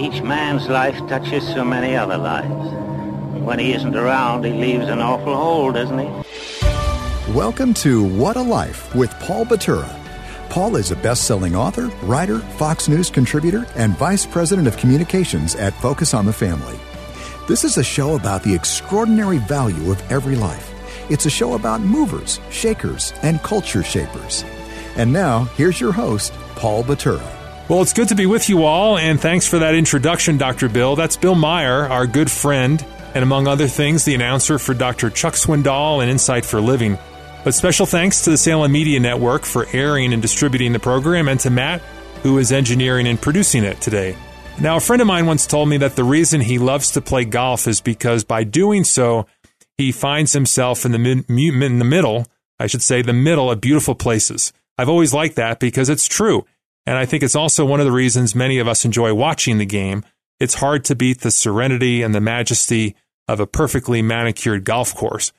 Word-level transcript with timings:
Each 0.00 0.22
man's 0.22 0.66
life 0.66 0.96
touches 1.08 1.46
so 1.46 1.62
many 1.62 1.94
other 1.94 2.16
lives. 2.16 2.72
When 3.42 3.58
he 3.58 3.74
isn't 3.74 3.94
around, 3.94 4.46
he 4.46 4.52
leaves 4.52 4.88
an 4.88 4.98
awful 4.98 5.36
hole, 5.36 5.72
doesn't 5.72 5.98
he? 5.98 7.34
Welcome 7.34 7.74
to 7.74 8.02
What 8.16 8.36
a 8.36 8.40
Life 8.40 8.94
with 8.94 9.10
Paul 9.20 9.44
Batura. 9.44 9.94
Paul 10.48 10.76
is 10.76 10.90
a 10.90 10.96
best 10.96 11.24
selling 11.24 11.54
author, 11.54 11.88
writer, 12.02 12.38
Fox 12.38 12.88
News 12.88 13.10
contributor, 13.10 13.66
and 13.76 13.94
vice 13.98 14.24
president 14.24 14.66
of 14.66 14.78
communications 14.78 15.54
at 15.54 15.74
Focus 15.74 16.14
on 16.14 16.24
the 16.24 16.32
Family. 16.32 16.80
This 17.46 17.62
is 17.62 17.76
a 17.76 17.84
show 17.84 18.14
about 18.14 18.42
the 18.42 18.54
extraordinary 18.54 19.36
value 19.36 19.92
of 19.92 20.10
every 20.10 20.34
life. 20.34 20.72
It's 21.10 21.26
a 21.26 21.30
show 21.30 21.52
about 21.56 21.82
movers, 21.82 22.40
shakers, 22.48 23.12
and 23.20 23.42
culture 23.42 23.82
shapers. 23.82 24.46
And 24.96 25.12
now, 25.12 25.44
here's 25.56 25.78
your 25.78 25.92
host, 25.92 26.32
Paul 26.56 26.84
Batura. 26.84 27.39
Well, 27.70 27.82
it's 27.82 27.92
good 27.92 28.08
to 28.08 28.16
be 28.16 28.26
with 28.26 28.48
you 28.48 28.64
all, 28.64 28.98
and 28.98 29.20
thanks 29.20 29.46
for 29.46 29.60
that 29.60 29.76
introduction, 29.76 30.36
Dr. 30.36 30.68
Bill. 30.68 30.96
That's 30.96 31.16
Bill 31.16 31.36
Meyer, 31.36 31.86
our 31.86 32.04
good 32.04 32.28
friend, 32.28 32.84
and 33.14 33.22
among 33.22 33.46
other 33.46 33.68
things, 33.68 34.04
the 34.04 34.16
announcer 34.16 34.58
for 34.58 34.74
Dr. 34.74 35.08
Chuck 35.08 35.34
Swindoll 35.34 36.02
and 36.02 36.10
Insight 36.10 36.44
for 36.44 36.60
Living. 36.60 36.98
But 37.44 37.54
special 37.54 37.86
thanks 37.86 38.24
to 38.24 38.30
the 38.30 38.38
Salem 38.38 38.72
Media 38.72 38.98
Network 38.98 39.44
for 39.44 39.68
airing 39.72 40.12
and 40.12 40.20
distributing 40.20 40.72
the 40.72 40.80
program, 40.80 41.28
and 41.28 41.38
to 41.38 41.50
Matt, 41.50 41.80
who 42.24 42.38
is 42.38 42.50
engineering 42.50 43.06
and 43.06 43.22
producing 43.22 43.62
it 43.62 43.80
today. 43.80 44.16
Now, 44.60 44.78
a 44.78 44.80
friend 44.80 45.00
of 45.00 45.06
mine 45.06 45.26
once 45.26 45.46
told 45.46 45.68
me 45.68 45.76
that 45.76 45.94
the 45.94 46.02
reason 46.02 46.40
he 46.40 46.58
loves 46.58 46.90
to 46.90 47.00
play 47.00 47.24
golf 47.24 47.68
is 47.68 47.80
because 47.80 48.24
by 48.24 48.42
doing 48.42 48.82
so, 48.82 49.26
he 49.78 49.92
finds 49.92 50.32
himself 50.32 50.84
in 50.84 50.90
the, 50.90 50.98
mid, 50.98 51.30
in 51.30 51.78
the 51.78 51.84
middle, 51.84 52.26
I 52.58 52.66
should 52.66 52.82
say, 52.82 53.00
the 53.00 53.12
middle 53.12 53.48
of 53.48 53.60
beautiful 53.60 53.94
places. 53.94 54.52
I've 54.76 54.88
always 54.88 55.14
liked 55.14 55.36
that 55.36 55.60
because 55.60 55.88
it's 55.88 56.08
true. 56.08 56.46
And 56.90 56.98
I 56.98 57.06
think 57.06 57.22
it's 57.22 57.36
also 57.36 57.64
one 57.64 57.78
of 57.78 57.86
the 57.86 57.92
reasons 57.92 58.34
many 58.34 58.58
of 58.58 58.66
us 58.66 58.84
enjoy 58.84 59.14
watching 59.14 59.58
the 59.58 59.64
game. 59.64 60.04
It's 60.40 60.54
hard 60.54 60.84
to 60.86 60.96
beat 60.96 61.20
the 61.20 61.30
serenity 61.30 62.02
and 62.02 62.12
the 62.12 62.20
majesty 62.20 62.96
of 63.28 63.38
a 63.38 63.46
perfectly 63.46 64.02
manicured 64.02 64.64
golf 64.64 64.92
course. 64.96 65.30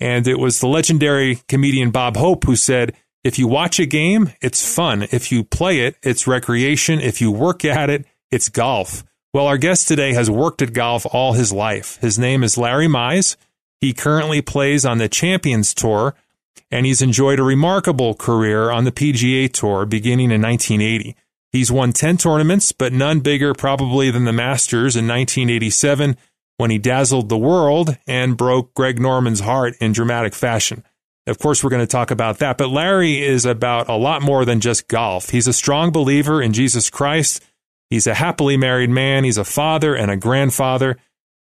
And 0.00 0.28
it 0.28 0.38
was 0.38 0.60
the 0.60 0.68
legendary 0.68 1.36
comedian 1.48 1.92
Bob 1.92 2.18
Hope 2.18 2.44
who 2.44 2.56
said, 2.56 2.94
if 3.24 3.38
you 3.38 3.48
watch 3.48 3.80
a 3.80 3.86
game, 3.86 4.34
it's 4.42 4.74
fun. 4.74 5.00
If 5.10 5.32
you 5.32 5.44
play 5.44 5.80
it, 5.80 5.96
it's 6.02 6.26
recreation. 6.26 7.00
If 7.00 7.22
you 7.22 7.32
work 7.32 7.64
at 7.64 7.88
it, 7.88 8.04
it's 8.30 8.50
golf. 8.50 9.02
Well, 9.32 9.46
our 9.46 9.56
guest 9.56 9.88
today 9.88 10.12
has 10.12 10.30
worked 10.30 10.60
at 10.60 10.74
golf 10.74 11.06
all 11.10 11.32
his 11.32 11.54
life. 11.54 11.96
His 12.02 12.18
name 12.18 12.44
is 12.44 12.58
Larry 12.58 12.86
Mize. 12.86 13.36
He 13.80 13.94
currently 13.94 14.42
plays 14.42 14.84
on 14.84 14.98
the 14.98 15.08
Champions 15.08 15.72
Tour, 15.72 16.14
and 16.70 16.86
he's 16.86 17.02
enjoyed 17.02 17.38
a 17.38 17.44
remarkable 17.44 18.14
career 18.14 18.70
on 18.70 18.84
the 18.84 18.92
PGA 18.92 19.52
Tour 19.52 19.86
beginning 19.86 20.30
in 20.30 20.42
1980. 20.42 21.16
He's 21.50 21.72
won 21.72 21.92
10 21.92 22.18
tournaments, 22.18 22.72
but 22.72 22.92
none 22.92 23.20
bigger 23.20 23.54
probably 23.54 24.10
than 24.10 24.24
the 24.24 24.32
Masters 24.32 24.96
in 24.96 25.06
1987 25.06 26.16
when 26.58 26.70
he 26.70 26.78
dazzled 26.78 27.28
the 27.28 27.38
world 27.38 27.96
and 28.06 28.36
broke 28.36 28.74
Greg 28.74 29.00
Norman's 29.00 29.40
heart 29.40 29.74
in 29.80 29.92
dramatic 29.92 30.34
fashion. 30.34 30.84
Of 31.26 31.38
course, 31.38 31.62
we're 31.62 31.70
going 31.70 31.82
to 31.82 31.86
talk 31.86 32.10
about 32.10 32.38
that, 32.38 32.58
but 32.58 32.70
Larry 32.70 33.22
is 33.22 33.44
about 33.44 33.88
a 33.88 33.96
lot 33.96 34.22
more 34.22 34.44
than 34.44 34.60
just 34.60 34.88
golf. 34.88 35.30
He's 35.30 35.46
a 35.46 35.52
strong 35.52 35.90
believer 35.90 36.42
in 36.42 36.52
Jesus 36.52 36.90
Christ. 36.90 37.42
He's 37.90 38.06
a 38.06 38.14
happily 38.14 38.56
married 38.56 38.90
man. 38.90 39.24
He's 39.24 39.38
a 39.38 39.44
father 39.44 39.94
and 39.94 40.10
a 40.10 40.16
grandfather, 40.16 40.96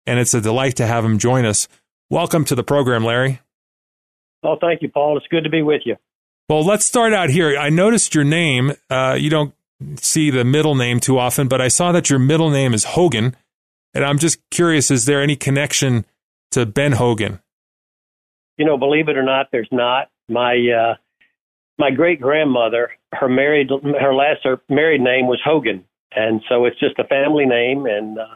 and 0.06 0.18
it's 0.18 0.34
a 0.34 0.40
delight 0.40 0.76
to 0.76 0.86
have 0.86 1.04
him 1.04 1.18
join 1.18 1.44
us. 1.44 1.68
Welcome 2.10 2.44
to 2.46 2.54
the 2.54 2.64
program, 2.64 3.04
Larry. 3.04 3.40
Oh, 4.42 4.56
thank 4.60 4.82
you, 4.82 4.88
Paul. 4.88 5.16
It's 5.16 5.26
good 5.28 5.44
to 5.44 5.50
be 5.50 5.62
with 5.62 5.82
you. 5.84 5.96
Well, 6.48 6.64
let's 6.64 6.84
start 6.84 7.12
out 7.12 7.30
here. 7.30 7.58
I 7.58 7.70
noticed 7.70 8.14
your 8.14 8.24
name. 8.24 8.72
Uh, 8.88 9.16
you 9.18 9.30
don't 9.30 9.54
see 9.96 10.30
the 10.30 10.44
middle 10.44 10.74
name 10.74 11.00
too 11.00 11.18
often, 11.18 11.48
but 11.48 11.60
I 11.60 11.68
saw 11.68 11.92
that 11.92 12.08
your 12.08 12.18
middle 12.18 12.50
name 12.50 12.72
is 12.72 12.84
Hogan. 12.84 13.36
And 13.94 14.04
I'm 14.04 14.18
just 14.18 14.38
curious, 14.50 14.90
is 14.90 15.06
there 15.06 15.22
any 15.22 15.36
connection 15.36 16.04
to 16.52 16.66
Ben 16.66 16.92
Hogan? 16.92 17.40
You 18.56 18.64
know, 18.64 18.78
believe 18.78 19.08
it 19.08 19.16
or 19.16 19.22
not, 19.22 19.48
there's 19.52 19.68
not. 19.72 20.08
My 20.28 20.54
uh, 20.54 20.94
my 21.78 21.90
great 21.90 22.20
grandmother, 22.20 22.90
her 23.12 23.28
married 23.28 23.68
her 24.00 24.14
last 24.14 24.40
her 24.44 24.60
married 24.68 25.00
name 25.00 25.26
was 25.26 25.40
Hogan, 25.44 25.84
and 26.14 26.42
so 26.48 26.64
it's 26.64 26.78
just 26.80 26.98
a 26.98 27.04
family 27.04 27.44
name. 27.44 27.86
And 27.86 28.18
uh, 28.18 28.26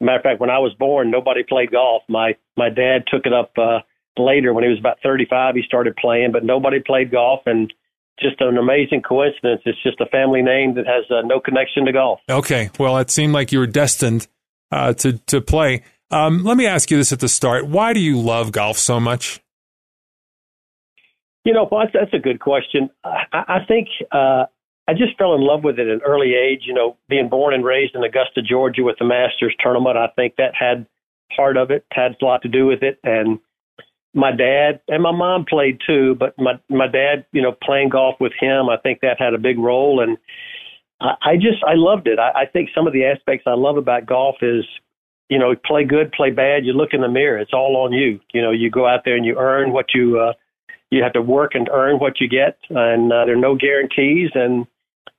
matter 0.00 0.18
of 0.18 0.22
fact, 0.22 0.40
when 0.40 0.50
I 0.50 0.58
was 0.58 0.72
born, 0.78 1.10
nobody 1.10 1.42
played 1.42 1.72
golf. 1.72 2.02
My 2.08 2.36
my 2.56 2.70
dad 2.70 3.04
took 3.08 3.26
it 3.26 3.32
up 3.32 3.52
uh, 3.58 3.80
later 4.18 4.52
when 4.52 4.64
he 4.64 4.70
was 4.70 4.78
about 4.78 4.98
35. 5.02 5.56
He 5.56 5.62
started 5.62 5.96
playing, 5.96 6.32
but 6.32 6.44
nobody 6.44 6.80
played 6.80 7.10
golf, 7.10 7.40
and 7.46 7.72
just 8.20 8.40
an 8.40 8.56
amazing 8.56 9.02
coincidence. 9.02 9.62
It's 9.64 9.82
just 9.82 10.00
a 10.00 10.06
family 10.06 10.42
name 10.42 10.74
that 10.74 10.86
has 10.86 11.04
uh, 11.10 11.22
no 11.24 11.40
connection 11.40 11.84
to 11.86 11.92
golf. 11.92 12.20
Okay, 12.28 12.70
well, 12.78 12.98
it 12.98 13.10
seemed 13.10 13.32
like 13.32 13.52
you 13.52 13.58
were 13.58 13.66
destined 13.66 14.26
uh, 14.70 14.92
to 14.94 15.18
to 15.18 15.40
play. 15.40 15.82
Um, 16.10 16.44
let 16.44 16.56
me 16.56 16.66
ask 16.66 16.90
you 16.90 16.96
this 16.96 17.12
at 17.12 17.20
the 17.20 17.28
start: 17.28 17.66
Why 17.66 17.92
do 17.92 18.00
you 18.00 18.20
love 18.20 18.52
golf 18.52 18.78
so 18.78 19.00
much? 19.00 19.40
You 21.44 21.52
know, 21.52 21.68
that's, 21.70 21.92
that's 21.92 22.14
a 22.14 22.18
good 22.18 22.40
question. 22.40 22.88
I, 23.04 23.24
I 23.32 23.58
think 23.68 23.88
uh, 24.10 24.46
I 24.88 24.92
just 24.92 25.18
fell 25.18 25.34
in 25.34 25.42
love 25.42 25.62
with 25.62 25.78
it 25.78 25.88
at 25.88 25.92
an 25.92 26.00
early 26.06 26.34
age. 26.34 26.62
You 26.66 26.74
know, 26.74 26.96
being 27.08 27.28
born 27.28 27.52
and 27.52 27.64
raised 27.64 27.94
in 27.94 28.02
Augusta, 28.02 28.42
Georgia, 28.42 28.82
with 28.82 28.96
the 28.98 29.04
Masters 29.04 29.54
tournament, 29.60 29.96
I 29.96 30.08
think 30.16 30.36
that 30.36 30.54
had 30.58 30.86
part 31.34 31.56
of 31.56 31.70
it, 31.70 31.84
had 31.92 32.16
a 32.20 32.24
lot 32.24 32.42
to 32.42 32.48
do 32.48 32.66
with 32.66 32.82
it, 32.82 32.98
and 33.02 33.38
my 34.14 34.30
dad 34.30 34.80
and 34.88 35.02
my 35.02 35.10
mom 35.10 35.44
played 35.44 35.80
too, 35.86 36.14
but 36.14 36.34
my 36.38 36.54
my 36.68 36.86
dad, 36.86 37.26
you 37.32 37.42
know, 37.42 37.52
playing 37.52 37.90
golf 37.90 38.14
with 38.20 38.32
him, 38.40 38.68
I 38.68 38.76
think 38.76 39.00
that 39.00 39.20
had 39.20 39.34
a 39.34 39.38
big 39.38 39.58
role. 39.58 40.00
And 40.00 40.16
I, 41.00 41.14
I 41.22 41.36
just 41.36 41.62
I 41.66 41.74
loved 41.74 42.06
it. 42.06 42.18
I, 42.18 42.42
I 42.42 42.46
think 42.46 42.70
some 42.74 42.86
of 42.86 42.92
the 42.92 43.04
aspects 43.04 43.44
I 43.46 43.54
love 43.54 43.76
about 43.76 44.06
golf 44.06 44.36
is, 44.40 44.64
you 45.28 45.38
know, 45.38 45.54
play 45.66 45.84
good, 45.84 46.12
play 46.12 46.30
bad. 46.30 46.64
You 46.64 46.72
look 46.72 46.92
in 46.92 47.00
the 47.00 47.08
mirror, 47.08 47.38
it's 47.38 47.52
all 47.52 47.76
on 47.84 47.92
you. 47.92 48.20
You 48.32 48.40
know, 48.40 48.52
you 48.52 48.70
go 48.70 48.86
out 48.86 49.00
there 49.04 49.16
and 49.16 49.26
you 49.26 49.36
earn 49.36 49.72
what 49.72 49.86
you 49.94 50.20
uh, 50.20 50.32
you 50.90 51.02
have 51.02 51.12
to 51.14 51.22
work 51.22 51.54
and 51.54 51.68
earn 51.72 51.98
what 51.98 52.20
you 52.20 52.28
get, 52.28 52.58
and 52.70 53.12
uh, 53.12 53.24
there 53.24 53.34
are 53.34 53.40
no 53.40 53.56
guarantees 53.56 54.30
and 54.34 54.66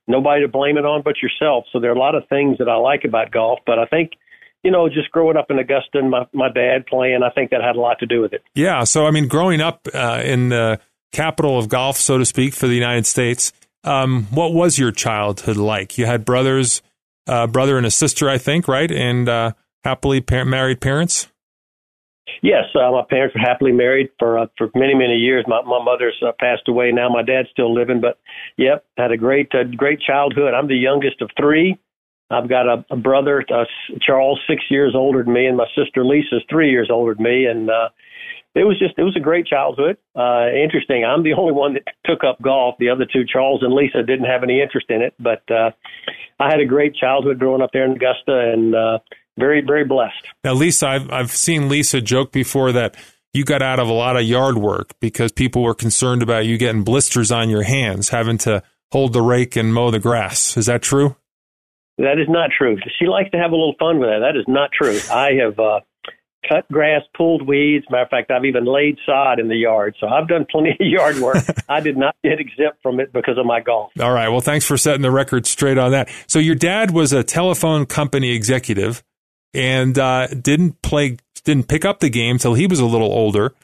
nobody 0.08 0.40
to 0.40 0.48
blame 0.48 0.78
it 0.78 0.86
on 0.86 1.02
but 1.02 1.22
yourself. 1.22 1.64
So 1.70 1.80
there 1.80 1.90
are 1.90 1.96
a 1.96 1.98
lot 1.98 2.14
of 2.14 2.26
things 2.28 2.56
that 2.58 2.68
I 2.68 2.76
like 2.76 3.04
about 3.04 3.30
golf, 3.30 3.58
but 3.66 3.78
I 3.78 3.84
think 3.84 4.12
you 4.66 4.72
know, 4.72 4.88
just 4.88 5.12
growing 5.12 5.36
up 5.36 5.46
in 5.48 5.60
Augusta 5.60 5.98
and 5.98 6.10
my, 6.10 6.26
my 6.32 6.48
dad 6.52 6.86
playing, 6.86 7.20
I 7.22 7.30
think 7.30 7.52
that 7.52 7.62
had 7.62 7.76
a 7.76 7.80
lot 7.80 8.00
to 8.00 8.06
do 8.06 8.20
with 8.20 8.32
it. 8.32 8.42
Yeah. 8.56 8.82
So, 8.82 9.06
I 9.06 9.12
mean, 9.12 9.28
growing 9.28 9.60
up 9.60 9.86
uh, 9.94 10.22
in 10.24 10.48
the 10.48 10.80
capital 11.12 11.56
of 11.56 11.68
golf, 11.68 11.98
so 11.98 12.18
to 12.18 12.24
speak, 12.24 12.52
for 12.52 12.66
the 12.66 12.74
United 12.74 13.06
States, 13.06 13.52
um, 13.84 14.24
what 14.32 14.52
was 14.52 14.76
your 14.76 14.90
childhood 14.90 15.56
like? 15.56 15.98
You 15.98 16.06
had 16.06 16.24
brothers, 16.24 16.82
uh, 17.28 17.46
brother 17.46 17.76
and 17.76 17.86
a 17.86 17.92
sister, 17.92 18.28
I 18.28 18.38
think, 18.38 18.66
right? 18.66 18.90
And 18.90 19.28
uh, 19.28 19.52
happily 19.84 20.20
par- 20.20 20.44
married 20.44 20.80
parents? 20.80 21.28
Yes, 22.42 22.64
uh, 22.74 22.90
my 22.90 23.02
parents 23.08 23.36
were 23.36 23.40
happily 23.40 23.70
married 23.70 24.08
for 24.18 24.38
uh, 24.38 24.46
for 24.58 24.68
many 24.74 24.94
many 24.94 25.14
years. 25.14 25.44
My 25.46 25.62
my 25.62 25.82
mother's 25.82 26.20
uh, 26.26 26.32
passed 26.38 26.68
away 26.68 26.90
now. 26.92 27.08
My 27.08 27.22
dad's 27.22 27.48
still 27.50 27.72
living, 27.72 28.00
but 28.00 28.18
yep, 28.56 28.84
had 28.98 29.12
a 29.12 29.16
great 29.16 29.54
uh, 29.54 29.62
great 29.76 30.00
childhood. 30.00 30.52
I'm 30.52 30.66
the 30.66 30.76
youngest 30.76 31.22
of 31.22 31.30
three. 31.38 31.78
I've 32.30 32.48
got 32.48 32.66
a, 32.66 32.84
a 32.90 32.96
brother, 32.96 33.44
uh, 33.52 33.64
Charles, 34.00 34.40
six 34.48 34.64
years 34.70 34.94
older 34.94 35.22
than 35.22 35.32
me, 35.32 35.46
and 35.46 35.56
my 35.56 35.66
sister 35.76 36.04
Lisa's 36.04 36.42
three 36.50 36.70
years 36.70 36.88
older 36.90 37.14
than 37.14 37.22
me. 37.22 37.46
And 37.46 37.70
uh, 37.70 37.90
it 38.54 38.64
was 38.64 38.78
just, 38.78 38.94
it 38.98 39.02
was 39.04 39.16
a 39.16 39.20
great 39.20 39.46
childhood. 39.46 39.96
Uh, 40.14 40.48
interesting. 40.50 41.04
I'm 41.04 41.22
the 41.22 41.34
only 41.34 41.52
one 41.52 41.74
that 41.74 41.84
took 42.04 42.24
up 42.24 42.42
golf. 42.42 42.76
The 42.78 42.88
other 42.88 43.06
two, 43.10 43.24
Charles 43.24 43.62
and 43.62 43.72
Lisa, 43.72 44.02
didn't 44.02 44.26
have 44.26 44.42
any 44.42 44.60
interest 44.60 44.86
in 44.90 45.02
it. 45.02 45.14
But 45.20 45.42
uh, 45.50 45.70
I 46.40 46.50
had 46.50 46.60
a 46.60 46.66
great 46.66 46.96
childhood 46.96 47.38
growing 47.38 47.62
up 47.62 47.70
there 47.72 47.84
in 47.84 47.92
Augusta, 47.92 48.52
and 48.52 48.74
uh, 48.74 48.98
very, 49.38 49.62
very 49.64 49.84
blessed. 49.84 50.26
Now, 50.42 50.54
Lisa, 50.54 50.88
I've 50.88 51.10
I've 51.10 51.30
seen 51.30 51.68
Lisa 51.68 52.00
joke 52.00 52.32
before 52.32 52.72
that 52.72 52.96
you 53.32 53.44
got 53.44 53.62
out 53.62 53.78
of 53.78 53.88
a 53.88 53.92
lot 53.92 54.16
of 54.16 54.22
yard 54.22 54.56
work 54.56 54.94
because 54.98 55.30
people 55.30 55.62
were 55.62 55.74
concerned 55.74 56.22
about 56.22 56.46
you 56.46 56.56
getting 56.56 56.82
blisters 56.82 57.30
on 57.30 57.50
your 57.50 57.62
hands, 57.62 58.08
having 58.08 58.38
to 58.38 58.62
hold 58.90 59.12
the 59.12 59.20
rake 59.20 59.56
and 59.56 59.74
mow 59.74 59.90
the 59.90 59.98
grass. 59.98 60.56
Is 60.56 60.66
that 60.66 60.82
true? 60.82 61.16
That 61.98 62.18
is 62.18 62.28
not 62.28 62.50
true. 62.56 62.76
She 62.98 63.06
likes 63.06 63.30
to 63.30 63.38
have 63.38 63.52
a 63.52 63.56
little 63.56 63.74
fun 63.78 63.98
with 63.98 64.10
that. 64.10 64.20
That 64.20 64.38
is 64.38 64.44
not 64.46 64.70
true. 64.72 64.98
I 65.10 65.32
have 65.42 65.58
uh, 65.58 65.80
cut 66.48 66.68
grass, 66.70 67.02
pulled 67.16 67.46
weeds. 67.46 67.86
Matter 67.90 68.04
of 68.04 68.10
fact, 68.10 68.30
I've 68.30 68.44
even 68.44 68.64
laid 68.64 68.98
sod 69.06 69.38
in 69.38 69.48
the 69.48 69.56
yard. 69.56 69.96
So 70.00 70.06
I've 70.06 70.28
done 70.28 70.46
plenty 70.50 70.70
of 70.70 70.76
yard 70.80 71.18
work. 71.18 71.44
I 71.68 71.80
did 71.80 71.96
not 71.96 72.14
get 72.22 72.40
exempt 72.40 72.82
from 72.82 73.00
it 73.00 73.12
because 73.12 73.38
of 73.38 73.46
my 73.46 73.60
golf. 73.60 73.92
All 74.00 74.12
right. 74.12 74.28
Well, 74.28 74.40
thanks 74.40 74.64
for 74.66 74.76
setting 74.76 75.02
the 75.02 75.10
record 75.10 75.46
straight 75.46 75.78
on 75.78 75.92
that. 75.92 76.10
So 76.26 76.38
your 76.38 76.54
dad 76.54 76.90
was 76.90 77.12
a 77.12 77.24
telephone 77.24 77.86
company 77.86 78.32
executive 78.32 79.02
and 79.54 79.98
uh, 79.98 80.26
didn't 80.28 80.82
play, 80.82 81.16
didn't 81.44 81.68
pick 81.68 81.84
up 81.84 82.00
the 82.00 82.10
game 82.10 82.38
till 82.38 82.54
he 82.54 82.66
was 82.66 82.80
a 82.80 82.86
little 82.86 83.12
older. 83.12 83.54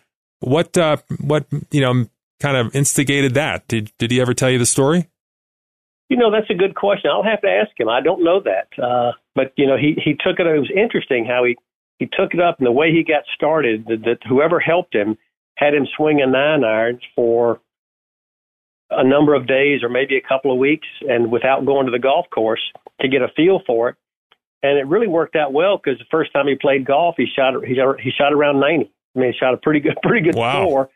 What, 0.40 0.76
uh, 0.76 0.96
what, 1.20 1.46
you 1.70 1.81
know, 1.81 2.06
kind 2.40 2.56
of 2.56 2.75
instigated 2.75 3.34
that? 3.34 3.69
Did, 3.69 3.93
did 3.99 4.11
he 4.11 4.20
ever 4.20 4.34
tell 4.34 4.50
you 4.50 4.58
the 4.58 4.67
story? 4.67 5.08
You 6.12 6.18
know, 6.18 6.30
that's 6.30 6.50
a 6.50 6.54
good 6.54 6.74
question. 6.74 7.10
I'll 7.10 7.22
have 7.22 7.40
to 7.40 7.48
ask 7.48 7.70
him. 7.80 7.88
I 7.88 8.02
don't 8.02 8.22
know 8.22 8.42
that. 8.42 8.68
Uh, 8.78 9.12
but, 9.34 9.54
you 9.56 9.66
know, 9.66 9.78
he, 9.78 9.96
he 10.04 10.12
took 10.12 10.38
it. 10.38 10.46
It 10.46 10.58
was 10.58 10.70
interesting 10.70 11.24
how 11.24 11.42
he, 11.44 11.56
he 11.98 12.04
took 12.04 12.34
it 12.34 12.40
up 12.40 12.58
and 12.58 12.66
the 12.66 12.70
way 12.70 12.92
he 12.92 13.02
got 13.02 13.22
started, 13.34 13.86
that, 13.86 14.02
that 14.04 14.18
whoever 14.28 14.60
helped 14.60 14.94
him 14.94 15.16
had 15.56 15.72
him 15.72 15.86
swing 15.96 16.20
a 16.20 16.26
nine 16.26 16.64
iron 16.64 17.00
for 17.16 17.62
a 18.90 19.02
number 19.02 19.34
of 19.34 19.46
days 19.46 19.82
or 19.82 19.88
maybe 19.88 20.18
a 20.18 20.28
couple 20.28 20.52
of 20.52 20.58
weeks 20.58 20.86
and 21.08 21.32
without 21.32 21.64
going 21.64 21.86
to 21.86 21.92
the 21.92 21.98
golf 21.98 22.26
course 22.28 22.60
to 23.00 23.08
get 23.08 23.22
a 23.22 23.28
feel 23.34 23.62
for 23.66 23.88
it. 23.88 23.96
And 24.62 24.78
it 24.78 24.86
really 24.88 25.08
worked 25.08 25.34
out 25.34 25.54
well 25.54 25.80
because 25.82 25.98
the 25.98 26.04
first 26.10 26.30
time 26.34 26.46
he 26.46 26.56
played 26.56 26.84
golf, 26.84 27.14
he 27.16 27.24
shot 27.34 27.54
he 27.64 27.74
shot, 27.74 27.98
he 27.98 28.10
shot 28.10 28.34
around 28.34 28.60
90. 28.60 28.92
I 29.16 29.18
mean, 29.18 29.32
he 29.32 29.38
shot 29.38 29.54
a 29.54 29.56
pretty 29.56 29.80
good 29.80 29.96
pretty 30.02 30.26
good 30.26 30.36
wow. 30.36 30.66
score. 30.66 30.90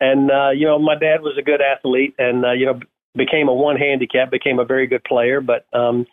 And 0.00 0.28
uh, 0.28 0.50
you 0.50 0.66
know, 0.66 0.80
my 0.80 0.96
dad 0.96 1.22
was 1.22 1.38
a 1.38 1.42
good 1.42 1.60
athlete, 1.62 2.16
and 2.18 2.44
uh, 2.44 2.52
you 2.52 2.66
know, 2.66 2.80
became 3.16 3.48
a 3.48 3.54
one 3.54 3.76
handicap, 3.76 4.30
became 4.30 4.58
a 4.58 4.64
very 4.64 4.86
good 4.86 5.04
player. 5.04 5.40
But 5.40 5.66
um, 5.72 6.06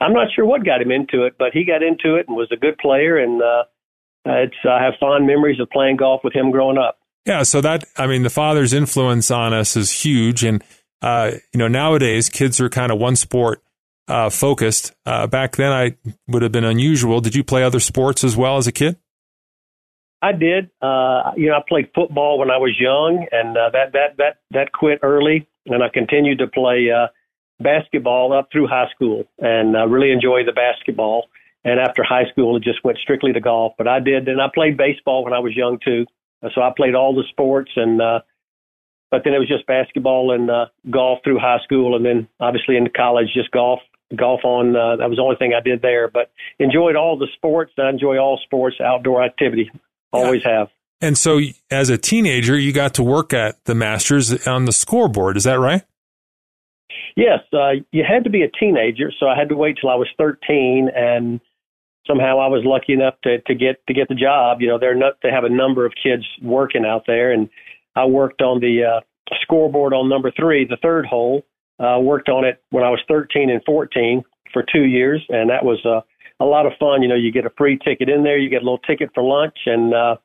I'm 0.00 0.12
not 0.12 0.28
sure 0.34 0.44
what 0.44 0.64
got 0.64 0.80
him 0.82 0.90
into 0.90 1.24
it, 1.24 1.34
but 1.38 1.52
he 1.52 1.64
got 1.64 1.82
into 1.82 2.16
it 2.16 2.26
and 2.28 2.36
was 2.36 2.50
a 2.52 2.56
good 2.56 2.78
player. 2.78 3.18
And 3.18 3.42
uh, 3.42 3.64
it's 4.24 4.56
I 4.68 4.82
have 4.82 4.94
fond 4.98 5.26
memories 5.26 5.60
of 5.60 5.70
playing 5.70 5.96
golf 5.96 6.22
with 6.24 6.34
him 6.34 6.50
growing 6.50 6.78
up. 6.78 6.98
Yeah, 7.26 7.42
so 7.42 7.60
that 7.60 7.84
I 7.96 8.06
mean, 8.06 8.22
the 8.22 8.30
father's 8.30 8.72
influence 8.72 9.30
on 9.30 9.52
us 9.52 9.76
is 9.76 9.90
huge, 9.90 10.42
and 10.42 10.64
uh, 11.02 11.32
you 11.52 11.58
know, 11.58 11.68
nowadays 11.68 12.28
kids 12.28 12.60
are 12.60 12.68
kind 12.68 12.90
of 12.90 12.98
one 12.98 13.16
sport 13.16 13.62
uh, 14.08 14.30
focused. 14.30 14.92
Uh, 15.04 15.26
back 15.26 15.56
then, 15.56 15.70
I 15.72 15.96
would 16.28 16.42
have 16.42 16.52
been 16.52 16.64
unusual. 16.64 17.20
Did 17.20 17.34
you 17.34 17.44
play 17.44 17.62
other 17.62 17.80
sports 17.80 18.24
as 18.24 18.36
well 18.36 18.56
as 18.56 18.66
a 18.66 18.72
kid? 18.72 18.96
I 20.22 20.32
did. 20.32 20.70
Uh, 20.82 21.32
you 21.36 21.48
know, 21.48 21.56
I 21.56 21.62
played 21.66 21.90
football 21.94 22.38
when 22.38 22.50
I 22.50 22.58
was 22.58 22.76
young, 22.78 23.26
and 23.32 23.56
uh, 23.56 23.70
that 23.72 23.92
that 23.92 24.16
that 24.18 24.38
that 24.50 24.72
quit 24.72 25.00
early, 25.02 25.48
and 25.70 25.82
I 25.82 25.88
continued 25.88 26.38
to 26.38 26.46
play 26.46 26.88
uh, 26.90 27.08
basketball 27.60 28.32
up 28.32 28.48
through 28.52 28.66
high 28.66 28.88
school, 28.94 29.24
and 29.38 29.76
I 29.76 29.84
really 29.84 30.12
enjoyed 30.12 30.46
the 30.46 30.52
basketball. 30.52 31.28
And 31.62 31.78
after 31.78 32.02
high 32.02 32.24
school, 32.30 32.56
it 32.56 32.62
just 32.62 32.82
went 32.84 32.98
strictly 32.98 33.32
to 33.32 33.40
golf. 33.40 33.74
But 33.76 33.86
I 33.86 34.00
did, 34.00 34.28
and 34.28 34.40
I 34.40 34.48
played 34.52 34.76
baseball 34.76 35.24
when 35.24 35.34
I 35.34 35.38
was 35.40 35.54
young 35.54 35.78
too. 35.84 36.06
So 36.54 36.62
I 36.62 36.72
played 36.74 36.94
all 36.94 37.14
the 37.14 37.24
sports, 37.30 37.70
and 37.76 38.00
uh, 38.00 38.20
but 39.10 39.22
then 39.24 39.34
it 39.34 39.38
was 39.38 39.48
just 39.48 39.66
basketball 39.66 40.32
and 40.32 40.50
uh, 40.50 40.66
golf 40.90 41.18
through 41.22 41.38
high 41.38 41.58
school, 41.64 41.96
and 41.96 42.04
then 42.04 42.28
obviously 42.40 42.76
in 42.76 42.88
college, 42.96 43.28
just 43.34 43.50
golf 43.50 43.80
golf 44.16 44.40
on. 44.44 44.74
Uh, 44.74 44.96
that 44.96 45.08
was 45.08 45.16
the 45.16 45.22
only 45.22 45.36
thing 45.36 45.52
I 45.54 45.60
did 45.60 45.82
there. 45.82 46.08
But 46.08 46.30
enjoyed 46.58 46.96
all 46.96 47.18
the 47.18 47.28
sports. 47.34 47.72
I 47.78 47.90
enjoy 47.90 48.18
all 48.18 48.40
sports, 48.42 48.76
outdoor 48.80 49.22
activity. 49.22 49.70
Always 50.12 50.42
yeah. 50.44 50.60
have. 50.60 50.68
And 51.00 51.16
so, 51.16 51.40
as 51.70 51.88
a 51.88 51.96
teenager, 51.96 52.58
you 52.58 52.72
got 52.72 52.94
to 52.94 53.02
work 53.02 53.32
at 53.32 53.64
the 53.64 53.74
Masters 53.74 54.46
on 54.46 54.66
the 54.66 54.72
scoreboard. 54.72 55.36
Is 55.36 55.44
that 55.44 55.58
right? 55.58 55.82
Yes, 57.16 57.40
uh, 57.52 57.82
you 57.90 58.04
had 58.06 58.24
to 58.24 58.30
be 58.30 58.42
a 58.42 58.50
teenager, 58.50 59.12
so 59.18 59.26
I 59.26 59.36
had 59.36 59.48
to 59.48 59.56
wait 59.56 59.78
till 59.80 59.90
I 59.90 59.94
was 59.94 60.08
13, 60.18 60.90
and 60.94 61.40
somehow 62.06 62.38
I 62.38 62.48
was 62.48 62.62
lucky 62.64 62.92
enough 62.92 63.14
to 63.24 63.40
to 63.40 63.54
get 63.54 63.84
to 63.86 63.94
get 63.94 64.08
the 64.08 64.14
job. 64.14 64.60
You 64.60 64.68
know, 64.68 64.78
they're 64.78 64.94
not 64.94 65.14
they 65.22 65.30
have 65.30 65.44
a 65.44 65.48
number 65.48 65.86
of 65.86 65.92
kids 66.02 66.24
working 66.42 66.84
out 66.84 67.04
there, 67.06 67.32
and 67.32 67.48
I 67.96 68.04
worked 68.06 68.42
on 68.42 68.60
the 68.60 68.84
uh, 68.84 69.34
scoreboard 69.42 69.92
on 69.92 70.08
number 70.08 70.30
three, 70.30 70.66
the 70.66 70.78
third 70.82 71.06
hole. 71.06 71.44
Uh, 71.78 71.98
worked 71.98 72.28
on 72.28 72.44
it 72.44 72.62
when 72.68 72.84
I 72.84 72.90
was 72.90 73.00
13 73.08 73.48
and 73.48 73.62
14 73.64 74.22
for 74.52 74.62
two 74.70 74.84
years, 74.84 75.24
and 75.30 75.48
that 75.48 75.64
was 75.64 75.78
uh, 75.86 76.02
a 76.38 76.44
lot 76.44 76.66
of 76.66 76.72
fun. 76.78 77.00
You 77.00 77.08
know, 77.08 77.14
you 77.14 77.32
get 77.32 77.46
a 77.46 77.52
free 77.56 77.78
ticket 77.82 78.10
in 78.10 78.22
there, 78.22 78.36
you 78.36 78.50
get 78.50 78.60
a 78.60 78.64
little 78.64 78.78
ticket 78.78 79.10
for 79.14 79.22
lunch, 79.22 79.56
and 79.64 79.94
uh, 79.94 80.16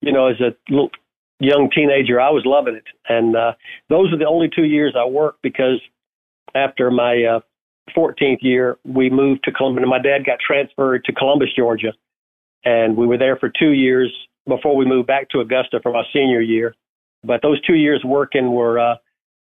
you 0.00 0.12
know, 0.12 0.28
as 0.28 0.40
a 0.40 0.54
little 0.68 0.90
young 1.38 1.70
teenager, 1.74 2.20
I 2.20 2.30
was 2.30 2.42
loving 2.44 2.74
it. 2.74 2.84
And 3.08 3.36
uh, 3.36 3.52
those 3.88 4.12
are 4.12 4.18
the 4.18 4.26
only 4.26 4.48
two 4.54 4.64
years 4.64 4.94
I 4.98 5.06
worked 5.06 5.42
because 5.42 5.80
after 6.54 6.90
my 6.90 7.24
uh, 7.24 7.40
14th 7.96 8.38
year, 8.42 8.78
we 8.84 9.10
moved 9.10 9.44
to 9.44 9.52
Columbus. 9.52 9.82
And 9.82 9.90
my 9.90 9.98
dad 10.00 10.24
got 10.24 10.38
transferred 10.44 11.04
to 11.04 11.12
Columbus, 11.12 11.48
Georgia, 11.56 11.92
and 12.64 12.96
we 12.96 13.06
were 13.06 13.18
there 13.18 13.36
for 13.36 13.48
two 13.50 13.70
years 13.70 14.12
before 14.46 14.76
we 14.76 14.84
moved 14.84 15.06
back 15.06 15.28
to 15.30 15.40
Augusta 15.40 15.80
for 15.82 15.92
my 15.92 16.02
senior 16.12 16.40
year. 16.40 16.74
But 17.22 17.42
those 17.42 17.60
two 17.62 17.74
years 17.74 18.02
working 18.04 18.52
were 18.52 18.78
uh, 18.78 18.96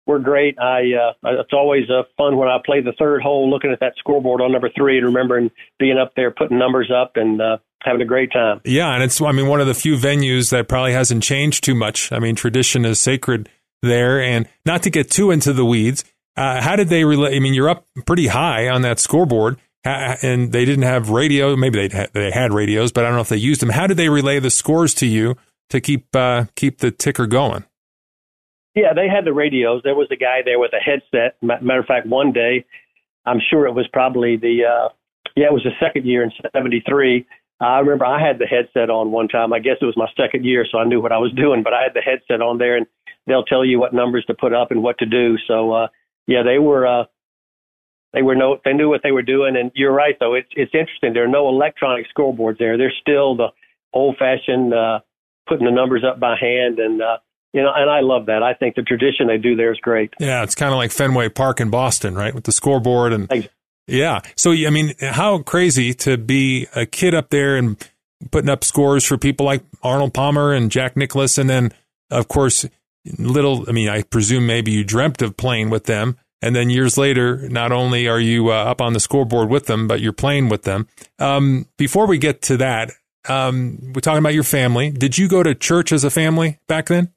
were 0.06 0.19
great. 0.19 0.59
I 0.59 0.93
uh, 0.94 1.12
it's 1.41 1.53
always 1.53 1.88
uh, 1.88 2.03
fun 2.17 2.37
when 2.37 2.49
I 2.49 2.59
play 2.65 2.81
the 2.81 2.94
third 2.99 3.23
hole, 3.23 3.49
looking 3.49 3.71
at 3.71 3.81
that 3.81 3.94
scoreboard 3.99 4.41
on 4.41 4.53
number 4.53 4.71
three 4.77 4.99
and 4.99 5.06
remembering 5.06 5.50
being 5.79 5.99
up 5.99 6.12
there, 6.17 6.31
putting 6.31 6.59
numbers 6.59 6.91
up, 6.91 7.12
and 7.17 7.41
uh, 7.41 7.59
having 7.82 8.03
a 8.03 8.06
great 8.06 8.32
time. 8.32 8.61
Yeah, 8.65 8.93
and 8.94 9.03
it's 9.03 9.21
I 9.21 9.32
mean 9.32 9.47
one 9.47 9.61
of 9.61 9.67
the 9.67 9.75
few 9.75 9.97
venues 9.97 10.50
that 10.50 10.69
probably 10.69 10.93
hasn't 10.93 11.23
changed 11.23 11.65
too 11.65 11.75
much. 11.75 12.12
I 12.12 12.19
mean 12.19 12.35
tradition 12.35 12.85
is 12.85 13.00
sacred 13.00 13.49
there, 13.82 14.21
and 14.21 14.49
not 14.65 14.82
to 14.85 14.91
get 14.91 15.11
too 15.11 15.31
into 15.31 15.53
the 15.53 15.65
weeds. 15.65 16.05
Uh, 16.37 16.62
how 16.62 16.77
did 16.77 16.88
they 16.88 17.05
relay? 17.05 17.37
I 17.37 17.41
mean, 17.41 17.55
you're 17.55 17.69
up 17.69 17.87
pretty 18.06 18.29
high 18.29 18.69
on 18.69 18.82
that 18.82 18.99
scoreboard, 18.99 19.59
and 19.85 20.53
they 20.53 20.65
didn't 20.65 20.85
have 20.85 21.11
radio. 21.11 21.56
Maybe 21.56 21.88
they 21.88 21.97
had, 21.97 22.11
they 22.12 22.31
had 22.31 22.53
radios, 22.53 22.93
but 22.93 23.05
I 23.05 23.09
don't 23.09 23.17
know 23.17 23.23
if 23.23 23.29
they 23.29 23.37
used 23.37 23.61
them. 23.61 23.71
How 23.71 23.87
did 23.87 23.97
they 23.97 24.09
relay 24.09 24.38
the 24.38 24.50
scores 24.50 24.94
to 24.94 25.06
you 25.06 25.37
to 25.71 25.81
keep 25.81 26.15
uh, 26.15 26.44
keep 26.55 26.79
the 26.79 26.91
ticker 26.91 27.27
going? 27.27 27.65
Yeah, 28.75 28.93
they 28.94 29.09
had 29.09 29.25
the 29.25 29.32
radios. 29.32 29.82
There 29.82 29.97
was 29.97 30.09
a 30.12 30.17
guy 30.17 30.41
there 30.44 30.59
with 30.59 30.73
a 30.73 30.79
headset. 30.79 31.37
Matter 31.43 31.81
of 31.81 31.87
fact, 31.87 32.06
one 32.06 32.32
day, 32.32 32.65
I'm 33.27 33.41
sure 33.50 33.67
it 33.67 33.73
was 33.73 33.88
probably 33.93 34.37
the 34.37 34.65
uh, 34.65 34.88
yeah, 35.37 35.47
it 35.47 35.53
was 35.53 35.65
the 35.65 35.73
second 35.85 36.06
year 36.06 36.23
in 36.23 36.31
'73. 36.53 37.27
I 37.61 37.81
remember 37.81 38.07
I 38.07 38.25
had 38.25 38.39
the 38.39 38.47
headset 38.47 38.89
on 38.89 39.12
one 39.12 39.29
time. 39.29 39.53
I 39.53 39.59
guess 39.59 39.77
it 39.81 39.85
was 39.85 39.97
my 39.97 40.09
second 40.17 40.45
year, 40.45 40.67
so 40.71 40.79
I 40.79 40.85
knew 40.85 41.01
what 41.01 41.12
I 41.12 41.19
was 41.19 41.33
doing. 41.37 41.62
But 41.62 41.75
I 41.75 41.83
had 41.83 41.95
the 41.95 42.01
headset 42.01 42.41
on 42.41 42.59
there, 42.59 42.77
and 42.77 42.87
they'll 43.27 43.45
tell 43.45 43.65
you 43.65 43.79
what 43.79 43.93
numbers 43.93 44.25
to 44.27 44.35
put 44.35 44.55
up 44.55 44.71
and 44.71 44.83
what 44.83 44.99
to 44.99 45.07
do. 45.07 45.37
So 45.47 45.73
uh, 45.73 45.89
yeah, 46.27 46.43
they 46.43 46.59
were 46.59 46.87
uh, 46.87 47.05
they 48.12 48.23
were 48.23 48.35
no 48.35 48.59
they 48.65 48.73
knew 48.73 48.89
what 48.89 49.03
they 49.03 49.12
were 49.12 49.23
doing. 49.23 49.57
And 49.57 49.71
you're 49.75 49.93
right 49.93 50.17
though, 50.19 50.35
it's 50.35 50.49
it's 50.53 50.75
interesting. 50.75 51.12
There 51.12 51.25
are 51.25 51.29
no 51.29 51.49
electronic 51.49 52.07
scoreboards 52.17 52.59
there. 52.59 52.79
There's 52.79 52.97
still 53.01 53.37
the 53.37 53.49
old 53.93 54.17
fashioned 54.19 54.73
uh, 54.73 55.01
putting 55.47 55.67
the 55.67 55.73
numbers 55.73 56.05
up 56.09 56.19
by 56.19 56.37
hand 56.41 56.79
and. 56.79 57.03
Uh, 57.03 57.19
you 57.53 57.61
know, 57.63 57.73
and 57.75 57.91
I 57.91 57.99
love 57.99 58.27
that. 58.27 58.45
I 58.45 58.55
think 58.55 58.77
the 58.77 58.83
tradition 58.83 59.27
they 59.27 59.37
do 59.37 59.56
there 59.56 59.73
is 59.73 59.79
great. 59.81 60.15
Yeah, 60.21 60.45
it's 60.45 60.55
kind 60.55 60.71
of 60.71 60.77
like 60.77 60.93
Fenway 60.93 61.31
Park 61.31 61.61
in 61.61 61.69
Boston, 61.69 62.15
right, 62.15 62.33
with 62.33 62.45
the 62.45 62.53
scoreboard 62.53 63.13
and. 63.13 63.29
Yeah. 63.87 64.21
So 64.37 64.53
I 64.53 64.71
mean, 64.71 64.94
how 65.00 65.38
crazy 65.38 65.94
to 65.94 66.17
be 66.17 66.67
a 66.75 66.87
kid 66.87 67.15
up 67.15 67.31
there 67.31 67.56
and 67.56 67.77
putting 68.31 68.51
up 68.51 68.65
scores 68.65 69.05
for 69.05 69.17
people 69.17 69.46
like 69.46 69.63
Arnold 69.82 70.15
Palmer 70.15 70.53
and 70.53 70.70
Jack 70.70 70.96
Nicklaus, 70.96 71.39
and 71.39 71.49
then 71.49 71.72
of 72.10 72.29
course, 72.29 72.67
little. 73.19 73.69
I 73.69 73.72
mean, 73.72 73.89
I 73.89 74.03
presume 74.03 74.46
maybe 74.46 74.72
you 74.72 74.84
dreamt 74.84 75.22
of 75.22 75.37
playing 75.37 75.70
with 75.70 75.84
them, 75.84 76.17
and 76.43 76.55
then 76.55 76.70
years 76.70 76.96
later, 76.96 77.49
not 77.49 77.72
only 77.72 78.08
are 78.08 78.20
you 78.20 78.51
uh, 78.51 78.65
up 78.65 78.81
on 78.81 78.93
the 78.93 79.01
scoreboard 79.01 79.49
with 79.49 79.67
them, 79.67 79.87
but 79.89 80.01
you're 80.01 80.13
playing 80.13 80.49
with 80.49 80.63
them. 80.63 80.89
Um, 81.19 81.67
before 81.77 82.06
we 82.06 82.19
get 82.19 82.43
to 82.43 82.56
that, 82.58 82.93
um, 83.29 83.93
we're 83.94 84.01
talking 84.01 84.19
about 84.19 84.34
your 84.34 84.44
family. 84.44 84.91
Did 84.91 85.19
you 85.19 85.29
go 85.29 85.43
to 85.43 85.55
church 85.55 85.93
as 85.93 86.05
a 86.05 86.10
family 86.10 86.58
back 86.67 86.87
then? 86.87 87.13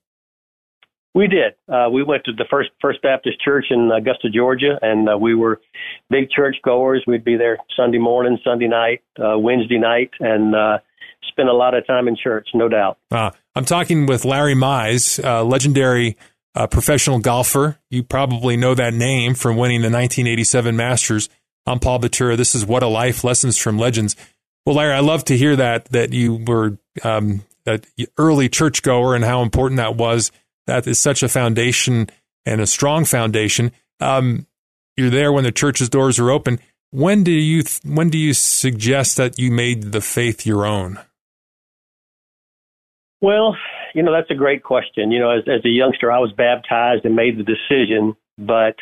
We 1.15 1.27
did. 1.27 1.53
Uh, 1.71 1.89
we 1.91 2.03
went 2.03 2.23
to 2.25 2.31
the 2.31 2.45
first 2.49 2.71
First 2.81 3.01
Baptist 3.03 3.39
Church 3.39 3.65
in 3.69 3.91
Augusta, 3.91 4.29
Georgia, 4.33 4.79
and 4.81 5.07
uh, 5.07 5.17
we 5.17 5.35
were 5.35 5.61
big 6.09 6.31
church 6.31 6.55
goers. 6.63 7.03
We'd 7.05 7.23
be 7.23 7.37
there 7.37 7.59
Sunday 7.75 7.99
morning, 7.99 8.39
Sunday 8.43 8.67
night, 8.67 9.03
uh, 9.19 9.37
Wednesday 9.37 9.77
night, 9.77 10.09
and 10.19 10.55
uh, 10.55 10.79
spend 11.29 11.49
a 11.49 11.53
lot 11.53 11.75
of 11.75 11.85
time 11.85 12.07
in 12.07 12.15
church, 12.15 12.47
no 12.55 12.67
doubt. 12.67 12.97
Uh, 13.11 13.29
I'm 13.55 13.65
talking 13.65 14.07
with 14.07 14.25
Larry 14.25 14.55
Mize, 14.55 15.23
legendary 15.47 16.17
uh, 16.55 16.65
professional 16.65 17.19
golfer. 17.19 17.77
You 17.91 18.01
probably 18.01 18.57
know 18.57 18.73
that 18.73 18.95
name 18.95 19.35
from 19.35 19.55
winning 19.55 19.81
the 19.81 19.91
1987 19.91 20.75
Masters. 20.75 21.29
I'm 21.67 21.79
Paul 21.79 21.99
Batura. 21.99 22.35
This 22.37 22.55
is 22.55 22.65
What 22.65 22.81
a 22.81 22.87
Life: 22.87 23.23
Lessons 23.23 23.57
from 23.57 23.77
Legends. 23.77 24.15
Well, 24.65 24.77
Larry, 24.77 24.93
I 24.93 25.01
love 25.01 25.25
to 25.25 25.37
hear 25.37 25.55
that 25.57 25.85
that 25.85 26.11
you 26.11 26.43
were 26.47 26.79
um, 27.03 27.43
an 27.67 27.81
early 28.17 28.49
churchgoer 28.49 29.15
and 29.15 29.23
how 29.23 29.43
important 29.43 29.77
that 29.77 29.95
was 29.95 30.31
that 30.67 30.87
is 30.87 30.99
such 30.99 31.23
a 31.23 31.29
foundation 31.29 32.09
and 32.45 32.61
a 32.61 32.67
strong 32.67 33.05
foundation. 33.05 33.71
Um, 33.99 34.47
you're 34.97 35.09
there 35.09 35.31
when 35.33 35.43
the 35.43 35.51
church's 35.51 35.89
doors 35.89 36.19
are 36.19 36.29
open. 36.29 36.59
When 36.91 37.23
do 37.23 37.31
you 37.31 37.63
when 37.83 38.09
do 38.09 38.17
you 38.17 38.33
suggest 38.33 39.17
that 39.17 39.39
you 39.39 39.51
made 39.51 39.91
the 39.91 40.01
faith 40.01 40.45
your 40.45 40.65
own? 40.65 40.99
Well, 43.21 43.55
you 43.95 44.03
know 44.03 44.11
that's 44.11 44.29
a 44.29 44.35
great 44.35 44.63
question. 44.63 45.11
You 45.11 45.19
know, 45.19 45.31
as, 45.31 45.43
as 45.47 45.65
a 45.65 45.69
youngster, 45.69 46.11
I 46.11 46.19
was 46.19 46.31
baptized 46.33 47.05
and 47.05 47.15
made 47.15 47.37
the 47.37 47.43
decision, 47.43 48.15
but 48.37 48.75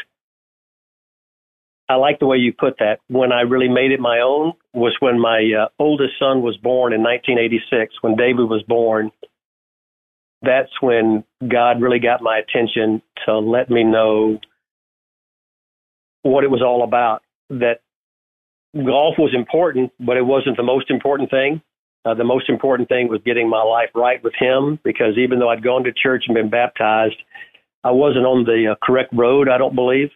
I 1.87 1.95
like 1.95 2.19
the 2.19 2.25
way 2.25 2.37
you 2.37 2.53
put 2.53 2.79
that. 2.79 2.99
When 3.07 3.31
I 3.31 3.41
really 3.41 3.69
made 3.69 3.91
it 3.91 3.99
my 3.99 4.19
own 4.19 4.53
was 4.73 4.95
when 4.99 5.19
my 5.19 5.49
uh, 5.57 5.67
oldest 5.77 6.13
son 6.19 6.41
was 6.41 6.57
born 6.57 6.93
in 6.93 7.01
1986. 7.03 7.95
When 8.01 8.15
David 8.15 8.49
was 8.49 8.63
born, 8.63 9.11
that's 10.41 10.71
when 10.81 11.23
God 11.47 11.81
really 11.81 11.99
got 11.99 12.21
my 12.21 12.39
attention 12.39 13.01
to 13.25 13.37
let 13.39 13.69
me 13.69 13.83
know 13.83 14.39
what 16.23 16.43
it 16.43 16.51
was 16.51 16.61
all 16.61 16.83
about. 16.83 17.21
That 17.49 17.81
golf 18.75 19.15
was 19.17 19.33
important, 19.35 19.91
but 19.99 20.17
it 20.17 20.25
wasn't 20.25 20.57
the 20.57 20.63
most 20.63 20.89
important 20.89 21.29
thing. 21.29 21.61
Uh, 22.03 22.15
the 22.15 22.23
most 22.23 22.49
important 22.49 22.89
thing 22.89 23.09
was 23.09 23.21
getting 23.23 23.47
my 23.47 23.61
life 23.61 23.89
right 23.93 24.23
with 24.23 24.33
Him 24.39 24.79
because 24.83 25.17
even 25.17 25.39
though 25.39 25.49
I'd 25.49 25.63
gone 25.63 25.83
to 25.83 25.91
church 25.91 26.23
and 26.27 26.33
been 26.33 26.49
baptized, 26.49 27.21
I 27.83 27.91
wasn't 27.91 28.25
on 28.25 28.43
the 28.43 28.71
uh, 28.71 28.75
correct 28.83 29.13
road, 29.13 29.47
I 29.49 29.57
don't 29.57 29.75
believe. 29.75 30.09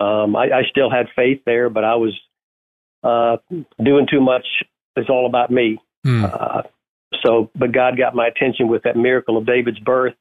Um, 0.00 0.36
I, 0.36 0.44
I 0.44 0.62
still 0.70 0.90
had 0.90 1.06
faith 1.14 1.42
there, 1.44 1.68
but 1.68 1.84
I 1.84 1.96
was 1.96 2.18
uh, 3.02 3.36
doing 3.82 4.06
too 4.10 4.20
much. 4.20 4.46
It's 4.96 5.10
all 5.10 5.26
about 5.26 5.50
me. 5.50 5.78
Mm. 6.06 6.24
Uh, 6.24 6.62
so, 7.24 7.50
but 7.54 7.72
God 7.72 7.96
got 7.96 8.14
my 8.14 8.26
attention 8.26 8.68
with 8.68 8.82
that 8.82 8.96
miracle 8.96 9.36
of 9.36 9.46
David's 9.46 9.78
birth. 9.78 10.14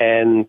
And 0.00 0.46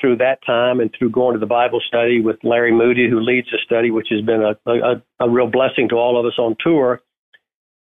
through 0.00 0.16
that 0.16 0.44
time 0.44 0.80
and 0.80 0.94
through 0.96 1.10
going 1.10 1.34
to 1.34 1.40
the 1.40 1.46
Bible 1.46 1.80
study 1.86 2.20
with 2.20 2.36
Larry 2.42 2.72
Moody, 2.72 3.08
who 3.08 3.20
leads 3.20 3.48
the 3.50 3.58
study, 3.64 3.90
which 3.90 4.08
has 4.10 4.20
been 4.20 4.42
a, 4.42 4.70
a, 4.70 5.02
a 5.20 5.28
real 5.28 5.46
blessing 5.46 5.88
to 5.88 5.96
all 5.96 6.18
of 6.18 6.26
us 6.26 6.38
on 6.38 6.56
tour, 6.60 7.00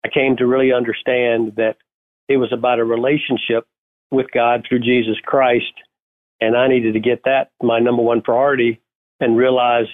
I 0.04 0.10
came 0.10 0.38
to 0.38 0.46
really 0.46 0.72
understand 0.72 1.54
that 1.56 1.78
it 2.28 2.38
was 2.38 2.52
about 2.54 2.80
a 2.80 2.84
relationship 2.84 3.66
with 4.12 4.28
God 4.32 4.66
through 4.68 4.80
Jesus 4.80 5.18
Christ. 5.24 5.74
And 6.42 6.56
I 6.56 6.68
needed 6.68 6.94
to 6.94 7.00
get 7.00 7.24
that 7.26 7.52
my 7.62 7.80
number 7.80 8.04
one 8.04 8.22
priority 8.22 8.82
and 9.20 9.38
realize 9.38 9.88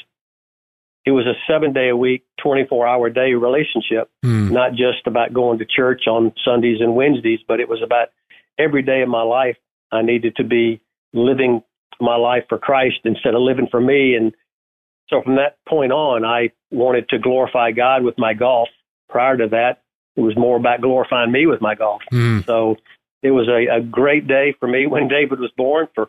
it 1.06 1.12
was 1.12 1.26
a 1.26 1.34
seven 1.52 1.74
day 1.74 1.90
a 1.90 1.96
week, 1.96 2.24
24 2.44 2.88
hour 2.88 3.10
day 3.10 3.34
relationship, 3.34 4.10
mm. 4.24 4.52
not 4.52 4.72
just 4.72 5.08
about 5.08 5.34
going 5.34 5.60
to 5.60 5.66
church 5.66 6.04
on 6.08 6.34
Sundays 6.46 6.78
and 6.80 6.96
Wednesdays, 6.96 7.40
but 7.48 7.60
it 7.60 7.68
was 7.68 7.82
about 7.84 8.10
every 8.58 8.84
day 8.84 9.02
of 9.02 9.10
my 9.10 9.24
life. 9.24 9.58
I 9.92 10.04
needed 10.04 10.36
to 10.38 10.44
be 10.44 10.82
living 11.14 11.64
my 12.00 12.16
life 12.16 12.44
for 12.50 12.58
Christ 12.58 13.00
instead 13.04 13.34
of 13.34 13.42
living 13.42 13.68
for 13.70 13.82
me. 13.82 14.16
And 14.16 14.34
so 15.10 15.22
from 15.22 15.36
that 15.36 15.58
point 15.68 15.92
on, 15.92 16.24
I 16.24 16.52
wanted 16.70 17.10
to 17.10 17.20
glorify 17.20 17.72
God 17.72 18.04
with 18.04 18.16
my 18.18 18.34
golf. 18.34 18.70
Prior 19.10 19.38
to 19.38 19.48
that, 19.50 19.82
it 20.16 20.22
was 20.22 20.38
more 20.38 20.58
about 20.58 20.82
glorifying 20.82 21.32
me 21.32 21.46
with 21.46 21.62
my 21.62 21.76
golf. 21.76 22.02
Mm. 22.12 22.46
So 22.46 22.78
it 23.24 23.32
was 23.32 23.48
a, 23.48 23.78
a 23.78 23.82
great 23.82 24.28
day 24.28 24.56
for 24.60 24.68
me 24.68 24.88
when 24.88 25.08
David 25.08 25.40
was 25.40 25.52
born 25.58 25.88
for 25.96 26.08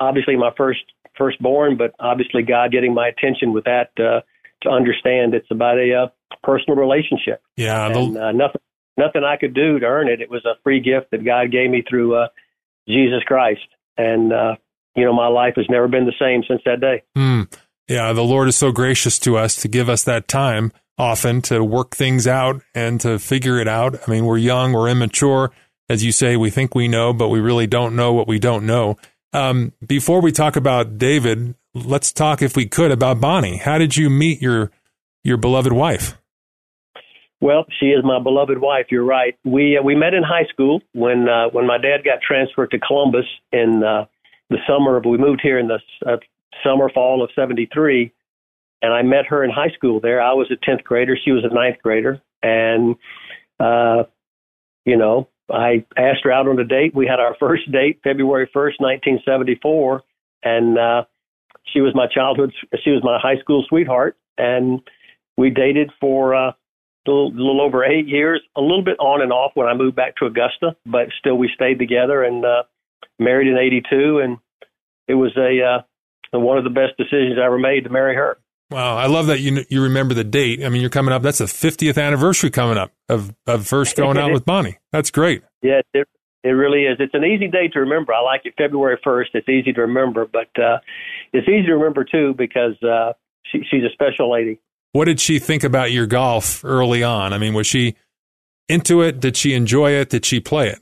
obviously 0.00 0.36
my 0.36 0.50
first 0.56 0.80
firstborn, 1.16 1.76
but 1.76 1.94
obviously 1.98 2.42
God 2.42 2.72
getting 2.72 2.94
my 2.94 3.08
attention 3.08 3.52
with 3.52 3.64
that 3.64 3.90
uh, 3.98 4.20
to 4.62 4.68
understand 4.68 5.34
it's 5.34 5.50
about 5.50 5.78
a 5.78 6.04
uh, 6.04 6.36
personal 6.42 6.76
relationship. 6.76 7.42
Yeah, 7.56 7.86
and 7.86 8.16
uh, 8.16 8.32
nothing 8.32 8.60
nothing 8.96 9.24
I 9.24 9.36
could 9.36 9.54
do 9.54 9.78
to 9.78 9.86
earn 9.86 10.08
it. 10.08 10.20
It 10.20 10.30
was 10.30 10.44
a 10.44 10.54
free 10.62 10.80
gift 10.80 11.10
that 11.10 11.24
God 11.24 11.50
gave 11.50 11.70
me 11.70 11.82
through 11.88 12.16
uh, 12.16 12.28
Jesus 12.88 13.22
Christ, 13.26 13.66
and 13.96 14.32
uh, 14.32 14.56
you 14.94 15.04
know 15.04 15.12
my 15.12 15.28
life 15.28 15.54
has 15.56 15.66
never 15.68 15.88
been 15.88 16.06
the 16.06 16.14
same 16.18 16.42
since 16.48 16.62
that 16.64 16.80
day. 16.80 17.02
Mm. 17.16 17.52
Yeah, 17.88 18.12
the 18.14 18.24
Lord 18.24 18.48
is 18.48 18.56
so 18.56 18.72
gracious 18.72 19.18
to 19.20 19.36
us 19.36 19.56
to 19.56 19.68
give 19.68 19.90
us 19.90 20.04
that 20.04 20.26
time 20.26 20.72
often 20.96 21.42
to 21.42 21.62
work 21.62 21.94
things 21.94 22.26
out 22.26 22.62
and 22.74 23.00
to 23.00 23.18
figure 23.18 23.58
it 23.58 23.68
out. 23.68 23.96
I 24.06 24.10
mean, 24.10 24.24
we're 24.24 24.38
young, 24.38 24.72
we're 24.72 24.88
immature. 24.88 25.50
As 25.88 26.04
you 26.04 26.12
say, 26.12 26.36
we 26.36 26.50
think 26.50 26.74
we 26.74 26.88
know, 26.88 27.12
but 27.12 27.28
we 27.28 27.40
really 27.40 27.66
don't 27.66 27.94
know 27.94 28.12
what 28.12 28.28
we 28.28 28.38
don't 28.38 28.64
know. 28.64 28.96
Um, 29.34 29.72
before 29.84 30.22
we 30.22 30.30
talk 30.30 30.54
about 30.54 30.96
David, 30.96 31.56
let's 31.74 32.12
talk, 32.12 32.40
if 32.40 32.56
we 32.56 32.66
could, 32.66 32.92
about 32.92 33.20
Bonnie. 33.20 33.56
How 33.56 33.78
did 33.78 33.96
you 33.96 34.08
meet 34.08 34.40
your 34.40 34.70
your 35.24 35.36
beloved 35.36 35.72
wife? 35.72 36.16
Well, 37.40 37.66
she 37.80 37.86
is 37.86 38.04
my 38.04 38.22
beloved 38.22 38.58
wife. 38.58 38.86
You're 38.90 39.04
right. 39.04 39.36
We 39.44 39.76
uh, 39.76 39.82
we 39.82 39.96
met 39.96 40.14
in 40.14 40.22
high 40.22 40.46
school 40.50 40.82
when 40.92 41.28
uh, 41.28 41.48
when 41.50 41.66
my 41.66 41.78
dad 41.78 42.04
got 42.04 42.20
transferred 42.22 42.70
to 42.70 42.78
Columbus 42.78 43.26
in 43.52 43.82
uh, 43.82 44.06
the 44.50 44.58
summer. 44.68 44.96
of 44.96 45.04
We 45.04 45.18
moved 45.18 45.40
here 45.42 45.58
in 45.58 45.66
the 45.66 45.80
uh, 46.06 46.16
summer 46.64 46.88
fall 46.88 47.22
of 47.24 47.30
'73, 47.34 48.12
and 48.82 48.94
I 48.94 49.02
met 49.02 49.26
her 49.26 49.42
in 49.42 49.50
high 49.50 49.74
school 49.74 49.98
there. 49.98 50.22
I 50.22 50.32
was 50.34 50.48
a 50.52 50.64
tenth 50.64 50.84
grader. 50.84 51.18
She 51.22 51.32
was 51.32 51.44
a 51.44 51.52
ninth 51.52 51.78
grader, 51.82 52.22
and 52.40 52.94
uh, 53.58 54.04
you 54.84 54.96
know 54.96 55.28
I 55.50 55.84
asked 55.96 56.24
her 56.24 56.32
out 56.32 56.48
on 56.48 56.58
a 56.58 56.64
date. 56.64 56.94
We 56.94 57.06
had 57.06 57.20
our 57.20 57.36
first 57.38 57.70
date 57.70 58.00
February 58.02 58.46
1st, 58.46 58.80
1974, 58.80 60.02
and 60.42 60.78
uh, 60.78 61.04
she 61.72 61.80
was 61.80 61.94
my 61.94 62.06
childhood. 62.06 62.52
She 62.82 62.90
was 62.90 63.02
my 63.04 63.18
high 63.20 63.40
school 63.40 63.64
sweetheart, 63.68 64.16
and 64.38 64.80
we 65.36 65.50
dated 65.50 65.90
for 66.00 66.34
uh, 66.34 66.50
a 66.50 66.54
little, 67.06 67.30
little 67.32 67.60
over 67.60 67.84
eight 67.84 68.06
years, 68.06 68.40
a 68.56 68.60
little 68.60 68.84
bit 68.84 68.98
on 68.98 69.20
and 69.20 69.32
off 69.32 69.52
when 69.54 69.66
I 69.66 69.74
moved 69.74 69.96
back 69.96 70.16
to 70.16 70.26
Augusta, 70.26 70.76
but 70.86 71.08
still 71.18 71.36
we 71.36 71.50
stayed 71.54 71.78
together 71.78 72.22
and 72.22 72.44
uh, 72.44 72.62
married 73.18 73.48
in 73.48 73.58
'82, 73.58 74.20
and 74.20 74.38
it 75.08 75.14
was 75.14 75.36
a 75.36 75.60
uh, 75.62 76.38
one 76.38 76.58
of 76.58 76.64
the 76.64 76.70
best 76.70 76.96
decisions 76.96 77.38
I 77.38 77.44
ever 77.44 77.58
made 77.58 77.84
to 77.84 77.90
marry 77.90 78.14
her. 78.14 78.38
Wow, 78.70 78.96
I 78.96 79.06
love 79.06 79.26
that 79.26 79.40
you 79.40 79.64
you 79.68 79.82
remember 79.82 80.14
the 80.14 80.24
date. 80.24 80.64
I 80.64 80.68
mean, 80.68 80.80
you're 80.80 80.90
coming 80.90 81.12
up. 81.12 81.22
That's 81.22 81.38
the 81.38 81.44
50th 81.44 82.02
anniversary 82.02 82.50
coming 82.50 82.78
up 82.78 82.92
of 83.08 83.34
of 83.46 83.66
first 83.66 83.96
going 83.96 84.16
out 84.16 84.32
with 84.32 84.44
Bonnie. 84.44 84.78
That's 84.90 85.10
great. 85.10 85.42
Yeah, 85.62 85.80
it, 85.92 86.08
it 86.42 86.50
really 86.50 86.84
is. 86.84 86.96
It's 86.98 87.14
an 87.14 87.24
easy 87.24 87.48
day 87.48 87.68
to 87.68 87.80
remember. 87.80 88.12
I 88.12 88.20
like 88.20 88.42
it. 88.44 88.54
February 88.56 88.98
1st. 89.04 89.26
It's 89.34 89.48
easy 89.48 89.72
to 89.72 89.82
remember, 89.82 90.26
but 90.26 90.48
uh, 90.62 90.78
it's 91.32 91.48
easy 91.48 91.66
to 91.66 91.74
remember 91.74 92.04
too 92.04 92.34
because 92.36 92.80
uh, 92.82 93.12
she, 93.46 93.62
she's 93.70 93.82
a 93.82 93.92
special 93.92 94.30
lady. 94.30 94.60
What 94.92 95.06
did 95.06 95.20
she 95.20 95.38
think 95.38 95.64
about 95.64 95.90
your 95.90 96.06
golf 96.06 96.64
early 96.64 97.02
on? 97.02 97.32
I 97.32 97.38
mean, 97.38 97.54
was 97.54 97.66
she 97.66 97.96
into 98.68 99.02
it? 99.02 99.20
Did 99.20 99.36
she 99.36 99.54
enjoy 99.54 99.92
it? 99.92 100.10
Did 100.10 100.24
she 100.24 100.40
play 100.40 100.68
it? 100.68 100.80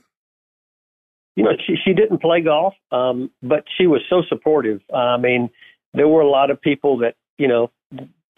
You 1.35 1.43
know, 1.45 1.51
she 1.65 1.75
she 1.83 1.93
didn't 1.93 2.21
play 2.21 2.41
golf, 2.41 2.75
um, 2.91 3.31
but 3.41 3.63
she 3.77 3.87
was 3.87 4.01
so 4.09 4.21
supportive. 4.29 4.81
I 4.93 5.17
mean, 5.17 5.49
there 5.93 6.07
were 6.07 6.21
a 6.21 6.29
lot 6.29 6.51
of 6.51 6.61
people 6.61 6.99
that 6.99 7.15
you 7.37 7.47
know, 7.47 7.71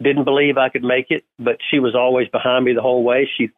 didn't 0.02 0.24
believe 0.24 0.58
I 0.58 0.68
could 0.68 0.84
make 0.84 1.06
it, 1.10 1.24
but 1.38 1.56
she 1.70 1.78
was 1.78 1.94
always 1.94 2.28
behind 2.28 2.64
me 2.64 2.74
the 2.74 2.82
whole 2.82 3.02
way. 3.02 3.28
She 3.36 3.50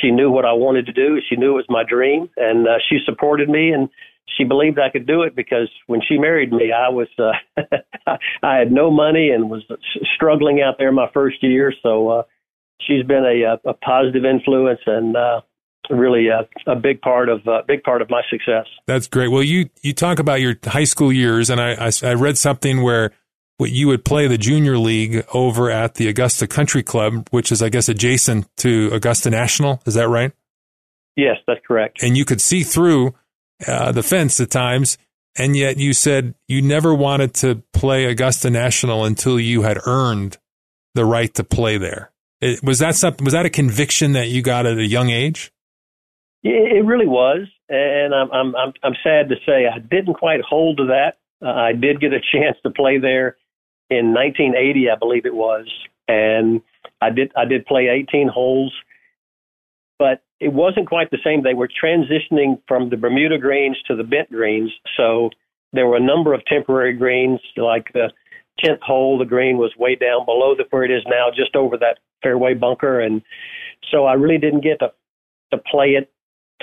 she 0.00 0.10
knew 0.10 0.30
what 0.30 0.44
I 0.44 0.52
wanted 0.52 0.86
to 0.86 0.92
do. 0.92 1.20
She 1.28 1.36
knew 1.36 1.52
it 1.52 1.56
was 1.56 1.66
my 1.68 1.84
dream, 1.88 2.28
and 2.36 2.66
uh, 2.66 2.78
she 2.88 2.98
supported 3.04 3.48
me, 3.48 3.70
and 3.70 3.88
she 4.36 4.44
believed 4.44 4.78
I 4.78 4.90
could 4.90 5.06
do 5.06 5.22
it 5.22 5.36
because 5.36 5.70
when 5.86 6.00
she 6.06 6.18
married 6.18 6.52
me, 6.52 6.72
I 6.72 6.88
was 6.88 7.08
uh, 7.18 7.32
I 8.42 8.56
had 8.56 8.72
no 8.72 8.90
money 8.90 9.30
and 9.30 9.48
was 9.48 9.62
struggling 10.14 10.60
out 10.60 10.74
there 10.78 10.90
my 10.90 11.08
first 11.14 11.42
year. 11.42 11.72
So 11.82 12.08
uh, 12.08 12.22
she's 12.80 13.04
been 13.04 13.24
a, 13.24 13.68
a 13.68 13.74
positive 13.74 14.24
influence 14.24 14.80
and 14.86 15.16
uh, 15.16 15.40
really 15.90 16.28
a, 16.28 16.48
a 16.70 16.76
big 16.76 17.00
part 17.00 17.28
of 17.28 17.46
a 17.46 17.50
uh, 17.50 17.62
big 17.66 17.82
part 17.82 18.02
of 18.02 18.10
my 18.10 18.22
success. 18.28 18.66
That's 18.86 19.06
great. 19.06 19.28
Well, 19.28 19.42
you 19.42 19.70
you 19.82 19.92
talk 19.92 20.18
about 20.18 20.40
your 20.40 20.56
high 20.64 20.84
school 20.84 21.12
years, 21.12 21.50
and 21.50 21.60
I 21.60 21.86
I, 21.86 21.90
I 22.02 22.14
read 22.14 22.36
something 22.38 22.82
where 22.82 23.12
you 23.58 23.88
would 23.88 24.04
play 24.04 24.26
the 24.26 24.38
junior 24.38 24.78
league 24.78 25.24
over 25.32 25.70
at 25.70 25.94
the 25.94 26.08
Augusta 26.08 26.46
Country 26.46 26.82
Club, 26.82 27.28
which 27.30 27.50
is, 27.50 27.62
I 27.62 27.68
guess, 27.70 27.88
adjacent 27.88 28.54
to 28.58 28.90
Augusta 28.92 29.30
National. 29.30 29.80
Is 29.86 29.94
that 29.94 30.08
right? 30.08 30.32
Yes, 31.16 31.36
that's 31.46 31.60
correct. 31.66 32.02
And 32.02 32.16
you 32.16 32.26
could 32.26 32.42
see 32.42 32.62
through 32.62 33.14
uh, 33.66 33.92
the 33.92 34.02
fence 34.02 34.38
at 34.40 34.50
times, 34.50 34.98
and 35.38 35.56
yet 35.56 35.78
you 35.78 35.94
said 35.94 36.34
you 36.46 36.60
never 36.60 36.94
wanted 36.94 37.32
to 37.34 37.62
play 37.72 38.04
Augusta 38.04 38.50
National 38.50 39.04
until 39.04 39.40
you 39.40 39.62
had 39.62 39.78
earned 39.86 40.36
the 40.94 41.06
right 41.06 41.32
to 41.34 41.44
play 41.44 41.78
there. 41.78 42.12
It, 42.42 42.62
was 42.62 42.80
that 42.80 42.94
something? 42.94 43.24
Was 43.24 43.32
that 43.32 43.46
a 43.46 43.50
conviction 43.50 44.12
that 44.12 44.28
you 44.28 44.42
got 44.42 44.66
at 44.66 44.76
a 44.76 44.86
young 44.86 45.08
age? 45.08 45.52
It 46.42 46.84
really 46.84 47.06
was, 47.06 47.48
and 47.70 48.14
I'm 48.14 48.30
I'm 48.30 48.54
I'm, 48.54 48.72
I'm 48.82 48.94
sad 49.02 49.30
to 49.30 49.36
say 49.46 49.66
I 49.66 49.78
didn't 49.78 50.14
quite 50.14 50.42
hold 50.42 50.76
to 50.76 50.86
that. 50.86 51.16
Uh, 51.44 51.50
I 51.50 51.72
did 51.72 51.98
get 51.98 52.12
a 52.12 52.20
chance 52.32 52.58
to 52.62 52.70
play 52.70 52.98
there 52.98 53.36
in 53.90 54.12
1980, 54.12 54.90
I 54.90 54.96
believe 54.96 55.26
it 55.26 55.34
was, 55.34 55.66
and 56.08 56.60
I 57.00 57.10
did 57.10 57.32
I 57.36 57.44
did 57.44 57.66
play 57.66 57.88
18 57.88 58.28
holes, 58.28 58.72
but 59.98 60.22
it 60.40 60.52
wasn't 60.52 60.88
quite 60.88 61.10
the 61.10 61.18
same. 61.24 61.42
They 61.42 61.54
were 61.54 61.68
transitioning 61.68 62.60
from 62.66 62.90
the 62.90 62.96
Bermuda 62.96 63.38
greens 63.38 63.78
to 63.86 63.96
the 63.96 64.04
bent 64.04 64.30
greens, 64.30 64.72
so 64.96 65.30
there 65.72 65.86
were 65.86 65.96
a 65.96 66.00
number 66.00 66.34
of 66.34 66.44
temporary 66.46 66.94
greens. 66.94 67.40
Like 67.56 67.92
the 67.92 68.10
10th 68.64 68.80
hole, 68.82 69.18
the 69.18 69.24
green 69.24 69.58
was 69.58 69.72
way 69.78 69.94
down 69.94 70.24
below 70.24 70.54
the 70.54 70.64
where 70.70 70.84
it 70.84 70.90
is 70.90 71.02
now, 71.06 71.28
just 71.34 71.54
over 71.54 71.76
that 71.78 71.98
fairway 72.22 72.54
bunker, 72.54 73.00
and 73.00 73.22
so 73.90 74.04
I 74.04 74.14
really 74.14 74.38
didn't 74.38 74.62
get 74.62 74.80
to 74.80 74.92
to 75.52 75.58
play 75.58 75.90
it 75.90 76.10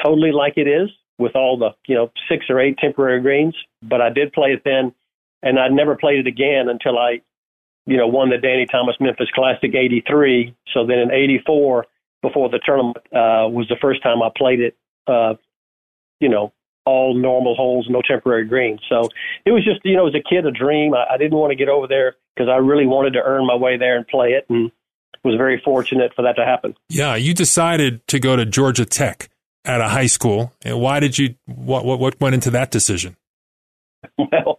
totally 0.04 0.32
like 0.32 0.54
it 0.58 0.68
is 0.68 0.90
with 1.18 1.36
all 1.36 1.58
the 1.58 1.70
you 1.88 1.96
know 1.96 2.12
six 2.30 2.46
or 2.50 2.60
eight 2.60 2.78
temporary 2.78 3.22
greens. 3.22 3.56
But 3.82 4.02
I 4.02 4.10
did 4.10 4.34
play 4.34 4.50
it 4.50 4.64
then 4.66 4.94
and 5.44 5.60
I'd 5.60 5.72
never 5.72 5.96
played 5.96 6.20
it 6.20 6.28
again 6.28 6.70
until 6.70 6.98
I, 6.98 7.22
you 7.86 7.98
know, 7.98 8.08
won 8.08 8.30
the 8.30 8.38
Danny 8.38 8.66
Thomas 8.66 8.96
Memphis 9.00 9.30
Classic 9.36 9.76
'83. 9.76 10.56
So 10.74 10.88
then 10.88 11.00
in 11.00 11.12
'84, 11.12 11.86
before 12.22 12.50
the 12.50 12.60
tournament, 12.66 12.98
uh, 13.12 13.46
was 13.52 13.68
the 13.70 13.78
first 13.80 14.02
time 14.02 14.24
I 14.24 14.30
played 14.36 14.62
it, 14.62 14.78
uh, 15.06 15.36
you 16.20 16.30
know, 16.30 16.54
all 16.86 17.14
normal 17.14 17.56
holes, 17.56 17.88
no 17.90 18.02
temporary 18.02 18.46
greens. 18.46 18.82
So 18.90 19.10
it 19.46 19.52
was 19.52 19.64
just, 19.64 19.82
you 19.84 19.96
know, 19.96 20.08
as 20.08 20.16
a 20.16 20.24
kid, 20.28 20.46
a 20.46 20.52
dream. 20.52 20.94
I, 20.94 21.14
I 21.14 21.18
didn't 21.18 21.38
want 21.38 21.52
to 21.52 21.56
get 21.56 21.70
over 21.70 21.88
there 21.88 22.16
because 22.36 22.50
I 22.50 22.58
really 22.58 22.88
wanted 22.88 23.12
to 23.14 23.22
earn 23.24 23.46
my 23.46 23.56
way 23.56 23.78
there 23.78 23.98
and 23.98 24.08
play 24.08 24.30
it, 24.30 24.46
and 24.50 24.72
was 25.24 25.36
very 25.38 25.62
fortunate 25.64 26.14
for 26.16 26.24
that 26.24 26.36
to 26.36 26.46
happen. 26.46 26.76
Yeah, 26.90 27.16
you 27.16 27.34
decided 27.34 28.06
to 28.08 28.20
go 28.20 28.36
to 28.36 28.46
Georgia 28.46 28.86
Tech 28.86 29.30
at 29.66 29.82
a 29.82 29.88
high 29.88 30.08
school, 30.08 30.54
and 30.64 30.80
why 30.80 31.00
did 31.00 31.18
you? 31.18 31.36
What 31.46 31.86
what, 31.86 32.00
what 32.00 32.20
went 32.20 32.36
into 32.36 32.52
that 32.52 32.72
decision? 32.72 33.18
Well, 34.18 34.58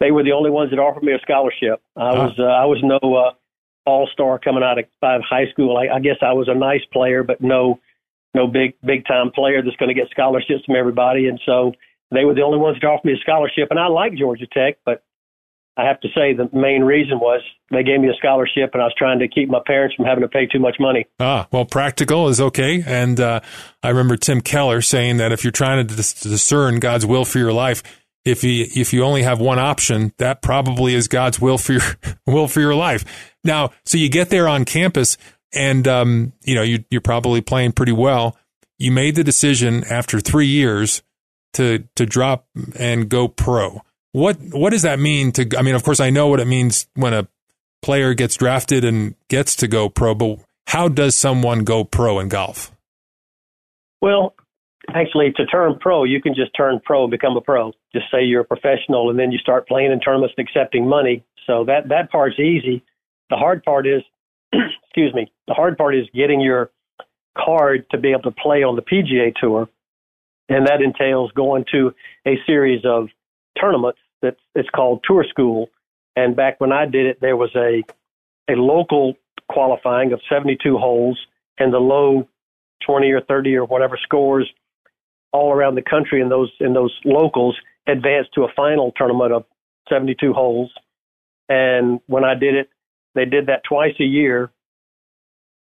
they 0.00 0.10
were 0.10 0.22
the 0.22 0.32
only 0.32 0.50
ones 0.50 0.70
that 0.70 0.78
offered 0.78 1.02
me 1.02 1.12
a 1.12 1.18
scholarship. 1.22 1.80
I 1.96 2.12
was 2.12 2.34
uh, 2.38 2.42
I 2.42 2.64
was 2.66 2.78
no 2.82 2.98
uh, 3.14 3.32
all 3.86 4.08
star 4.12 4.38
coming 4.38 4.62
out 4.62 4.78
of 4.78 4.84
high 5.02 5.46
school. 5.52 5.76
I, 5.76 5.96
I 5.96 6.00
guess 6.00 6.16
I 6.22 6.32
was 6.32 6.48
a 6.48 6.54
nice 6.54 6.84
player, 6.92 7.22
but 7.22 7.40
no 7.40 7.80
no 8.34 8.46
big 8.46 8.74
big 8.84 9.06
time 9.06 9.30
player 9.32 9.62
that's 9.62 9.76
going 9.76 9.88
to 9.88 9.94
get 9.94 10.10
scholarships 10.10 10.64
from 10.66 10.76
everybody. 10.76 11.28
And 11.28 11.40
so 11.46 11.72
they 12.10 12.24
were 12.24 12.34
the 12.34 12.42
only 12.42 12.58
ones 12.58 12.76
that 12.80 12.86
offered 12.86 13.06
me 13.06 13.14
a 13.14 13.20
scholarship. 13.20 13.68
And 13.70 13.78
I 13.78 13.86
like 13.88 14.14
Georgia 14.14 14.46
Tech, 14.46 14.78
but 14.84 15.02
I 15.78 15.86
have 15.86 16.00
to 16.00 16.08
say 16.14 16.32
the 16.32 16.48
main 16.56 16.82
reason 16.82 17.18
was 17.18 17.42
they 17.70 17.82
gave 17.82 18.00
me 18.00 18.08
a 18.08 18.14
scholarship, 18.16 18.70
and 18.72 18.80
I 18.80 18.86
was 18.86 18.94
trying 18.96 19.18
to 19.18 19.28
keep 19.28 19.50
my 19.50 19.60
parents 19.66 19.94
from 19.94 20.06
having 20.06 20.22
to 20.22 20.28
pay 20.28 20.46
too 20.46 20.58
much 20.58 20.76
money. 20.80 21.06
Ah, 21.20 21.48
well, 21.52 21.66
practical 21.66 22.28
is 22.28 22.40
okay. 22.40 22.82
And 22.86 23.20
uh, 23.20 23.40
I 23.82 23.88
remember 23.90 24.16
Tim 24.16 24.40
Keller 24.40 24.80
saying 24.80 25.18
that 25.18 25.32
if 25.32 25.44
you're 25.44 25.50
trying 25.50 25.86
to 25.86 25.94
dis- 25.94 26.14
discern 26.14 26.80
God's 26.80 27.04
will 27.04 27.26
for 27.26 27.38
your 27.38 27.52
life, 27.52 27.82
if 28.26 28.42
you 28.42 28.66
if 28.74 28.92
you 28.92 29.04
only 29.04 29.22
have 29.22 29.40
one 29.40 29.60
option, 29.60 30.12
that 30.18 30.42
probably 30.42 30.94
is 30.94 31.06
God's 31.06 31.40
will 31.40 31.58
for 31.58 31.74
your 31.74 31.82
will 32.26 32.48
for 32.48 32.60
your 32.60 32.74
life. 32.74 33.32
Now, 33.44 33.70
so 33.84 33.96
you 33.96 34.10
get 34.10 34.30
there 34.30 34.48
on 34.48 34.64
campus, 34.64 35.16
and 35.54 35.86
um, 35.86 36.32
you 36.42 36.56
know 36.56 36.62
you, 36.62 36.84
you're 36.90 37.00
probably 37.00 37.40
playing 37.40 37.72
pretty 37.72 37.92
well. 37.92 38.36
You 38.78 38.90
made 38.90 39.14
the 39.14 39.24
decision 39.24 39.84
after 39.84 40.20
three 40.20 40.48
years 40.48 41.02
to 41.54 41.84
to 41.94 42.04
drop 42.04 42.46
and 42.76 43.08
go 43.08 43.28
pro. 43.28 43.80
What 44.10 44.36
what 44.50 44.70
does 44.70 44.82
that 44.82 44.98
mean 44.98 45.30
to? 45.32 45.48
I 45.56 45.62
mean, 45.62 45.76
of 45.76 45.84
course, 45.84 46.00
I 46.00 46.10
know 46.10 46.26
what 46.26 46.40
it 46.40 46.48
means 46.48 46.88
when 46.94 47.14
a 47.14 47.28
player 47.80 48.12
gets 48.12 48.34
drafted 48.34 48.84
and 48.84 49.14
gets 49.28 49.54
to 49.56 49.68
go 49.68 49.88
pro, 49.88 50.16
but 50.16 50.40
how 50.66 50.88
does 50.88 51.14
someone 51.14 51.62
go 51.62 51.84
pro 51.84 52.18
in 52.18 52.28
golf? 52.28 52.72
Well, 54.02 54.34
actually, 54.94 55.32
to 55.32 55.46
turn 55.46 55.78
pro, 55.80 56.04
you 56.04 56.20
can 56.20 56.34
just 56.34 56.52
turn 56.56 56.80
pro 56.84 57.04
and 57.04 57.10
become 57.10 57.36
a 57.36 57.40
pro. 57.40 57.72
Just 57.92 58.06
say 58.10 58.22
you're 58.24 58.42
a 58.42 58.44
professional, 58.44 59.10
and 59.10 59.18
then 59.18 59.32
you 59.32 59.38
start 59.38 59.68
playing 59.68 59.92
in 59.92 60.00
tournaments 60.00 60.34
and 60.36 60.46
accepting 60.46 60.88
money. 60.88 61.24
So 61.46 61.64
that 61.64 61.88
that 61.88 62.10
part's 62.10 62.38
easy. 62.38 62.82
The 63.30 63.36
hard 63.36 63.62
part 63.62 63.86
is, 63.86 64.02
excuse 64.52 65.14
me, 65.14 65.30
the 65.48 65.54
hard 65.54 65.76
part 65.76 65.96
is 65.96 66.06
getting 66.14 66.40
your 66.40 66.70
card 67.36 67.86
to 67.90 67.98
be 67.98 68.10
able 68.10 68.22
to 68.22 68.30
play 68.30 68.62
on 68.62 68.76
the 68.76 68.82
PGA 68.82 69.34
Tour, 69.34 69.68
and 70.48 70.66
that 70.66 70.82
entails 70.82 71.32
going 71.32 71.64
to 71.72 71.92
a 72.26 72.36
series 72.46 72.84
of 72.84 73.08
tournaments 73.60 73.98
that's 74.22 74.40
it's 74.54 74.70
called 74.70 75.04
Tour 75.06 75.24
School. 75.28 75.68
And 76.16 76.34
back 76.34 76.60
when 76.60 76.72
I 76.72 76.86
did 76.86 77.06
it, 77.06 77.20
there 77.20 77.36
was 77.36 77.50
a 77.54 77.82
a 78.48 78.54
local 78.54 79.14
qualifying 79.48 80.12
of 80.12 80.20
72 80.28 80.76
holes, 80.76 81.18
and 81.58 81.72
the 81.72 81.78
low 81.78 82.28
20 82.86 83.10
or 83.12 83.20
30 83.22 83.56
or 83.56 83.64
whatever 83.64 83.98
scores 84.02 84.50
all 85.36 85.52
around 85.52 85.74
the 85.74 85.82
country 85.82 86.20
in 86.20 86.28
those 86.28 86.50
in 86.60 86.72
those 86.72 86.94
locals 87.04 87.56
advanced 87.86 88.30
to 88.34 88.42
a 88.44 88.52
final 88.56 88.92
tournament 88.96 89.32
of 89.32 89.44
72 89.88 90.32
holes. 90.32 90.72
And 91.48 92.00
when 92.06 92.24
I 92.24 92.34
did 92.34 92.54
it, 92.54 92.70
they 93.14 93.24
did 93.24 93.46
that 93.46 93.62
twice 93.68 93.94
a 94.00 94.04
year. 94.04 94.50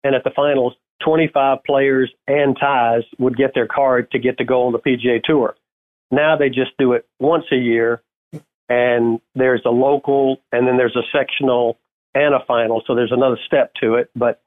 And 0.05 0.15
at 0.15 0.25
the 0.25 0.31
finals, 0.31 0.75
25 1.05 1.65
players 1.65 2.13
and 2.29 2.57
ties 2.59 3.03
would 3.19 3.37
get 3.37 3.53
their 3.55 3.67
card 3.67 4.11
to 4.13 4.19
get 4.19 4.39
to 4.39 4.45
go 4.45 4.67
on 4.67 4.73
the 4.73 4.79
PGA 4.79 5.23
Tour. 5.23 5.57
Now 6.11 6.37
they 6.37 6.49
just 6.49 6.73
do 6.79 6.93
it 6.93 7.07
once 7.19 7.45
a 7.51 7.57
year, 7.57 8.03
and 8.69 9.21
there's 9.35 9.63
a 9.65 9.71
local, 9.71 10.37
and 10.53 10.69
then 10.69 10.77
there's 10.77 10.97
a 10.97 11.03
sectional 11.17 11.79
and 12.15 12.35
a 12.35 12.45
final. 12.47 12.83
So 12.87 12.95
there's 12.95 13.13
another 13.13 13.39
step 13.47 13.73
to 13.81 13.95
it. 13.95 14.11
But 14.15 14.43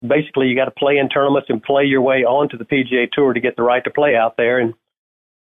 basically, 0.00 0.46
you 0.46 0.56
got 0.56 0.66
to 0.66 0.70
play 0.70 0.98
in 0.98 1.08
tournaments 1.08 1.48
and 1.48 1.62
play 1.62 1.84
your 1.84 2.00
way 2.00 2.24
onto 2.24 2.58
the 2.58 2.64
PGA 2.64 3.10
Tour 3.12 3.32
to 3.32 3.40
get 3.40 3.56
the 3.56 3.62
right 3.62 3.82
to 3.84 3.90
play 3.90 4.14
out 4.16 4.36
there. 4.36 4.58
And 4.58 4.74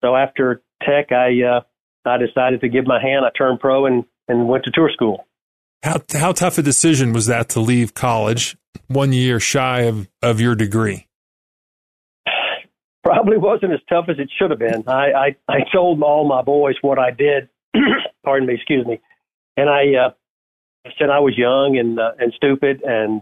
so 0.01 0.15
after 0.15 0.61
Tech, 0.83 1.11
I 1.11 1.43
uh, 1.43 1.61
I 2.05 2.17
decided 2.17 2.61
to 2.61 2.69
give 2.69 2.85
my 2.85 3.01
hand. 3.01 3.25
I 3.25 3.29
turned 3.37 3.59
pro 3.59 3.85
and 3.85 4.05
and 4.27 4.47
went 4.47 4.65
to 4.65 4.71
tour 4.71 4.89
school. 4.93 5.25
How 5.83 6.01
how 6.11 6.31
tough 6.33 6.57
a 6.57 6.61
decision 6.61 7.13
was 7.13 7.27
that 7.27 7.49
to 7.49 7.59
leave 7.59 7.93
college 7.93 8.57
one 8.87 9.13
year 9.13 9.39
shy 9.39 9.81
of, 9.81 10.07
of 10.21 10.41
your 10.41 10.55
degree? 10.55 11.07
probably 13.03 13.37
wasn't 13.37 13.73
as 13.73 13.79
tough 13.89 14.05
as 14.09 14.19
it 14.19 14.29
should 14.37 14.51
have 14.51 14.59
been. 14.59 14.83
I, 14.87 15.11
I, 15.11 15.35
I 15.47 15.59
told 15.73 16.01
all 16.03 16.27
my 16.27 16.41
boys 16.41 16.75
what 16.81 16.99
I 16.99 17.11
did. 17.11 17.49
pardon 18.23 18.47
me, 18.47 18.55
excuse 18.55 18.85
me. 18.85 18.99
And 19.57 19.69
I, 19.69 20.05
uh, 20.05 20.09
I 20.85 20.89
said 20.97 21.09
I 21.09 21.19
was 21.19 21.37
young 21.37 21.77
and 21.77 21.99
uh, 21.99 22.11
and 22.19 22.33
stupid 22.33 22.81
and 22.83 23.21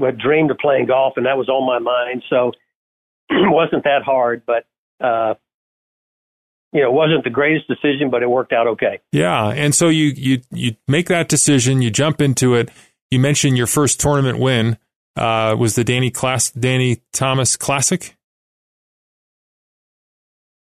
had 0.00 0.18
dreamed 0.18 0.50
of 0.50 0.58
playing 0.58 0.86
golf, 0.86 1.14
and 1.16 1.26
that 1.26 1.36
was 1.36 1.48
on 1.48 1.66
my 1.66 1.78
mind. 1.78 2.22
So 2.28 2.52
it 3.30 3.50
wasn't 3.50 3.84
that 3.84 4.02
hard, 4.02 4.42
but 4.46 4.64
uh, 5.00 5.34
you 6.72 6.80
know, 6.80 6.88
it 6.88 6.92
wasn't 6.92 7.24
the 7.24 7.30
greatest 7.30 7.68
decision, 7.68 8.10
but 8.10 8.22
it 8.22 8.30
worked 8.30 8.52
out 8.52 8.66
okay. 8.66 9.00
Yeah, 9.12 9.48
and 9.48 9.74
so 9.74 9.88
you 9.88 10.06
you 10.06 10.40
you 10.50 10.76
make 10.88 11.08
that 11.08 11.28
decision, 11.28 11.82
you 11.82 11.90
jump 11.90 12.20
into 12.20 12.54
it. 12.54 12.70
You 13.10 13.20
mentioned 13.20 13.56
your 13.56 13.68
first 13.68 14.00
tournament 14.00 14.38
win 14.38 14.76
uh, 15.16 15.54
was 15.58 15.74
the 15.74 15.84
Danny 15.84 16.10
Class 16.10 16.50
Danny 16.50 17.02
Thomas 17.12 17.56
Classic. 17.56 18.16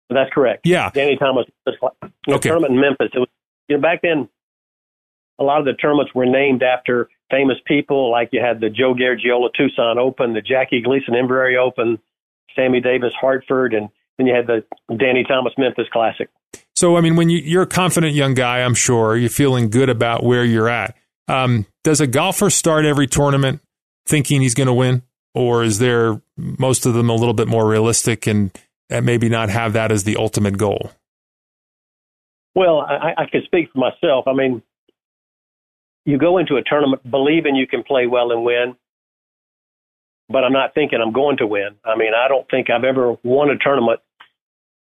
That's 0.08 0.32
correct. 0.32 0.66
Yeah. 0.66 0.90
Danny 0.92 1.16
Thomas 1.16 1.46
the 1.64 1.72
okay. 2.28 2.48
tournament 2.48 2.74
in 2.74 2.80
Memphis. 2.80 3.10
It 3.14 3.20
was 3.20 3.28
you 3.68 3.76
know 3.76 3.82
back 3.82 4.00
then 4.02 4.28
a 5.38 5.44
lot 5.44 5.60
of 5.60 5.64
the 5.64 5.74
tournaments 5.74 6.12
were 6.14 6.26
named 6.26 6.62
after 6.62 7.08
famous 7.30 7.56
people 7.66 8.10
like 8.10 8.30
you 8.32 8.40
had 8.40 8.60
the 8.60 8.70
Joe 8.70 8.94
Garagiola 8.94 9.48
Tucson 9.56 9.98
Open, 9.98 10.34
the 10.34 10.40
Jackie 10.40 10.82
Gleason 10.82 11.14
Inverrary 11.14 11.56
Open, 11.56 11.98
Sammy 12.56 12.80
Davis 12.80 13.12
Hartford, 13.20 13.74
and 13.74 13.88
then 14.18 14.26
you 14.26 14.34
had 14.34 14.46
the 14.46 14.64
Danny 14.96 15.24
Thomas 15.24 15.52
Memphis 15.56 15.86
Classic. 15.92 16.28
So, 16.74 16.96
I 16.96 17.00
mean, 17.00 17.16
when 17.16 17.28
you, 17.28 17.38
you're 17.38 17.62
a 17.62 17.66
confident 17.66 18.14
young 18.14 18.34
guy, 18.34 18.60
I'm 18.60 18.74
sure 18.74 19.16
you're 19.16 19.30
feeling 19.30 19.70
good 19.70 19.88
about 19.88 20.24
where 20.24 20.44
you're 20.44 20.68
at. 20.68 20.96
Um, 21.28 21.66
does 21.84 22.00
a 22.00 22.06
golfer 22.06 22.50
start 22.50 22.84
every 22.84 23.06
tournament 23.06 23.60
thinking 24.06 24.40
he's 24.40 24.54
going 24.54 24.66
to 24.66 24.72
win, 24.72 25.02
or 25.34 25.62
is 25.62 25.78
there 25.78 26.20
most 26.36 26.86
of 26.86 26.94
them 26.94 27.08
a 27.08 27.14
little 27.14 27.34
bit 27.34 27.48
more 27.48 27.66
realistic 27.68 28.26
and 28.26 28.50
and 28.88 29.06
maybe 29.06 29.28
not 29.28 29.50
have 29.50 29.74
that 29.74 29.92
as 29.92 30.02
the 30.02 30.16
ultimate 30.16 30.58
goal? 30.58 30.90
Well, 32.54 32.80
I, 32.80 33.12
I 33.16 33.26
can 33.30 33.42
speak 33.44 33.70
for 33.72 33.78
myself. 33.78 34.26
I 34.26 34.32
mean, 34.32 34.62
you 36.10 36.18
go 36.18 36.38
into 36.38 36.56
a 36.56 36.62
tournament 36.62 37.08
believing 37.08 37.54
you 37.54 37.66
can 37.66 37.84
play 37.84 38.06
well 38.06 38.32
and 38.32 38.44
win, 38.44 38.74
but 40.28 40.42
I'm 40.44 40.52
not 40.52 40.74
thinking 40.74 41.00
I'm 41.00 41.12
going 41.12 41.36
to 41.36 41.46
win. 41.46 41.76
I 41.84 41.96
mean, 41.96 42.12
I 42.14 42.26
don't 42.28 42.48
think 42.50 42.68
I've 42.68 42.84
ever 42.84 43.16
won 43.22 43.50
a 43.50 43.56
tournament 43.56 44.00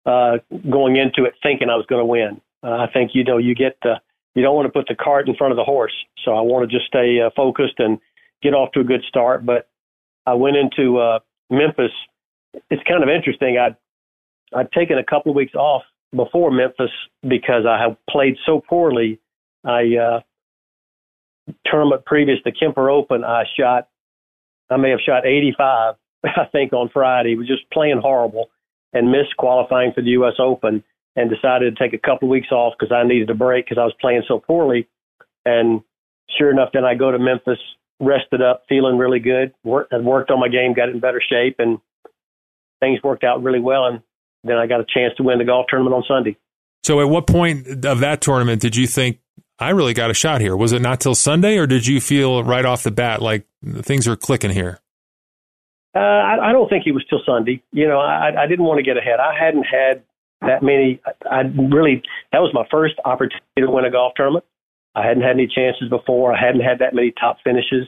uh, 0.07 0.39
going 0.71 0.97
into 0.97 1.25
it 1.25 1.35
thinking 1.43 1.69
I 1.69 1.77
was 1.77 1.87
going 1.87 2.01
to 2.01 2.07
win. 2.07 2.41
Uh, 2.63 2.77
I 2.77 2.87
think 2.93 3.11
you 3.15 3.25
know 3.25 3.39
you 3.39 3.55
get 3.55 3.77
the 3.83 4.01
you 4.35 4.43
don't 4.43 4.55
want 4.55 4.67
to 4.67 4.73
put 4.73 4.87
the 4.89 4.95
cart 4.95 5.29
in 5.29 5.37
front 5.37 5.53
of 5.53 5.57
the 5.57 5.65
horse. 5.65 5.93
So 6.25 6.33
I 6.33 6.41
want 6.41 6.69
to 6.69 6.75
just 6.75 6.87
stay 6.87 7.21
uh, 7.21 7.31
focused 7.37 7.79
and 7.79 7.99
get 8.43 8.55
off 8.55 8.73
to 8.73 8.81
a 8.81 8.85
good 8.85 9.03
start. 9.09 9.45
But 9.45 9.69
I 10.27 10.35
went 10.35 10.57
into 10.57 10.99
uh, 10.99 11.19
Memphis. 11.51 11.93
It's 12.71 12.83
kind 12.89 13.03
of 13.03 13.09
interesting. 13.09 13.59
I 13.59 13.77
I'd 14.59 14.73
taken 14.73 14.99
a 14.99 15.05
couple 15.05 15.31
of 15.31 15.37
weeks 15.37 15.55
off 15.55 15.83
before 16.15 16.51
Memphis 16.51 16.91
because 17.27 17.67
I 17.69 17.81
had 17.83 17.97
played 18.09 18.37
so 18.47 18.63
poorly. 18.67 19.21
I 19.65 19.97
uh, 19.97 20.21
tournament 21.71 22.05
previous 22.05 22.39
to 22.45 22.53
Kemper 22.53 22.91
Open, 22.91 23.25
I 23.25 23.45
shot. 23.59 23.89
I 24.71 24.77
may 24.77 24.91
have 24.91 25.01
shot 25.05 25.27
85, 25.27 25.95
I 26.25 26.45
think, 26.53 26.73
on 26.73 26.91
Friday. 26.93 27.37
Was 27.37 27.49
just 27.49 27.69
playing 27.71 28.01
horrible 28.03 28.51
and 28.93 29.11
missed 29.11 29.37
qualifying 29.37 29.93
for 29.93 30.03
the 30.03 30.11
U.S. 30.11 30.35
Open 30.39 30.83
and 31.17 31.31
decided 31.31 31.77
to 31.77 31.83
take 31.83 31.93
a 31.93 31.99
couple 31.99 32.29
of 32.29 32.31
weeks 32.31 32.51
off 32.53 32.75
because 32.79 32.93
I 32.93 33.07
needed 33.07 33.31
a 33.31 33.35
break 33.35 33.67
because 33.67 33.79
I 33.79 33.85
was 33.85 33.95
playing 34.01 34.23
so 34.29 34.39
poorly. 34.39 34.89
And 35.45 35.83
sure 36.39 36.51
enough, 36.51 36.71
then 36.73 36.85
I 36.85 36.95
go 36.95 37.11
to 37.11 37.19
Memphis, 37.19 37.59
rested 38.01 38.43
up, 38.43 38.65
feeling 38.69 38.97
really 38.97 39.19
good. 39.19 39.53
Worked, 39.65 39.93
worked 39.93 40.31
on 40.31 40.41
my 40.41 40.49
game, 40.49 40.75
got 40.75 40.89
in 40.89 41.01
better 41.01 41.23
shape, 41.27 41.57
and 41.59 41.79
things 42.81 43.03
worked 43.03 43.25
out 43.25 43.43
really 43.43 43.61
well. 43.61 43.87
And 43.87 44.01
then 44.45 44.57
I 44.57 44.67
got 44.67 44.81
a 44.81 44.87
chance 44.93 45.15
to 45.17 45.23
win 45.23 45.39
the 45.39 45.45
golf 45.45 45.67
tournament 45.69 45.95
on 45.95 46.05
Sunday. 46.07 46.37
So, 46.83 47.01
at 47.01 47.09
what 47.09 47.27
point 47.27 47.85
of 47.85 48.01
that 48.01 48.23
tournament 48.23 48.63
did 48.63 48.75
you 48.75 48.87
think 48.87 49.19
I 49.61 49.71
really 49.71 49.93
got 49.93 50.11
a 50.11 50.15
shot 50.15 50.41
here? 50.41 50.57
Was 50.57 50.73
it 50.73 50.81
not 50.81 51.01
till 51.01 51.15
Sunday, 51.15 51.59
or 51.59 51.67
did 51.67 51.87
you 51.87 52.01
feel 52.01 52.43
right 52.43 52.65
off 52.65 52.83
the 52.83 52.91
bat 52.91 53.21
like 53.21 53.47
things 53.83 54.09
are 54.09 54.17
clicking 54.17 54.51
here? 54.51 54.81
Uh, 55.95 55.99
I, 55.99 56.49
I 56.49 56.53
don't 56.53 56.69
think 56.69 56.87
it 56.87 56.93
was 56.93 57.05
till 57.11 57.21
Sunday. 57.27 57.63
You 57.73 57.87
know, 57.87 57.99
I, 57.99 58.45
I 58.45 58.47
didn't 58.47 58.65
want 58.65 58.79
to 58.79 58.83
get 58.83 58.97
ahead. 58.97 59.21
I 59.21 59.35
hadn't 59.39 59.65
had 59.65 60.03
that 60.41 60.63
many. 60.63 61.01
I, 61.05 61.41
I 61.41 61.41
really 61.43 62.03
that 62.33 62.39
was 62.39 62.53
my 62.55 62.65
first 62.71 62.95
opportunity 63.05 63.45
to 63.59 63.71
win 63.71 63.85
a 63.85 63.91
golf 63.91 64.15
tournament. 64.17 64.45
I 64.95 65.07
hadn't 65.07 65.23
had 65.23 65.33
any 65.33 65.47
chances 65.47 65.89
before. 65.91 66.33
I 66.33 66.41
hadn't 66.41 66.63
had 66.63 66.79
that 66.79 66.95
many 66.95 67.13
top 67.21 67.37
finishes, 67.45 67.87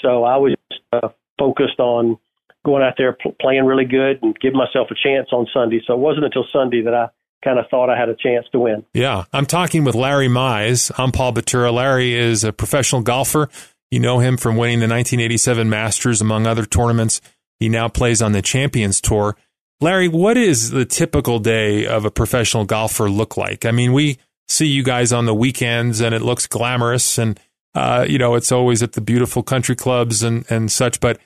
so 0.00 0.24
I 0.24 0.36
was 0.36 0.56
uh, 0.92 1.08
focused 1.38 1.78
on 1.80 2.18
going 2.64 2.82
out 2.82 2.94
there 2.96 3.12
pl- 3.12 3.36
playing 3.40 3.66
really 3.66 3.84
good 3.84 4.22
and 4.22 4.34
give 4.40 4.54
myself 4.54 4.88
a 4.90 4.94
chance 4.94 5.28
on 5.32 5.46
Sunday. 5.52 5.82
So 5.86 5.92
it 5.92 6.00
wasn't 6.00 6.24
until 6.24 6.46
Sunday 6.50 6.82
that 6.82 6.94
I 6.94 7.08
kind 7.44 7.58
of 7.58 7.66
thought 7.68 7.90
I 7.90 7.98
had 7.98 8.08
a 8.08 8.16
chance 8.16 8.46
to 8.52 8.58
win. 8.58 8.84
Yeah, 8.94 9.24
I'm 9.32 9.46
talking 9.46 9.84
with 9.84 9.94
Larry 9.94 10.28
Mize. 10.28 10.90
I'm 10.96 11.12
Paul 11.12 11.34
Batura. 11.34 11.72
Larry 11.72 12.14
is 12.14 12.42
a 12.42 12.52
professional 12.52 13.02
golfer. 13.02 13.48
You 13.90 14.00
know 14.00 14.18
him 14.18 14.36
from 14.36 14.56
winning 14.56 14.80
the 14.80 14.88
1987 14.88 15.68
Masters, 15.68 16.20
among 16.20 16.46
other 16.46 16.64
tournaments. 16.64 17.20
He 17.60 17.68
now 17.68 17.88
plays 17.88 18.20
on 18.20 18.32
the 18.32 18.42
Champions 18.42 19.00
Tour. 19.00 19.36
Larry, 19.80 20.08
what 20.08 20.36
is 20.36 20.70
the 20.70 20.84
typical 20.84 21.38
day 21.38 21.86
of 21.86 22.04
a 22.04 22.10
professional 22.10 22.64
golfer 22.64 23.10
look 23.10 23.36
like? 23.36 23.64
I 23.66 23.70
mean, 23.70 23.92
we 23.92 24.18
see 24.48 24.66
you 24.66 24.82
guys 24.82 25.12
on 25.12 25.26
the 25.26 25.34
weekends 25.34 26.00
and 26.00 26.14
it 26.14 26.22
looks 26.22 26.46
glamorous 26.46 27.18
and, 27.18 27.38
uh, 27.74 28.06
you 28.08 28.18
know, 28.18 28.34
it's 28.34 28.52
always 28.52 28.82
at 28.82 28.92
the 28.92 29.00
beautiful 29.00 29.42
country 29.42 29.76
clubs 29.76 30.22
and, 30.22 30.44
and 30.50 30.70
such, 30.72 31.00
but 31.00 31.18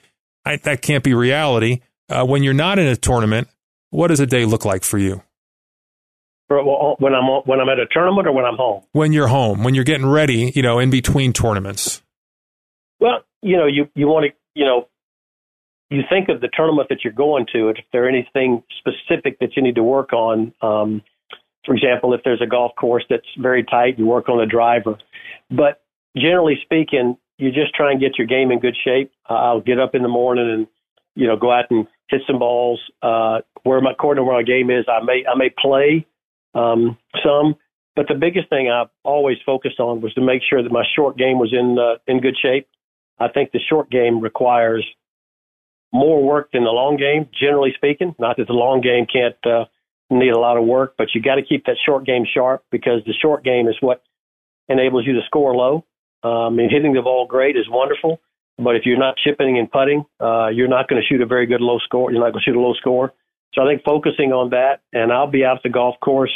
I, 0.45 0.57
that 0.57 0.83
can't 0.83 1.05
be 1.05 1.15
reality. 1.15 1.81
Uh, 2.09 2.25
when 2.25 2.43
you're 2.43 2.55
not 2.55 2.79
in 2.79 2.87
a 2.87 2.97
tournament, 2.97 3.49
what 3.91 4.09
does 4.09 4.21
a 4.21 4.27
day 4.27 4.45
look 4.45 4.65
like 4.65 4.83
for 4.83 4.99
you? 4.99 5.23
When 6.49 7.15
I'm 7.15 7.25
when 7.45 7.61
I'm 7.61 7.69
at 7.69 7.79
a 7.79 7.87
tournament 7.91 8.27
or 8.27 8.33
when 8.33 8.45
I'm 8.45 8.57
home. 8.57 8.83
When 8.93 9.13
you're 9.13 9.29
home, 9.29 9.65
when 9.65 9.75
you're 9.75 9.85
getting 9.85 10.07
ready, 10.07 10.53
you 10.55 10.63
know, 10.63 10.79
in 10.79 10.89
between 10.91 11.33
tournaments. 11.33 12.03
Well, 13.01 13.21
you 13.43 13.57
know, 13.57 13.67
you 13.67 13.89
you 13.95 14.07
want 14.07 14.27
to, 14.27 14.33
you 14.55 14.65
know, 14.65 14.89
you 15.91 16.03
think 16.09 16.29
of 16.29 16.41
the 16.41 16.49
tournament 16.55 16.89
that 16.89 17.05
you're 17.05 17.13
going 17.13 17.47
to, 17.53 17.69
if 17.69 17.77
there 17.93 18.09
anything 18.09 18.63
specific 18.79 19.39
that 19.41 19.57
you 19.57 19.63
need 19.63 19.75
to 19.75 19.83
work 19.83 20.13
on. 20.13 20.53
Um, 20.63 21.03
for 21.65 21.75
example, 21.75 22.15
if 22.15 22.23
there's 22.25 22.41
a 22.41 22.47
golf 22.47 22.73
course 22.77 23.05
that's 23.11 23.27
very 23.39 23.63
tight, 23.63 23.99
you 23.99 24.07
work 24.07 24.31
on 24.31 24.39
the 24.39 24.47
driver. 24.47 24.97
But 25.51 25.83
generally 26.17 26.59
speaking, 26.63 27.19
you 27.37 27.53
just 27.53 27.75
try 27.75 27.91
and 27.93 28.01
get 28.01 28.19
your 28.19 28.27
game 28.27 28.51
in 28.51 28.59
good 28.59 28.77
shape. 28.85 29.13
Uh, 29.29 29.35
I'll 29.35 29.61
get 29.61 29.79
up 29.79 29.95
in 29.95 30.03
the 30.03 30.09
morning 30.09 30.51
and 30.51 30.67
you 31.15 31.27
know 31.27 31.37
go 31.37 31.53
out 31.53 31.67
and 31.71 31.87
hit 32.09 32.23
some 32.27 32.39
balls. 32.39 32.81
Uh, 33.03 33.41
where 33.65 33.81
my 33.81 33.93
according 33.93 34.23
to 34.23 34.25
where 34.25 34.37
my 34.37 34.43
game 34.43 34.71
is, 34.71 34.87
I 34.89 35.05
may 35.05 35.25
I 35.31 35.37
may 35.37 35.51
play 35.51 36.07
um, 36.55 36.97
some, 37.25 37.57
but 37.97 38.07
the 38.09 38.15
biggest 38.15 38.49
thing 38.49 38.71
I've 38.71 38.91
always 39.05 39.39
focused 39.45 39.81
on 39.81 40.01
was 40.01 40.15
to 40.15 40.21
make 40.21 40.43
sure 40.49 40.63
that 40.63 40.73
my 40.73 40.85
short 40.95 41.17
game 41.17 41.39
was 41.39 41.53
in 41.53 41.79
uh, 41.79 41.99
in 42.07 42.21
good 42.21 42.37
shape. 42.41 42.69
I 43.19 43.29
think 43.29 43.51
the 43.51 43.61
short 43.69 43.91
game 43.91 44.21
requires 44.21 44.87
more 45.93 46.23
work 46.23 46.51
than 46.53 46.65
the 46.65 46.71
long 46.71 46.97
game, 46.97 47.29
generally 47.39 47.73
speaking. 47.75 48.15
Not 48.19 48.37
that 48.37 48.47
the 48.47 48.53
long 48.53 48.81
game 48.81 49.07
can't 49.07 49.37
uh, 49.45 49.65
need 50.11 50.31
a 50.31 50.39
lot 50.39 50.57
of 50.57 50.65
work, 50.65 50.95
but 50.97 51.09
you 51.15 51.23
got 51.23 51.37
to 51.37 51.43
keep 51.43 51.67
that 51.67 51.77
short 51.85 52.07
game 52.07 52.25
sharp 52.33 52.65
because 52.71 53.03
the 53.07 53.15
short 53.21 53.45
game 53.45 53.69
is 53.69 53.77
what 53.81 54.03
enables 54.69 55.07
you 55.07 55.15
to 55.15 55.23
score 55.27 55.55
low. 55.55 55.85
Um, 56.23 56.59
and 56.59 56.71
hitting 56.71 56.93
the 56.93 57.03
ball 57.03 57.27
great 57.27 57.57
is 57.57 57.69
wonderful, 57.69 58.21
but 58.59 58.75
if 58.75 58.83
you're 58.85 58.99
not 58.99 59.17
chipping 59.17 59.59
and 59.59 59.71
putting, 59.71 60.05
uh, 60.21 60.49
you're 60.49 60.69
not 60.69 60.89
going 60.89 61.01
to 61.01 61.07
shoot 61.07 61.21
a 61.21 61.27
very 61.27 61.47
good 61.47 61.61
low 61.61 61.79
score. 61.79 62.11
You're 62.11 62.21
not 62.21 62.33
going 62.33 62.43
to 62.45 62.51
shoot 62.51 62.57
a 62.57 62.61
low 62.61 62.75
score. 62.75 63.13
So 63.55 63.63
I 63.63 63.67
think 63.67 63.83
focusing 63.85 64.33
on 64.33 64.51
that, 64.51 64.81
and 64.93 65.13
I'll 65.13 65.31
be 65.31 65.45
out 65.45 65.57
at 65.57 65.63
the 65.63 65.71
golf 65.71 65.97
course. 66.01 66.35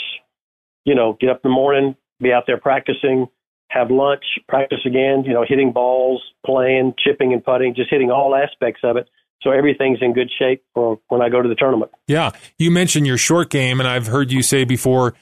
You 0.85 0.95
know, 0.95 1.17
get 1.21 1.31
up 1.31 1.41
in 1.45 1.51
the 1.51 1.55
morning, 1.55 1.95
be 2.21 2.33
out 2.33 2.45
there 2.47 2.59
practicing, 2.59 3.29
have 3.69 3.91
lunch, 3.91 4.25
practice 4.49 4.81
again. 4.85 5.25
You 5.25 5.33
know, 5.33 5.45
hitting 5.47 5.73
balls, 5.73 6.23
playing, 6.45 6.95
chipping 6.99 7.33
and 7.33 7.45
putting, 7.45 7.75
just 7.75 7.91
hitting 7.91 8.11
all 8.11 8.35
aspects 8.35 8.81
of 8.83 8.97
it 8.97 9.09
so 9.43 9.51
everything's 9.51 9.99
in 10.01 10.13
good 10.13 10.31
shape 10.39 10.63
for 10.75 11.01
when 11.09 11.21
I 11.21 11.29
go 11.29 11.43
to 11.43 11.49
the 11.49 11.55
tournament. 11.55 11.91
Yeah, 12.07 12.31
you 12.59 12.71
mentioned 12.71 13.07
your 13.07 13.19
short 13.19 13.51
game, 13.51 13.81
and 13.81 13.89
I've 13.89 14.07
heard 14.07 14.31
you 14.31 14.43
say 14.43 14.65
before 14.65 15.15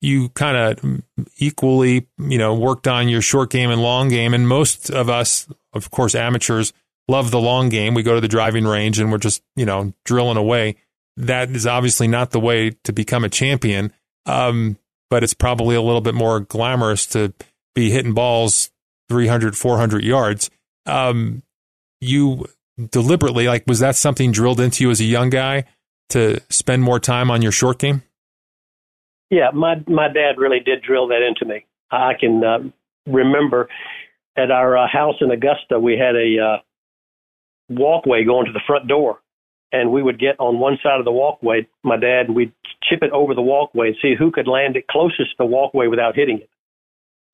you 0.00 0.28
kind 0.30 0.56
of 0.56 1.02
equally, 1.38 2.06
you 2.18 2.38
know, 2.38 2.54
worked 2.54 2.86
on 2.86 3.08
your 3.08 3.22
short 3.22 3.50
game 3.50 3.70
and 3.70 3.82
long 3.82 4.08
game. 4.08 4.34
And 4.34 4.46
most 4.46 4.90
of 4.90 5.08
us, 5.08 5.48
of 5.72 5.90
course, 5.90 6.14
amateurs, 6.14 6.72
love 7.08 7.30
the 7.30 7.40
long 7.40 7.68
game. 7.68 7.94
We 7.94 8.02
go 8.02 8.14
to 8.14 8.20
the 8.20 8.28
driving 8.28 8.64
range 8.64 8.98
and 8.98 9.10
we're 9.10 9.18
just, 9.18 9.42
you 9.54 9.64
know, 9.64 9.92
drilling 10.04 10.36
away. 10.36 10.76
That 11.16 11.50
is 11.50 11.66
obviously 11.66 12.08
not 12.08 12.30
the 12.30 12.40
way 12.40 12.70
to 12.84 12.92
become 12.92 13.24
a 13.24 13.28
champion. 13.28 13.92
Um, 14.26 14.78
but 15.08 15.22
it's 15.22 15.34
probably 15.34 15.76
a 15.76 15.82
little 15.82 16.00
bit 16.00 16.14
more 16.14 16.40
glamorous 16.40 17.06
to 17.06 17.32
be 17.74 17.90
hitting 17.90 18.12
balls 18.12 18.70
300, 19.08 19.56
400 19.56 20.04
yards. 20.04 20.50
Um, 20.84 21.42
you 22.00 22.46
deliberately, 22.90 23.46
like, 23.46 23.64
was 23.66 23.78
that 23.80 23.96
something 23.96 24.32
drilled 24.32 24.60
into 24.60 24.84
you 24.84 24.90
as 24.90 25.00
a 25.00 25.04
young 25.04 25.30
guy 25.30 25.64
to 26.10 26.40
spend 26.50 26.82
more 26.82 27.00
time 27.00 27.30
on 27.30 27.42
your 27.42 27.52
short 27.52 27.78
game? 27.78 28.02
Yeah, 29.30 29.50
my 29.52 29.76
my 29.88 30.06
dad 30.06 30.38
really 30.38 30.60
did 30.60 30.82
drill 30.82 31.08
that 31.08 31.20
into 31.22 31.44
me. 31.44 31.66
I 31.90 32.12
can 32.18 32.44
uh, 32.44 32.58
remember 33.10 33.68
at 34.36 34.50
our 34.50 34.76
uh, 34.76 34.86
house 34.86 35.16
in 35.20 35.30
Augusta, 35.30 35.80
we 35.80 35.98
had 35.98 36.14
a 36.14 36.38
uh, 36.38 36.56
walkway 37.68 38.24
going 38.24 38.46
to 38.46 38.52
the 38.52 38.60
front 38.66 38.86
door, 38.86 39.20
and 39.72 39.92
we 39.92 40.02
would 40.02 40.18
get 40.18 40.38
on 40.38 40.58
one 40.58 40.78
side 40.82 40.98
of 40.98 41.04
the 41.04 41.12
walkway, 41.12 41.66
my 41.82 41.96
dad, 41.96 42.26
and 42.26 42.36
we'd 42.36 42.52
chip 42.82 43.02
it 43.02 43.10
over 43.10 43.34
the 43.34 43.42
walkway 43.42 43.88
and 43.88 43.96
see 44.00 44.14
who 44.16 44.30
could 44.30 44.46
land 44.46 44.76
it 44.76 44.86
closest 44.88 45.30
to 45.30 45.36
the 45.38 45.46
walkway 45.46 45.86
without 45.86 46.14
hitting 46.14 46.38
it. 46.38 46.50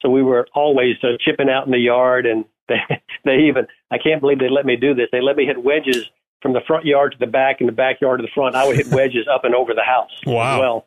So 0.00 0.10
we 0.10 0.22
were 0.22 0.48
always 0.54 0.96
uh, 1.02 1.16
chipping 1.20 1.48
out 1.48 1.66
in 1.66 1.72
the 1.72 1.78
yard, 1.78 2.26
and 2.26 2.44
they 2.68 2.76
they 3.24 3.36
even 3.48 3.66
I 3.90 3.98
can't 3.98 4.20
believe 4.20 4.38
they 4.38 4.48
let 4.48 4.66
me 4.66 4.76
do 4.76 4.94
this. 4.94 5.08
They 5.12 5.20
let 5.20 5.36
me 5.36 5.46
hit 5.46 5.62
wedges 5.62 6.10
from 6.40 6.52
the 6.52 6.60
front 6.66 6.84
yard 6.84 7.12
to 7.12 7.18
the 7.18 7.30
back 7.30 7.60
and 7.60 7.68
the 7.68 7.72
backyard 7.72 8.18
to 8.20 8.22
the 8.22 8.32
front. 8.34 8.56
I 8.56 8.66
would 8.66 8.76
hit 8.76 8.88
wedges 8.88 9.26
up 9.32 9.44
and 9.44 9.54
over 9.54 9.74
the 9.74 9.84
house. 9.84 10.10
Wow. 10.26 10.60
Well, 10.60 10.86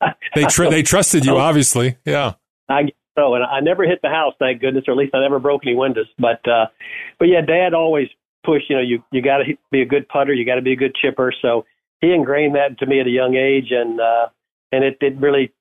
they 0.34 0.44
tr- 0.44 0.68
they 0.68 0.82
trusted 0.82 1.24
you, 1.24 1.36
obviously. 1.38 1.96
Yeah. 2.04 2.34
I 2.68 2.88
so, 3.16 3.34
and 3.34 3.42
I 3.42 3.60
never 3.60 3.84
hit 3.84 4.00
the 4.00 4.10
house, 4.10 4.34
thank 4.38 4.60
goodness, 4.60 4.84
or 4.86 4.92
at 4.92 4.96
least 4.96 5.14
I 5.14 5.20
never 5.20 5.40
broke 5.40 5.62
any 5.66 5.74
windows. 5.74 6.06
But 6.18 6.46
uh, 6.46 6.66
but 7.18 7.26
yeah, 7.26 7.40
Dad 7.40 7.74
always 7.74 8.08
pushed. 8.48 8.70
You 8.70 8.76
know, 8.76 8.82
you 8.82 9.02
you 9.12 9.20
got 9.22 9.38
to 9.38 9.44
be 9.70 9.82
a 9.82 9.86
good 9.86 10.08
putter, 10.08 10.32
you 10.32 10.46
got 10.46 10.56
to 10.56 10.62
be 10.62 10.72
a 10.72 10.76
good 10.76 10.94
chipper. 10.94 11.32
So 11.42 11.66
he 12.00 12.12
ingrained 12.12 12.54
that 12.54 12.70
into 12.70 12.86
me 12.86 13.00
at 13.00 13.06
a 13.06 13.10
young 13.10 13.34
age, 13.34 13.70
and 13.70 14.00
uh, 14.00 14.28
and 14.72 14.84
it 14.84 14.96
it 15.00 15.16
really 15.18 15.52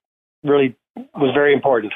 really 0.43 0.75
was 1.15 1.33
very 1.33 1.53
important. 1.53 1.93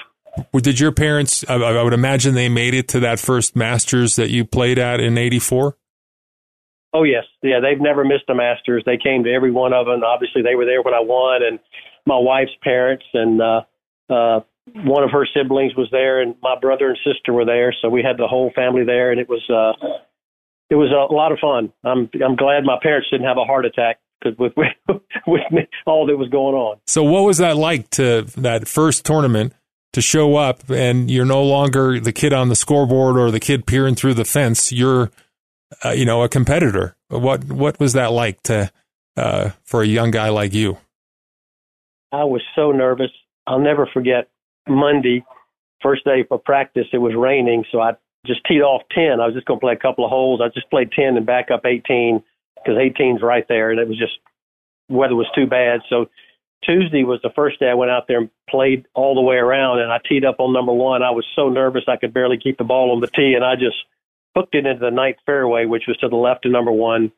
Did 0.54 0.80
your 0.80 0.92
parents? 0.92 1.44
I 1.50 1.84
would 1.84 1.94
imagine 1.94 2.36
they 2.36 2.50
made 2.50 2.74
it 2.74 2.88
to 2.90 3.00
that 3.02 3.20
first 3.20 3.56
Masters 3.56 4.16
that 4.16 4.30
you 4.30 4.46
played 4.46 4.80
at 4.80 5.00
in 5.00 5.18
'84. 5.18 5.78
Oh 6.94 7.04
yes, 7.04 7.24
yeah. 7.42 7.60
They've 7.62 7.82
never 7.82 8.04
missed 8.04 8.30
a 8.30 8.36
Masters. 8.36 8.84
They 8.86 8.98
came 8.98 9.24
to 9.24 9.32
every 9.32 9.52
one 9.52 9.74
of 9.74 9.86
them. 9.86 10.04
Obviously, 10.04 10.42
they 10.42 10.56
were 10.56 10.66
there 10.66 10.82
when 10.82 10.94
I 10.94 11.00
won, 11.02 11.42
and 11.44 11.60
my 12.06 12.18
wife's 12.18 12.52
parents 12.64 13.06
and 13.14 13.42
uh, 13.42 13.62
uh, 14.10 14.40
one 14.84 15.04
of 15.04 15.12
her 15.12 15.28
siblings 15.34 15.76
was 15.76 15.88
there, 15.92 16.22
and 16.22 16.36
my 16.42 16.58
brother 16.60 16.90
and 16.90 16.98
sister 17.04 17.34
were 17.34 17.46
there. 17.46 17.74
So 17.82 17.90
we 17.90 18.04
had 18.04 18.18
the 18.18 18.28
whole 18.28 18.52
family 18.56 18.84
there, 18.84 19.12
and 19.12 19.20
it 19.20 19.30
was 19.30 19.42
uh, 19.50 19.88
it 20.72 20.76
was 20.76 20.90
a 20.90 21.14
lot 21.14 21.32
of 21.32 21.38
fun. 21.40 21.72
I'm 21.84 22.10
I'm 22.26 22.36
glad 22.36 22.64
my 22.64 22.78
parents 22.82 23.10
didn't 23.12 23.28
have 23.28 23.38
a 23.38 23.44
heart 23.44 23.66
attack 23.66 24.00
because 24.20 24.38
with 24.40 24.54
with 25.28 25.52
me, 25.52 25.68
all 25.86 26.08
that 26.08 26.18
was 26.18 26.30
going 26.30 26.56
on. 26.56 26.78
So 26.88 27.04
what 27.04 27.26
was 27.26 27.38
that 27.38 27.58
like 27.58 27.90
to 27.92 28.24
that 28.38 28.68
first 28.68 29.06
tournament? 29.06 29.54
to 29.94 30.02
show 30.02 30.38
up 30.38 30.70
and 30.70 31.12
you're 31.12 31.26
no 31.26 31.44
longer 31.44 32.00
the 32.00 32.14
kid 32.14 32.32
on 32.32 32.50
the 32.50 32.56
scoreboard 32.56 33.18
or 33.18 33.30
the 33.30 33.40
kid 33.40 33.66
peering 33.66 33.96
through 33.96 34.14
the 34.14 34.26
fence. 34.26 34.72
You're, 34.72 35.12
uh, 35.84 35.90
you 35.90 36.06
know, 36.06 36.24
a 36.24 36.30
competitor. 36.30 36.96
What, 37.10 37.44
what 37.46 37.80
was 37.80 37.94
that 37.94 38.12
like 38.12 38.42
to, 38.44 38.72
uh, 39.18 39.50
for 39.64 39.82
a 39.82 39.86
young 39.86 40.12
guy 40.12 40.30
like 40.30 40.54
you? 40.54 40.78
I 42.12 42.24
was 42.24 42.42
so 42.56 42.72
nervous. 42.72 43.12
I'll 43.46 43.60
never 43.60 43.86
forget 43.94 44.30
Monday, 44.68 45.26
first 45.82 46.06
day 46.06 46.24
for 46.28 46.40
practice. 46.40 46.88
It 46.94 47.00
was 47.00 47.14
raining. 47.18 47.66
So 47.72 47.82
I 47.82 47.92
just 48.26 48.42
teed 48.46 48.62
off 48.62 48.84
10. 48.92 49.20
I 49.20 49.26
was 49.26 49.34
just 49.34 49.48
going 49.48 49.60
to 49.60 49.64
play 49.64 49.74
a 49.74 49.78
couple 49.78 50.06
of 50.06 50.12
holes. 50.12 50.42
I 50.44 50.50
just 50.50 50.70
played 50.70 50.92
10 50.92 51.18
and 51.18 51.26
back 51.26 51.52
up 51.52 51.66
18 51.66 52.24
because 52.56 52.76
18's 52.76 53.22
right 53.22 53.46
there. 53.48 53.72
And 53.72 53.80
it 53.80 53.88
was 53.88 53.98
just, 53.98 54.14
weather 54.90 55.16
was 55.16 55.28
too 55.36 55.48
bad. 55.48 55.82
So 55.90 56.08
Tuesday 56.64 57.04
was 57.04 57.20
the 57.24 57.32
first 57.36 57.60
day 57.60 57.70
I 57.70 57.74
went 57.74 57.92
out 57.92 58.08
there 58.08 58.20
and 58.20 58.30
played 58.50 58.86
all 58.94 59.16
the 59.16 59.22
way 59.22 59.38
around, 59.38 59.80
and 59.80 59.92
I 59.92 60.00
teed 60.08 60.24
up 60.24 60.40
on 60.40 60.54
number 60.54 60.74
one. 60.74 61.02
I 61.02 61.12
was 61.12 61.26
so 61.36 61.50
nervous 61.50 61.84
I 61.88 61.98
could 61.98 62.14
barely 62.14 62.38
keep 62.38 62.58
the 62.58 62.64
ball 62.64 62.92
on 62.92 63.02
the 63.02 63.08
tee, 63.08 63.34
and 63.34 63.44
I 63.44 63.56
just 63.56 63.78
hooked 64.36 64.54
it 64.54 64.66
into 64.66 64.80
the 64.80 64.92
ninth 64.92 65.18
fairway, 65.26 65.66
which 65.66 65.84
was 65.88 65.98
to 65.98 66.08
the 66.08 66.16
left 66.16 66.46
of 66.46 66.52
number 66.52 66.72
one. 66.72 67.12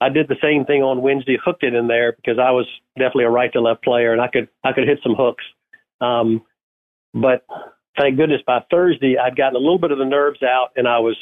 I 0.00 0.08
did 0.08 0.28
the 0.28 0.36
same 0.42 0.64
thing 0.64 0.82
on 0.82 1.00
Wednesday, 1.00 1.38
hooked 1.42 1.62
it 1.62 1.74
in 1.74 1.86
there 1.86 2.12
because 2.12 2.38
I 2.38 2.50
was 2.50 2.66
definitely 2.96 3.24
a 3.24 3.30
right 3.30 3.52
to 3.52 3.60
left 3.60 3.82
player, 3.82 4.12
and 4.12 4.20
I 4.20 4.28
could 4.28 4.48
I 4.62 4.72
could 4.72 4.86
hit 4.86 4.98
some 5.02 5.14
hooks. 5.14 5.44
Um, 6.00 6.42
but 7.14 7.46
thank 7.98 8.16
goodness 8.16 8.40
by 8.46 8.64
Thursday 8.70 9.16
I'd 9.18 9.36
gotten 9.36 9.56
a 9.56 9.60
little 9.60 9.78
bit 9.78 9.90
of 9.90 9.98
the 9.98 10.04
nerves 10.04 10.42
out, 10.42 10.70
and 10.76 10.86
I 10.88 10.98
was, 10.98 11.16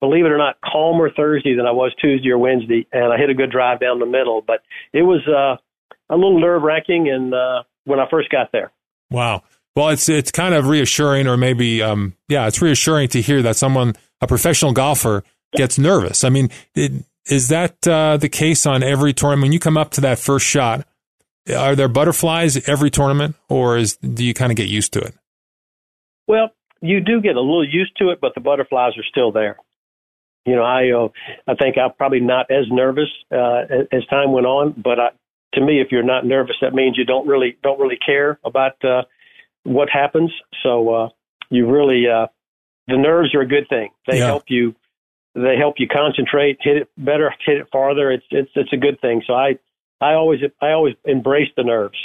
believe 0.00 0.24
it 0.24 0.32
or 0.32 0.38
not, 0.38 0.56
calmer 0.60 1.10
Thursday 1.10 1.54
than 1.56 1.66
I 1.66 1.72
was 1.72 1.94
Tuesday 2.00 2.30
or 2.30 2.38
Wednesday, 2.38 2.86
and 2.92 3.12
I 3.12 3.16
hit 3.16 3.30
a 3.30 3.34
good 3.34 3.50
drive 3.50 3.80
down 3.80 3.98
the 3.98 4.06
middle. 4.06 4.42
But 4.46 4.60
it 4.92 5.02
was. 5.02 5.20
uh 5.28 5.62
a 6.10 6.16
little 6.16 6.40
nerve 6.40 6.62
wracking, 6.62 7.10
and 7.10 7.34
uh, 7.34 7.64
when 7.84 8.00
I 8.00 8.08
first 8.10 8.30
got 8.30 8.50
there. 8.50 8.72
Wow. 9.10 9.42
Well, 9.76 9.90
it's 9.90 10.08
it's 10.08 10.30
kind 10.30 10.54
of 10.54 10.66
reassuring, 10.66 11.26
or 11.26 11.36
maybe 11.36 11.82
um, 11.82 12.14
yeah, 12.28 12.46
it's 12.46 12.62
reassuring 12.62 13.08
to 13.10 13.20
hear 13.20 13.42
that 13.42 13.56
someone, 13.56 13.94
a 14.22 14.26
professional 14.26 14.72
golfer, 14.72 15.22
gets 15.54 15.78
nervous. 15.78 16.24
I 16.24 16.30
mean, 16.30 16.48
it, 16.74 17.04
is 17.26 17.48
that 17.48 17.86
uh, 17.86 18.16
the 18.16 18.30
case 18.30 18.64
on 18.64 18.82
every 18.82 19.12
tournament? 19.12 19.42
When 19.42 19.52
you 19.52 19.60
come 19.60 19.76
up 19.76 19.90
to 19.92 20.00
that 20.00 20.18
first 20.18 20.46
shot, 20.46 20.86
are 21.54 21.76
there 21.76 21.88
butterflies 21.88 22.66
every 22.66 22.90
tournament, 22.90 23.36
or 23.50 23.76
is 23.76 23.98
do 23.98 24.24
you 24.24 24.32
kind 24.32 24.50
of 24.50 24.56
get 24.56 24.68
used 24.68 24.94
to 24.94 25.00
it? 25.00 25.14
Well, 26.28 26.50
you 26.80 27.00
do 27.00 27.20
get 27.20 27.36
a 27.36 27.40
little 27.40 27.66
used 27.66 27.96
to 27.96 28.10
it, 28.10 28.20
but 28.20 28.34
the 28.34 28.40
butterflies 28.40 28.92
are 28.96 29.04
still 29.10 29.32
there. 29.32 29.56
You 30.46 30.54
know, 30.54 30.62
I 30.62 30.90
uh, 30.92 31.08
I 31.48 31.54
think 31.56 31.76
I'm 31.76 31.92
probably 31.98 32.20
not 32.20 32.50
as 32.50 32.66
nervous 32.70 33.08
uh, 33.32 33.62
as, 33.92 34.06
time 34.08 34.32
went 34.32 34.46
on, 34.46 34.80
but 34.82 35.00
I, 35.00 35.08
to 35.54 35.60
me, 35.60 35.80
if 35.80 35.88
you're 35.90 36.02
not 36.02 36.24
nervous, 36.24 36.56
that 36.60 36.74
means 36.74 36.96
you 36.96 37.04
don't 37.04 37.26
really 37.26 37.58
don't 37.62 37.80
really 37.80 37.98
care 38.04 38.38
about 38.44 38.82
uh, 38.84 39.02
what 39.64 39.88
happens. 39.90 40.30
So 40.62 40.94
uh, 40.94 41.08
you 41.50 41.70
really 41.70 42.04
uh, 42.08 42.28
the 42.86 42.96
nerves 42.96 43.34
are 43.34 43.40
a 43.40 43.46
good 43.46 43.68
thing. 43.68 43.90
They 44.06 44.18
Yeah. 44.18 44.26
help 44.26 44.44
you. 44.48 44.74
They 45.34 45.56
help 45.56 45.74
you 45.78 45.86
concentrate, 45.86 46.58
hit 46.60 46.76
it 46.78 46.88
better, 46.96 47.32
hit 47.44 47.58
it 47.58 47.68
farther. 47.70 48.10
It's 48.10 48.26
it's 48.30 48.50
it's 48.54 48.72
a 48.72 48.76
good 48.76 49.00
thing. 49.00 49.22
So 49.26 49.34
I 49.34 49.58
I 50.00 50.14
always 50.14 50.40
I 50.62 50.70
always 50.70 50.94
embrace 51.04 51.50
the 51.56 51.64
nerves. 51.64 51.98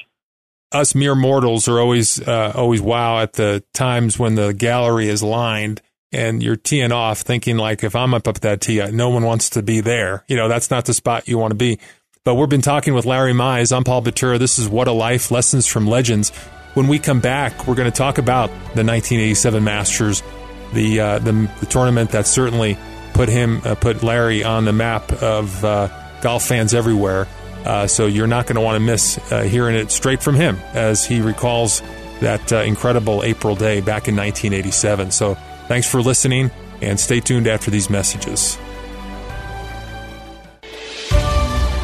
Us 0.74 0.96
mere 0.96 1.16
mortals 1.16 1.68
are 1.68 1.80
always 1.80 2.20
uh, 2.28 2.54
always 2.56 2.82
wow 2.82 3.20
at 3.20 3.34
the 3.34 3.64
times 3.74 4.18
when 4.18 4.36
the 4.36 4.54
gallery 4.54 5.08
is 5.08 5.22
lined 5.22 5.82
and 6.12 6.44
you're 6.44 6.56
teeing 6.56 6.92
off 6.92 7.22
thinking 7.22 7.58
like 7.58 7.84
if 7.84 7.96
I'm 7.96 8.14
up 8.14 8.28
at 8.28 8.42
that 8.42 8.62
tee, 8.62 8.84
no 8.92 9.10
one 9.10 9.24
wants 9.24 9.52
to 9.52 9.64
be 9.64 9.82
there. 9.82 10.24
You 10.28 10.36
know, 10.36 10.48
that's 10.48 10.70
not 10.70 10.86
the 10.86 10.94
spot 10.94 11.28
you 11.28 11.38
want 11.38 11.52
to 11.52 11.56
be. 11.56 11.80
But 12.24 12.36
we've 12.36 12.48
been 12.48 12.62
talking 12.62 12.94
with 12.94 13.06
Larry 13.06 13.34
Mize. 13.34 13.76
I'm 13.76 13.84
Paul 13.84 14.02
Batura. 14.02 14.40
This 14.40 14.58
is 14.58 14.70
What 14.70 14.88
a 14.88 14.94
Life 14.94 15.30
Lessons 15.30 15.68
from 15.68 15.88
Legends. 15.88 16.30
When 16.74 16.88
we 16.88 16.98
come 16.98 17.20
back, 17.20 17.68
we're 17.68 17.76
going 17.76 17.92
to 17.92 17.98
talk 17.98 18.18
about 18.18 18.48
the 18.50 18.84
1987 18.86 19.64
Masters, 19.64 20.24
the 20.72 21.00
uh, 21.00 21.20
the, 21.20 21.52
the 21.60 21.66
tournament 21.66 22.12
that 22.12 22.26
certainly 22.26 22.78
put 23.14 23.28
him 23.30 23.62
uh, 23.66 23.76
put 23.76 24.04
Larry 24.04 24.44
on 24.44 24.66
the 24.66 24.74
map 24.74 25.12
of 25.12 25.64
uh, 25.66 25.90
golf 26.22 26.46
fans 26.46 26.74
everywhere. 26.74 27.28
Uh, 27.66 27.88
so 27.88 28.06
you're 28.06 28.28
not 28.28 28.46
going 28.46 28.56
to 28.56 28.62
want 28.62 28.76
to 28.76 28.80
miss 28.80 29.18
uh, 29.32 29.44
hearing 29.44 29.76
it 29.76 29.92
straight 29.92 30.22
from 30.22 30.36
him 30.36 30.58
as 30.74 31.06
he 31.06 31.22
recalls 31.22 31.82
that 32.20 32.52
uh, 32.52 32.58
incredible 32.58 33.24
April 33.24 33.56
day 33.56 33.80
back 33.80 34.08
in 34.08 34.16
1987. 34.16 35.12
So 35.12 35.36
thanks 35.68 35.90
for 35.90 36.02
listening 36.02 36.52
and 36.82 37.00
stay 37.00 37.20
tuned 37.20 37.48
after 37.48 37.72
these 37.72 37.90
messages. 37.90 38.58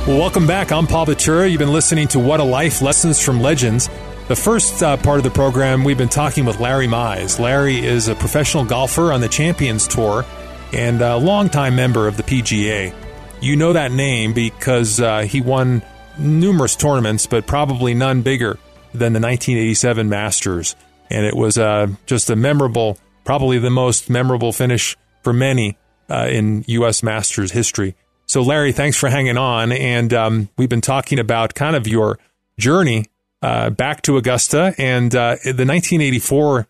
Well, 0.07 0.17
welcome 0.17 0.47
back. 0.47 0.71
I'm 0.71 0.87
Paul 0.87 1.05
Batura. 1.05 1.49
You've 1.49 1.59
been 1.59 1.73
listening 1.73 2.07
to 2.09 2.19
What 2.19 2.39
a 2.39 2.43
Life 2.43 2.81
Lessons 2.81 3.21
from 3.21 3.41
Legends. 3.41 3.89
The 4.27 4.35
first 4.35 4.81
uh, 4.81 4.97
part 4.97 5.17
of 5.17 5.23
the 5.23 5.29
program, 5.29 5.83
we've 5.83 5.97
been 5.97 6.09
talking 6.09 6.45
with 6.45 6.59
Larry 6.59 6.87
Mize. 6.87 7.39
Larry 7.39 7.83
is 7.83 8.07
a 8.07 8.15
professional 8.15 8.65
golfer 8.65 9.11
on 9.11 9.21
the 9.21 9.27
Champions 9.27 9.87
Tour 9.87 10.25
and 10.73 11.01
a 11.01 11.17
longtime 11.17 11.75
member 11.75 12.07
of 12.07 12.17
the 12.17 12.23
PGA. 12.23 12.93
You 13.41 13.55
know 13.55 13.73
that 13.73 13.91
name 13.91 14.33
because 14.33 14.99
uh, 14.99 15.21
he 15.21 15.39
won 15.39 15.81
numerous 16.17 16.75
tournaments, 16.75 17.25
but 17.25 17.47
probably 17.47 17.93
none 17.93 18.21
bigger 18.21 18.59
than 18.91 19.13
the 19.13 19.19
1987 19.19 20.09
Masters. 20.09 20.75
And 21.09 21.25
it 21.25 21.35
was 21.35 21.57
uh, 21.57 21.87
just 22.05 22.29
a 22.29 22.35
memorable, 22.35 22.97
probably 23.23 23.57
the 23.57 23.69
most 23.69 24.09
memorable 24.09 24.51
finish 24.51 24.97
for 25.23 25.31
many 25.31 25.77
uh, 26.09 26.27
in 26.29 26.65
U.S. 26.67 27.01
Masters 27.01 27.51
history. 27.51 27.95
So, 28.25 28.41
Larry, 28.41 28.73
thanks 28.73 28.97
for 28.97 29.09
hanging 29.09 29.37
on. 29.37 29.71
And 29.71 30.13
um, 30.13 30.49
we've 30.57 30.69
been 30.69 30.81
talking 30.81 31.17
about 31.17 31.55
kind 31.55 31.75
of 31.75 31.87
your 31.87 32.19
journey 32.59 33.05
uh, 33.41 33.69
back 33.69 34.01
to 34.03 34.17
Augusta 34.17 34.75
and 34.77 35.15
uh, 35.15 35.37
the 35.43 35.65
1984 35.65 36.67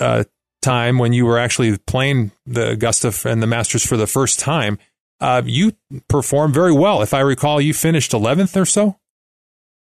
uh, 0.00 0.24
time 0.62 0.98
when 0.98 1.12
you 1.12 1.26
were 1.26 1.38
actually 1.38 1.76
playing 1.76 2.32
the 2.46 2.70
Augusta 2.70 3.12
and 3.28 3.42
the 3.42 3.46
Masters 3.46 3.86
for 3.86 3.96
the 3.96 4.06
first 4.06 4.40
time. 4.40 4.78
Uh, 5.20 5.42
you 5.44 5.72
performed 6.08 6.54
very 6.54 6.72
well. 6.72 7.02
If 7.02 7.14
I 7.14 7.20
recall, 7.20 7.60
you 7.60 7.72
finished 7.72 8.12
11th 8.12 8.60
or 8.60 8.66
so. 8.66 8.96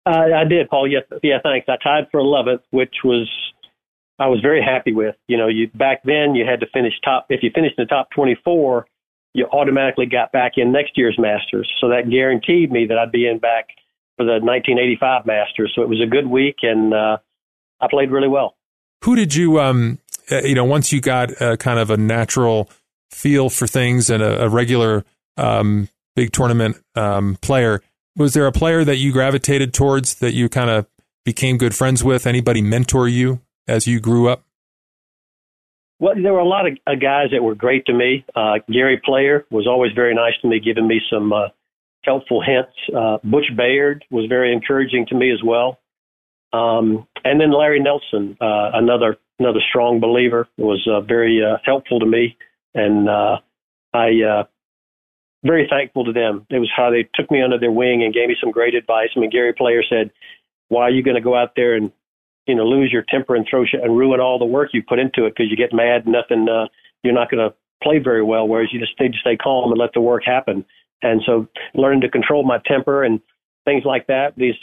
Uh, 0.05 0.27
I 0.35 0.43
did, 0.43 0.69
Paul. 0.69 0.87
Yes, 0.87 1.03
yeah, 1.23 1.39
thanks. 1.41 1.67
I 1.67 1.77
tied 1.83 2.07
for 2.11 2.19
11th, 2.19 2.61
which 2.69 2.93
was 3.03 3.27
I 4.19 4.27
was 4.27 4.39
very 4.39 4.61
happy 4.61 4.93
with. 4.93 5.15
You 5.27 5.37
know, 5.37 5.47
you 5.47 5.67
back 5.73 6.03
then 6.03 6.35
you 6.35 6.45
had 6.45 6.59
to 6.59 6.67
finish 6.71 6.93
top. 7.03 7.25
If 7.29 7.41
you 7.43 7.49
finished 7.53 7.75
in 7.77 7.83
the 7.83 7.87
top 7.87 8.09
24, 8.15 8.85
you 9.33 9.45
automatically 9.51 10.05
got 10.05 10.31
back 10.31 10.53
in 10.57 10.71
next 10.71 10.91
year's 10.95 11.17
Masters. 11.19 11.69
So 11.81 11.89
that 11.89 12.09
guaranteed 12.09 12.71
me 12.71 12.85
that 12.87 12.97
I'd 12.97 13.11
be 13.11 13.27
in 13.27 13.39
back 13.39 13.67
for 14.15 14.25
the 14.25 14.39
1985 14.39 15.25
Masters. 15.25 15.73
So 15.75 15.81
it 15.81 15.89
was 15.89 16.01
a 16.01 16.09
good 16.09 16.27
week, 16.27 16.57
and 16.61 16.93
uh, 16.93 17.17
I 17.81 17.87
played 17.89 18.11
really 18.11 18.29
well. 18.29 18.55
Who 19.03 19.15
did 19.15 19.35
you, 19.35 19.59
um, 19.59 19.99
uh, 20.31 20.41
you 20.43 20.55
know, 20.55 20.63
once 20.63 20.93
you 20.93 21.01
got 21.01 21.41
uh, 21.41 21.57
kind 21.57 21.79
of 21.79 21.89
a 21.89 21.97
natural 21.97 22.69
feel 23.11 23.49
for 23.49 23.67
things 23.67 24.09
and 24.09 24.23
a, 24.23 24.45
a 24.45 24.49
regular 24.49 25.03
um, 25.37 25.89
big 26.15 26.31
tournament 26.31 26.77
um, 26.95 27.37
player, 27.41 27.81
was 28.15 28.33
there 28.33 28.47
a 28.47 28.51
player 28.51 28.83
that 28.83 28.97
you 28.97 29.11
gravitated 29.11 29.73
towards 29.73 30.15
that 30.15 30.33
you 30.33 30.49
kind 30.49 30.69
of 30.69 30.87
became 31.23 31.57
good 31.57 31.75
friends 31.75 32.03
with? 32.03 32.25
Anybody 32.25 32.61
mentor 32.61 33.07
you 33.07 33.41
as 33.67 33.87
you 33.87 33.99
grew 33.99 34.29
up? 34.29 34.43
Well, 35.99 36.15
there 36.21 36.33
were 36.33 36.39
a 36.39 36.47
lot 36.47 36.67
of 36.67 36.77
uh, 36.85 36.95
guys 36.95 37.27
that 37.31 37.41
were 37.41 37.55
great 37.55 37.85
to 37.85 37.93
me. 37.93 38.25
Uh, 38.35 38.55
Gary 38.71 39.01
Player 39.03 39.45
was 39.49 39.65
always 39.65 39.93
very 39.93 40.13
nice 40.13 40.33
to 40.41 40.47
me, 40.47 40.59
giving 40.59 40.87
me 40.87 40.99
some 41.09 41.31
uh, 41.31 41.47
helpful 42.03 42.41
hints. 42.45 42.73
Uh, 42.95 43.17
Butch 43.23 43.49
Baird 43.55 44.03
was 44.11 44.25
very 44.27 44.51
encouraging 44.51 45.05
to 45.07 45.15
me 45.15 45.31
as 45.31 45.41
well. 45.43 45.79
Um, 46.51 47.07
and 47.23 47.39
then 47.39 47.51
Larry 47.51 47.81
Nelson, 47.81 48.37
uh, 48.39 48.71
another 48.73 49.17
another 49.39 49.59
strong 49.69 49.99
believer, 49.99 50.47
was 50.57 50.87
uh, 50.89 51.01
very 51.01 51.41
helpful 51.65 51.99
to 51.99 52.05
me, 52.05 52.37
and 52.73 53.09
I 53.93 54.45
very 55.45 55.67
thankful 55.69 56.05
to 56.05 56.11
them. 56.11 56.45
It 56.49 56.59
was 56.59 56.71
how 56.75 56.89
they 56.89 57.07
took 57.15 57.29
me 57.29 57.41
under 57.41 57.59
their 57.59 57.71
wing 57.71 58.03
and 58.03 58.13
gave 58.13 58.27
me 58.27 58.35
some 58.41 58.51
great 58.51 58.75
advice. 58.75 59.09
I 59.15 59.19
mean, 59.19 59.29
Gary 59.29 59.53
Player 59.53 59.83
said, 59.87 60.11
"Why 60.69 60.83
are 60.83 60.91
you 60.91 61.03
going 61.03 61.15
to 61.15 61.21
go 61.21 61.35
out 61.35 61.53
there 61.55 61.75
and 61.75 61.91
you 62.47 62.55
know 62.55 62.65
lose 62.65 62.91
your 62.91 63.03
temper 63.07 63.35
and 63.35 63.45
throw 63.49 63.65
shit 63.65 63.83
and 63.83 63.97
ruin 63.97 64.19
all 64.19 64.39
the 64.39 64.45
work 64.45 64.69
you 64.73 64.83
put 64.87 64.99
into 64.99 65.25
it 65.25 65.35
because 65.35 65.49
you 65.49 65.57
get 65.57 65.73
mad? 65.73 66.07
Nothing. 66.07 66.47
Uh, 66.49 66.67
you're 67.03 67.13
not 67.13 67.29
going 67.29 67.47
to 67.47 67.55
play 67.83 67.99
very 67.99 68.23
well. 68.23 68.47
Whereas 68.47 68.69
you 68.71 68.79
just 68.79 68.99
need 68.99 69.13
to 69.13 69.19
stay 69.19 69.37
calm 69.37 69.71
and 69.71 69.79
let 69.79 69.93
the 69.93 70.01
work 70.01 70.23
happen." 70.25 70.65
And 71.01 71.21
so, 71.25 71.47
learning 71.73 72.01
to 72.01 72.09
control 72.09 72.43
my 72.43 72.59
temper 72.65 73.03
and 73.03 73.21
things 73.65 73.83
like 73.85 74.07
that. 74.07 74.35
These 74.35 74.55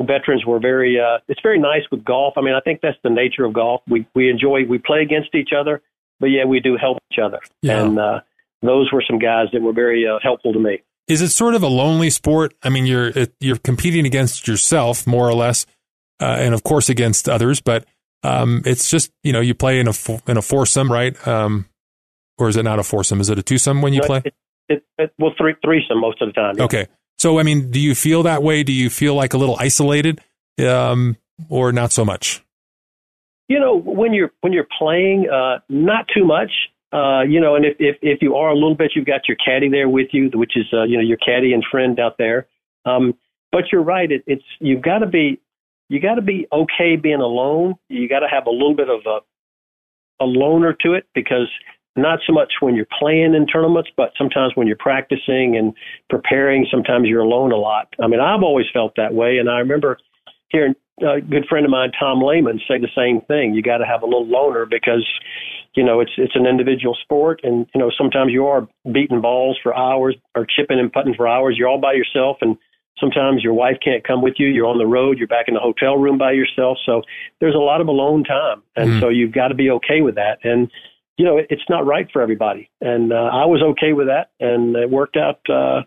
veterans 0.00 0.44
were 0.44 0.58
very. 0.58 0.98
Uh, 0.98 1.18
it's 1.28 1.40
very 1.42 1.58
nice 1.58 1.82
with 1.90 2.04
golf. 2.04 2.34
I 2.36 2.40
mean, 2.40 2.54
I 2.54 2.60
think 2.60 2.80
that's 2.82 2.98
the 3.04 3.10
nature 3.10 3.44
of 3.44 3.52
golf. 3.52 3.82
We 3.88 4.06
we 4.14 4.30
enjoy. 4.30 4.64
We 4.68 4.78
play 4.78 5.02
against 5.02 5.34
each 5.34 5.50
other, 5.56 5.82
but 6.18 6.26
yeah, 6.26 6.44
we 6.44 6.60
do 6.60 6.76
help 6.76 6.98
each 7.12 7.18
other. 7.18 7.40
Yeah. 7.60 7.84
And 7.84 7.98
uh, 7.98 8.20
those 8.62 8.90
were 8.92 9.02
some 9.06 9.18
guys 9.18 9.48
that 9.52 9.62
were 9.62 9.72
very 9.72 10.06
uh, 10.06 10.18
helpful 10.22 10.52
to 10.52 10.58
me. 10.58 10.82
Is 11.08 11.20
it 11.20 11.30
sort 11.30 11.54
of 11.54 11.62
a 11.62 11.68
lonely 11.68 12.10
sport? 12.10 12.54
I 12.62 12.68
mean, 12.68 12.86
you're 12.86 13.12
you're 13.40 13.58
competing 13.58 14.06
against 14.06 14.46
yourself 14.46 15.06
more 15.06 15.28
or 15.28 15.34
less, 15.34 15.66
uh, 16.20 16.36
and 16.38 16.54
of 16.54 16.62
course 16.62 16.88
against 16.88 17.28
others. 17.28 17.60
But 17.60 17.84
um, 18.22 18.62
it's 18.64 18.88
just 18.88 19.10
you 19.22 19.32
know 19.32 19.40
you 19.40 19.54
play 19.54 19.80
in 19.80 19.88
a 19.88 19.92
in 20.28 20.36
a 20.36 20.42
foursome, 20.42 20.90
right? 20.90 21.14
Um, 21.26 21.66
or 22.38 22.48
is 22.48 22.56
it 22.56 22.62
not 22.62 22.78
a 22.78 22.82
foursome? 22.82 23.20
Is 23.20 23.30
it 23.30 23.38
a 23.38 23.42
twosome 23.42 23.82
when 23.82 23.92
you 23.92 24.00
No, 24.00 24.06
play? 24.06 24.22
It, 24.24 24.34
it, 24.68 24.84
it, 24.98 25.12
well, 25.18 25.32
three 25.36 25.54
threesome 25.64 26.00
most 26.00 26.22
of 26.22 26.28
the 26.28 26.32
time. 26.32 26.54
yeah. 26.56 26.64
Okay. 26.64 26.86
So, 27.18 27.38
I 27.38 27.42
mean, 27.42 27.70
do 27.70 27.78
you 27.78 27.94
feel 27.94 28.22
that 28.24 28.42
way? 28.42 28.62
Do 28.62 28.72
you 28.72 28.90
feel 28.90 29.14
like 29.14 29.34
a 29.34 29.38
little 29.38 29.56
isolated, 29.58 30.20
um, 30.66 31.16
or 31.48 31.72
not 31.72 31.92
so 31.92 32.04
much? 32.04 32.42
You 33.48 33.60
know, 33.60 33.76
when 33.76 34.14
you're 34.14 34.32
when 34.40 34.52
you're 34.52 34.68
playing, 34.78 35.28
uh, 35.28 35.58
not 35.68 36.06
too 36.14 36.24
much. 36.24 36.50
Uh, 36.92 37.22
you 37.22 37.40
know, 37.40 37.54
and 37.54 37.64
if, 37.64 37.76
if 37.78 37.96
if 38.02 38.18
you 38.20 38.34
are 38.36 38.50
a 38.50 38.54
little 38.54 38.74
bit, 38.74 38.92
you've 38.94 39.06
got 39.06 39.22
your 39.26 39.36
caddy 39.44 39.68
there 39.70 39.88
with 39.88 40.08
you, 40.12 40.30
which 40.34 40.56
is 40.56 40.66
uh, 40.72 40.82
you 40.82 40.96
know 40.96 41.02
your 41.02 41.16
caddy 41.16 41.52
and 41.52 41.64
friend 41.70 41.98
out 41.98 42.18
there. 42.18 42.46
Um, 42.84 43.14
but 43.50 43.64
you're 43.72 43.82
right. 43.82 44.10
It, 44.10 44.22
it's 44.26 44.44
you've 44.60 44.82
got 44.82 44.98
to 44.98 45.06
be 45.06 45.40
you 45.88 46.00
got 46.00 46.16
to 46.16 46.22
be 46.22 46.46
okay 46.52 46.96
being 46.96 47.20
alone. 47.20 47.74
You 47.88 48.08
got 48.08 48.20
to 48.20 48.28
have 48.28 48.46
a 48.46 48.50
little 48.50 48.74
bit 48.74 48.88
of 48.90 49.00
a 49.06 49.20
a 50.22 50.26
loner 50.26 50.74
to 50.82 50.92
it 50.92 51.06
because 51.14 51.48
not 51.96 52.20
so 52.26 52.32
much 52.32 52.52
when 52.60 52.74
you're 52.74 52.86
playing 52.98 53.34
in 53.34 53.46
tournaments, 53.46 53.90
but 53.96 54.12
sometimes 54.16 54.52
when 54.54 54.66
you're 54.66 54.76
practicing 54.76 55.56
and 55.56 55.74
preparing, 56.08 56.66
sometimes 56.70 57.08
you're 57.08 57.22
alone 57.22 57.52
a 57.52 57.56
lot. 57.56 57.88
I 58.02 58.06
mean, 58.06 58.20
I've 58.20 58.42
always 58.42 58.66
felt 58.72 58.94
that 58.96 59.12
way, 59.12 59.38
and 59.38 59.50
I 59.50 59.58
remember 59.58 59.98
hearing 60.48 60.74
a 61.00 61.20
good 61.20 61.46
friend 61.48 61.64
of 61.64 61.70
mine, 61.70 61.90
Tom 61.98 62.22
Lehman, 62.22 62.60
say 62.68 62.78
the 62.78 62.88
same 62.96 63.20
thing. 63.22 63.54
You 63.54 63.62
got 63.62 63.78
to 63.78 63.86
have 63.86 64.02
a 64.02 64.06
little 64.06 64.26
loner 64.26 64.66
because, 64.66 65.06
you 65.74 65.82
know, 65.82 66.00
it's 66.00 66.12
it's 66.16 66.36
an 66.36 66.46
individual 66.46 66.94
sport, 66.94 67.40
and 67.42 67.66
you 67.74 67.78
know 67.80 67.90
sometimes 67.96 68.32
you 68.32 68.46
are 68.46 68.68
beating 68.92 69.20
balls 69.20 69.58
for 69.62 69.76
hours 69.76 70.16
or 70.34 70.46
chipping 70.46 70.78
and 70.78 70.92
putting 70.92 71.14
for 71.14 71.26
hours. 71.26 71.56
You're 71.58 71.68
all 71.68 71.80
by 71.80 71.94
yourself, 71.94 72.38
and 72.40 72.58
sometimes 72.98 73.42
your 73.42 73.54
wife 73.54 73.78
can't 73.82 74.04
come 74.04 74.22
with 74.22 74.34
you. 74.38 74.48
You're 74.48 74.66
on 74.66 74.78
the 74.78 74.86
road. 74.86 75.18
You're 75.18 75.28
back 75.28 75.48
in 75.48 75.54
the 75.54 75.60
hotel 75.60 75.96
room 75.96 76.18
by 76.18 76.32
yourself. 76.32 76.78
So 76.84 77.02
there's 77.40 77.54
a 77.54 77.58
lot 77.58 77.80
of 77.80 77.88
alone 77.88 78.22
time, 78.24 78.62
and 78.76 78.90
Mhm. 78.90 79.00
so 79.00 79.08
you've 79.08 79.32
got 79.32 79.48
to 79.48 79.54
be 79.54 79.70
okay 79.70 80.02
with 80.02 80.16
that. 80.16 80.38
And 80.44 80.70
you 81.18 81.26
know, 81.26 81.36
it- 81.36 81.46
it's 81.50 81.68
not 81.68 81.84
right 81.84 82.10
for 82.10 82.22
everybody, 82.22 82.70
and 82.80 83.12
uh, 83.12 83.30
I 83.32 83.44
was 83.44 83.62
okay 83.62 83.92
with 83.92 84.06
that, 84.06 84.30
and 84.40 84.74
it 84.76 84.90
worked 84.90 85.16
out. 85.16 85.40
Uh, 85.48 85.82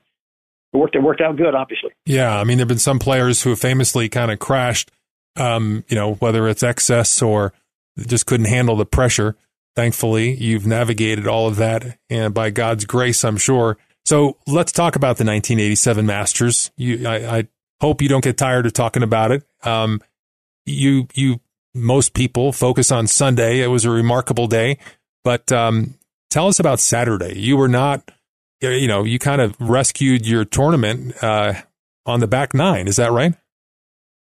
it 0.76 0.80
worked. 0.80 0.96
It 0.96 1.04
worked 1.04 1.22
out 1.22 1.36
good, 1.38 1.56
obviously. 1.56 1.92
Yeah, 2.06 2.38
I 2.38 2.44
mean, 2.44 2.58
there've 2.58 2.68
been 2.68 2.78
some 2.78 3.00
players 3.00 3.42
who 3.42 3.52
have 3.52 3.60
famously 3.60 4.10
kind 4.10 4.32
of 4.32 4.40
crashed. 4.40 4.92
Um, 5.38 5.84
you 5.90 5.96
know, 5.96 6.14
whether 6.16 6.48
it's 6.48 6.64
excess 6.64 7.22
or 7.22 7.54
just 7.98 8.26
couldn't 8.26 8.48
handle 8.48 8.76
the 8.76 8.86
pressure. 8.86 9.36
Thankfully, 9.76 10.34
you've 10.36 10.66
navigated 10.66 11.28
all 11.28 11.48
of 11.48 11.58
that, 11.58 11.98
and 12.10 12.34
by 12.34 12.50
God's 12.50 12.86
grace, 12.86 13.26
I'm 13.26 13.36
sure. 13.38 13.78
So 14.06 14.38
let's 14.48 14.72
talk 14.72 14.96
about 14.96 15.18
the 15.18 15.26
1987 15.26 16.06
Masters. 16.06 16.72
You, 16.78 17.08
I, 17.08 17.38
I 17.40 17.48
hope 17.82 18.02
you 18.02 18.08
don't 18.08 18.24
get 18.24 18.38
tired 18.38 18.66
of 18.66 18.74
talking 18.74 19.04
about 19.04 19.32
it. 19.32 19.44
Um, 19.64 20.02
you, 20.66 21.08
you, 21.14 21.42
most 21.74 22.14
people 22.14 22.54
focus 22.54 22.92
on 22.92 23.08
Sunday. 23.08 23.60
It 23.60 23.68
was 23.68 23.84
a 23.84 23.90
remarkable 23.90 24.48
day, 24.48 24.78
but 25.26 25.52
um, 25.52 25.96
Tell 26.36 26.50
us 26.50 26.60
about 26.60 26.82
Saturday. 26.82 27.40
You 27.40 27.56
were 27.56 27.70
not, 27.70 28.12
you 28.62 28.88
know, 28.88 29.04
you 29.04 29.20
kind 29.20 29.42
of 29.42 29.56
rescued 29.60 30.28
your 30.28 30.46
tournament 30.46 31.22
uh, 31.24 31.54
on 32.06 32.20
the 32.20 32.28
back 32.28 32.54
nine. 32.54 32.88
Is 32.88 32.96
that 32.98 33.12
right? 33.12 33.34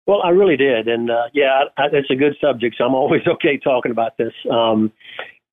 Well, 0.06 0.20
I 0.24 0.30
really 0.30 0.56
did, 0.56 0.88
and 0.88 1.10
uh, 1.10 1.28
yeah, 1.32 1.64
I, 1.76 1.84
it's 1.92 2.10
a 2.10 2.16
good 2.16 2.34
subject, 2.40 2.74
so 2.76 2.84
I'm 2.84 2.94
always 2.94 3.22
okay 3.26 3.58
talking 3.58 3.92
about 3.92 4.16
this. 4.16 4.32
Um, 4.50 4.92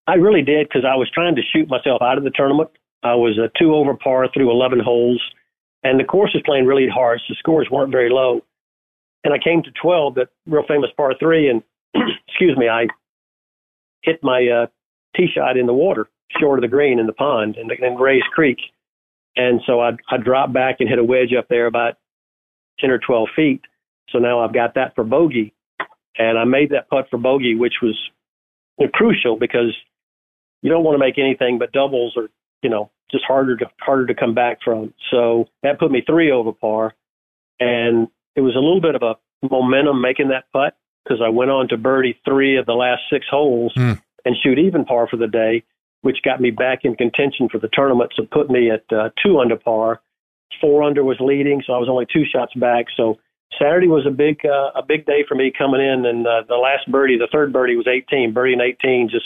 I 0.07 0.15
really 0.15 0.41
did 0.41 0.67
because 0.67 0.85
I 0.85 0.95
was 0.95 1.09
trying 1.13 1.35
to 1.35 1.41
shoot 1.53 1.69
myself 1.69 2.01
out 2.01 2.17
of 2.17 2.23
the 2.23 2.31
tournament. 2.31 2.71
I 3.03 3.15
was 3.15 3.37
a 3.37 3.51
two 3.59 3.75
over 3.75 3.93
par 3.95 4.27
through 4.33 4.51
11 4.51 4.79
holes, 4.79 5.21
and 5.83 5.99
the 5.99 6.03
course 6.03 6.31
was 6.33 6.43
playing 6.45 6.65
really 6.65 6.87
hard, 6.91 7.21
so 7.27 7.35
scores 7.35 7.67
weren't 7.71 7.91
very 7.91 8.09
low. 8.09 8.41
And 9.23 9.33
I 9.33 9.37
came 9.37 9.61
to 9.63 9.69
12, 9.81 10.15
that 10.15 10.29
real 10.47 10.63
famous 10.67 10.89
par 10.97 11.13
three, 11.19 11.49
and 11.49 11.61
excuse 12.27 12.57
me, 12.57 12.67
I 12.67 12.87
hit 14.01 14.19
my 14.23 14.47
uh, 14.47 14.67
tee 15.15 15.27
shot 15.33 15.57
in 15.57 15.67
the 15.67 15.73
water, 15.73 16.07
short 16.39 16.59
of 16.59 16.61
the 16.61 16.67
green 16.67 16.99
in 16.99 17.07
the 17.07 17.13
pond 17.13 17.57
in, 17.57 17.69
in 17.71 17.95
Rae's 17.95 18.23
Creek. 18.33 18.57
And 19.35 19.61
so 19.65 19.79
I, 19.79 19.91
I 20.09 20.17
dropped 20.17 20.53
back 20.53 20.77
and 20.79 20.89
hit 20.89 20.99
a 20.99 21.03
wedge 21.03 21.33
up 21.37 21.47
there 21.49 21.65
about 21.65 21.95
10 22.79 22.89
or 22.89 22.99
12 22.99 23.29
feet. 23.35 23.61
So 24.09 24.19
now 24.19 24.39
I've 24.39 24.53
got 24.53 24.75
that 24.75 24.95
for 24.95 25.03
bogey. 25.03 25.53
And 26.17 26.37
I 26.37 26.43
made 26.43 26.71
that 26.71 26.89
putt 26.89 27.07
for 27.09 27.17
bogey, 27.17 27.55
which 27.55 27.75
was 27.81 27.97
crucial 28.93 29.37
because 29.37 29.75
you 30.61 30.69
don't 30.69 30.83
want 30.83 30.95
to 30.95 30.99
make 30.99 31.17
anything 31.17 31.59
but 31.59 31.71
doubles 31.71 32.13
or 32.15 32.29
you 32.61 32.69
know 32.69 32.91
just 33.11 33.23
harder 33.25 33.57
to 33.57 33.65
harder 33.79 34.07
to 34.07 34.13
come 34.13 34.33
back 34.33 34.59
from. 34.63 34.93
So 35.11 35.45
that 35.63 35.79
put 35.79 35.91
me 35.91 36.03
three 36.05 36.31
over 36.31 36.51
par, 36.51 36.93
and 37.59 38.07
it 38.35 38.41
was 38.41 38.55
a 38.55 38.59
little 38.59 38.81
bit 38.81 38.95
of 38.95 39.03
a 39.03 39.15
momentum 39.49 40.01
making 40.01 40.29
that 40.29 40.45
putt 40.51 40.75
because 41.03 41.21
I 41.25 41.29
went 41.29 41.51
on 41.51 41.69
to 41.69 41.77
birdie 41.77 42.19
three 42.25 42.57
of 42.57 42.65
the 42.65 42.73
last 42.73 43.01
six 43.11 43.25
holes 43.29 43.73
mm. 43.75 43.99
and 44.25 44.35
shoot 44.43 44.59
even 44.59 44.85
par 44.85 45.07
for 45.09 45.17
the 45.17 45.27
day, 45.27 45.63
which 46.01 46.17
got 46.23 46.41
me 46.41 46.51
back 46.51 46.79
in 46.83 46.95
contention 46.95 47.49
for 47.49 47.59
the 47.59 47.69
tournament. 47.73 48.11
So 48.15 48.23
put 48.31 48.49
me 48.49 48.71
at 48.71 48.83
uh, 48.95 49.09
two 49.23 49.39
under 49.39 49.55
par. 49.55 50.01
Four 50.61 50.83
under 50.83 51.03
was 51.03 51.17
leading, 51.19 51.61
so 51.65 51.73
I 51.73 51.77
was 51.77 51.89
only 51.89 52.05
two 52.11 52.23
shots 52.25 52.53
back. 52.55 52.85
So 52.97 53.17
Saturday 53.59 53.87
was 53.87 54.05
a 54.07 54.11
big 54.11 54.39
uh, 54.45 54.71
a 54.75 54.83
big 54.85 55.05
day 55.05 55.23
for 55.27 55.35
me 55.35 55.51
coming 55.55 55.81
in, 55.81 56.05
and 56.05 56.25
uh, 56.25 56.43
the 56.47 56.55
last 56.55 56.89
birdie, 56.91 57.17
the 57.17 57.27
third 57.31 57.53
birdie 57.53 57.75
was 57.75 57.87
18. 57.87 58.33
Birdie 58.33 58.53
and 58.53 58.61
18 58.61 59.09
just 59.11 59.25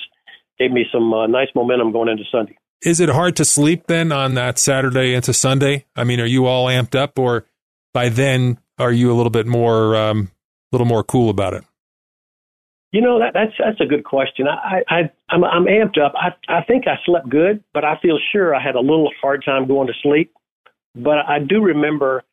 gave 0.59 0.71
me 0.71 0.85
some 0.91 1.13
uh, 1.13 1.27
nice 1.27 1.49
momentum 1.55 1.91
going 1.91 2.09
into 2.09 2.23
Sunday. 2.31 2.57
Is 2.83 2.99
it 2.99 3.09
hard 3.09 3.35
to 3.37 3.45
sleep 3.45 3.87
then 3.87 4.11
on 4.11 4.33
that 4.33 4.59
Saturday 4.59 5.13
into 5.13 5.33
Sunday? 5.33 5.85
I 5.95 6.03
mean, 6.03 6.19
are 6.19 6.25
you 6.25 6.45
all 6.45 6.67
amped 6.67 6.95
up, 6.95 7.17
or 7.17 7.45
by 7.93 8.09
then 8.09 8.59
are 8.77 8.91
you 8.91 9.11
a 9.11 9.15
little 9.15 9.29
bit 9.29 9.47
more, 9.47 9.95
um, 9.95 10.31
a 10.71 10.75
little 10.75 10.87
more 10.87 11.03
cool 11.03 11.29
about 11.29 11.53
it? 11.53 11.63
You 12.93 13.01
know 13.01 13.19
that 13.19 13.33
that's 13.33 13.51
that's 13.59 13.81
a 13.81 13.85
good 13.85 14.05
question. 14.05 14.47
I, 14.47 14.83
I 14.87 15.11
I'm 15.29 15.43
I'm 15.43 15.65
amped 15.65 15.99
up. 15.99 16.13
I 16.15 16.29
I 16.47 16.63
think 16.63 16.87
I 16.87 16.95
slept 17.05 17.27
good, 17.27 17.61
but 17.73 17.83
I 17.83 17.97
feel 18.01 18.17
sure 18.31 18.55
I 18.55 18.63
had 18.63 18.75
a 18.75 18.79
little 18.79 19.11
hard 19.21 19.43
time 19.43 19.67
going 19.67 19.87
to 19.87 19.93
sleep. 20.01 20.31
But 20.95 21.25
I 21.27 21.39
do 21.39 21.61
remember 21.61 22.23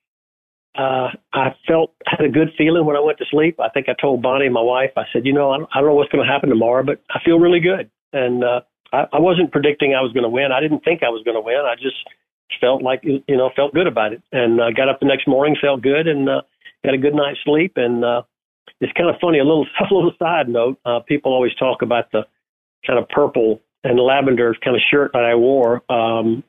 uh, 0.79 1.09
I 1.33 1.57
felt 1.67 1.95
had 2.07 2.25
a 2.25 2.29
good 2.29 2.51
feeling 2.57 2.85
when 2.85 2.95
I 2.95 3.01
went 3.01 3.19
to 3.19 3.25
sleep. 3.31 3.59
I 3.59 3.71
think 3.71 3.89
I 3.89 3.95
told 4.01 4.23
Bonnie, 4.23 4.49
my 4.49 4.61
wife, 4.61 4.93
I 4.97 5.05
said, 5.13 5.27
you 5.27 5.33
know, 5.33 5.51
I 5.51 5.59
don't, 5.59 5.71
I 5.75 5.81
don't 5.81 5.89
know 5.89 5.95
what's 5.95 6.13
going 6.13 6.25
to 6.25 6.33
happen 6.33 6.49
tomorrow, 6.49 6.85
but 6.85 7.03
I 7.11 7.19
feel 7.25 7.41
really 7.41 7.59
good 7.59 7.91
and 8.13 8.45
uh, 8.45 8.61
I, 8.93 9.07
I 9.13 9.19
wasn't 9.19 9.53
predicting 9.53 9.95
I 9.95 10.03
was 10.03 10.13
going 10.13 10.25
to 10.25 10.29
win. 10.29 10.53
I 10.53 10.61
didn't 10.61 10.85
think 10.85 11.03
I 11.03 11.09
was 11.11 11.23
going 11.25 11.37
to 11.37 11.41
win. 11.41 11.63
I 11.65 11.75
just 11.77 11.97
felt 12.61 12.83
like 12.83 13.03
you 13.05 13.23
know 13.29 13.51
felt 13.55 13.75
good 13.75 13.87
about 13.87 14.13
it, 14.13 14.23
and 14.33 14.61
uh, 14.61 14.71
got 14.71 14.89
up 14.89 15.01
the 15.01 15.07
next 15.07 15.29
morning, 15.29 15.57
felt 15.61 15.83
good, 15.83 16.07
and 16.07 16.29
uh, 16.29 16.43
had 16.85 16.95
a 16.95 16.99
good 16.99 17.15
night's 17.15 17.39
sleep. 17.45 17.75
And 17.77 18.05
uh, 18.05 18.23
it's 18.81 18.93
kind 18.95 19.11
of 19.11 19.17
funny. 19.21 19.39
A 19.39 19.45
little 19.45 19.67
a 19.81 19.95
little 19.95 20.13
side 20.19 20.49
note. 20.49 20.79
Uh, 20.85 21.01
people 21.01 21.33
always 21.33 21.55
talk 21.55 21.83
about 21.83 22.11
the 22.13 22.27
kind 22.87 22.99
of 22.99 23.09
purple 23.09 23.61
and 23.85 23.99
lavender 23.99 24.55
kind 24.63 24.77
of 24.77 24.83
shirt 24.91 25.13
that 25.13 25.25
I 25.25 25.35
wore. 25.35 25.83
Um, 25.91 26.43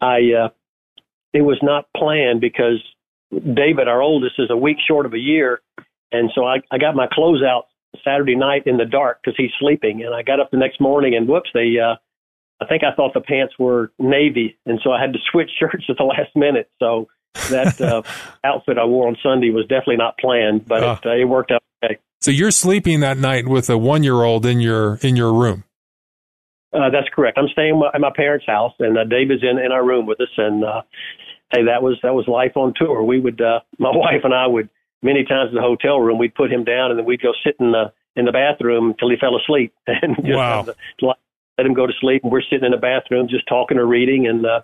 I 0.00 0.18
uh, 0.32 0.48
it 1.32 1.42
was 1.42 1.58
not 1.62 1.86
planned 1.96 2.40
because 2.40 2.82
David, 3.30 3.88
our 3.88 4.02
oldest, 4.02 4.34
is 4.38 4.50
a 4.50 4.56
week 4.56 4.78
short 4.86 5.06
of 5.06 5.14
a 5.14 5.18
year, 5.18 5.60
and 6.12 6.30
so 6.34 6.44
I, 6.44 6.58
I 6.70 6.78
got 6.78 6.94
my 6.94 7.08
clothes 7.10 7.42
out 7.42 7.66
Saturday 8.02 8.36
night 8.36 8.66
in 8.66 8.76
the 8.76 8.84
dark 8.84 9.20
because 9.22 9.36
he's 9.36 9.50
sleeping. 9.58 10.02
And 10.04 10.14
I 10.14 10.22
got 10.22 10.40
up 10.40 10.50
the 10.50 10.56
next 10.56 10.80
morning 10.80 11.14
and 11.14 11.28
whoops, 11.28 11.50
they, 11.52 11.76
uh, 11.78 11.96
I 12.60 12.66
think 12.66 12.82
I 12.84 12.94
thought 12.94 13.14
the 13.14 13.20
pants 13.20 13.54
were 13.58 13.92
navy. 13.98 14.56
And 14.66 14.80
so 14.82 14.92
I 14.92 15.00
had 15.00 15.12
to 15.12 15.18
switch 15.30 15.50
shirts 15.58 15.84
at 15.88 15.96
the 15.96 16.04
last 16.04 16.34
minute. 16.34 16.70
So 16.78 17.08
that 17.50 17.80
uh, 17.80 18.02
outfit 18.44 18.78
I 18.78 18.84
wore 18.84 19.08
on 19.08 19.16
Sunday 19.22 19.50
was 19.50 19.66
definitely 19.66 19.96
not 19.96 20.18
planned, 20.18 20.66
but 20.66 20.82
uh, 20.82 20.96
it, 21.02 21.06
uh, 21.06 21.14
it 21.14 21.24
worked 21.24 21.50
out. 21.50 21.62
So 22.24 22.30
you're 22.30 22.52
sleeping 22.52 23.00
that 23.00 23.18
night 23.18 23.46
with 23.46 23.68
a 23.68 23.76
one 23.76 24.02
year 24.02 24.22
old 24.22 24.46
in 24.46 24.58
your, 24.58 24.96
in 25.02 25.14
your 25.14 25.30
room. 25.30 25.64
Uh, 26.72 26.88
that's 26.88 27.06
correct. 27.14 27.36
I'm 27.36 27.48
staying 27.48 27.78
at 27.92 28.00
my 28.00 28.12
parents' 28.16 28.46
house, 28.46 28.72
and 28.78 28.96
uh, 28.96 29.04
Dave 29.04 29.30
is 29.30 29.42
in 29.42 29.58
in 29.58 29.72
our 29.72 29.84
room 29.84 30.06
with 30.06 30.18
us. 30.22 30.30
And 30.38 30.64
uh, 30.64 30.80
hey, 31.52 31.64
that 31.64 31.82
was 31.82 31.98
that 32.02 32.14
was 32.14 32.26
life 32.26 32.56
on 32.56 32.72
tour. 32.76 33.02
We 33.02 33.20
would, 33.20 33.42
uh, 33.42 33.60
my 33.78 33.90
wife 33.94 34.22
and 34.24 34.32
I 34.32 34.46
would 34.46 34.70
many 35.02 35.24
times 35.24 35.50
in 35.50 35.56
the 35.56 35.60
hotel 35.60 36.00
room, 36.00 36.16
we'd 36.16 36.34
put 36.34 36.50
him 36.50 36.64
down 36.64 36.90
and 36.90 36.98
then 36.98 37.04
we'd 37.04 37.20
go 37.20 37.32
sit 37.44 37.56
in 37.60 37.72
the 37.72 37.92
in 38.16 38.24
the 38.24 38.32
bathroom 38.32 38.92
until 38.92 39.10
he 39.10 39.16
fell 39.20 39.36
asleep 39.36 39.74
and 39.86 40.16
just 40.16 40.34
wow. 40.34 40.64
let 41.02 41.18
him 41.58 41.74
go 41.74 41.86
to 41.86 41.92
sleep. 42.00 42.22
And 42.22 42.32
we're 42.32 42.40
sitting 42.40 42.64
in 42.64 42.70
the 42.70 42.78
bathroom 42.78 43.28
just 43.28 43.46
talking 43.46 43.76
or 43.76 43.84
reading, 43.84 44.26
and 44.28 44.46
uh, 44.46 44.62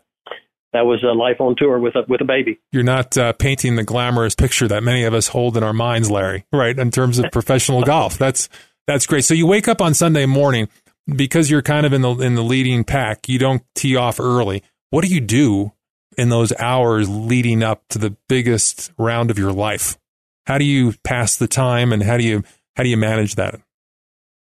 that 0.73 0.87
was 0.87 1.03
a 1.03 1.13
life 1.13 1.41
on 1.41 1.57
tour 1.57 1.79
with 1.79 1.97
a 1.97 2.05
with 2.09 2.21
a 2.21 2.25
baby. 2.25 2.61
You're 2.73 2.83
not 2.83 3.17
uh, 3.17 3.33
painting 3.33 3.77
the 3.77 3.85
glamorous 3.85 4.35
picture 4.35 4.69
that 4.69 4.83
many 4.83 5.05
of 5.05 5.15
us 5.15 5.29
hold 5.29 5.57
in 5.57 5.63
our 5.63 5.73
minds, 5.73 6.11
Larry. 6.11 6.45
Right 6.53 6.79
in 6.79 6.91
terms 6.91 7.19
of 7.19 7.27
professional 7.33 7.83
golf, 7.83 8.19
that's 8.19 8.49
that's 8.87 9.07
great. 9.07 9.25
So 9.25 9.35
you 9.35 9.47
wake 9.47 9.69
up 9.69 9.81
on 9.81 9.95
Sunday 9.95 10.27
morning 10.27 10.69
because 11.07 11.51
you're 11.51 11.63
kind 11.63 11.87
of 11.87 11.93
in 11.93 12.03
the 12.03 12.11
in 12.17 12.35
the 12.35 12.43
leading 12.43 12.85
pack. 12.85 13.29
You 13.29 13.39
don't 13.39 13.63
tee 13.75 13.97
off 13.97 14.21
early. 14.21 14.63
What 14.91 15.05
do 15.05 15.13
you 15.13 15.21
do 15.21 15.73
in 16.17 16.29
those 16.29 16.53
hours 16.59 17.09
leading 17.09 17.63
up 17.63 17.83
to 17.91 17.99
the 17.99 18.17
biggest 18.29 18.93
round 18.99 19.31
of 19.31 19.39
your 19.39 19.53
life? 19.53 19.99
How 20.47 20.59
do 20.59 20.65
you 20.65 20.95
pass 21.05 21.37
the 21.37 21.49
time 21.49 21.93
and 21.93 22.03
how 22.03 22.17
do 22.17 22.25
you 22.25 22.45
how 22.77 22.83
do 22.83 22.89
you 22.89 22.97
manage 22.97 23.35
that? 23.35 23.61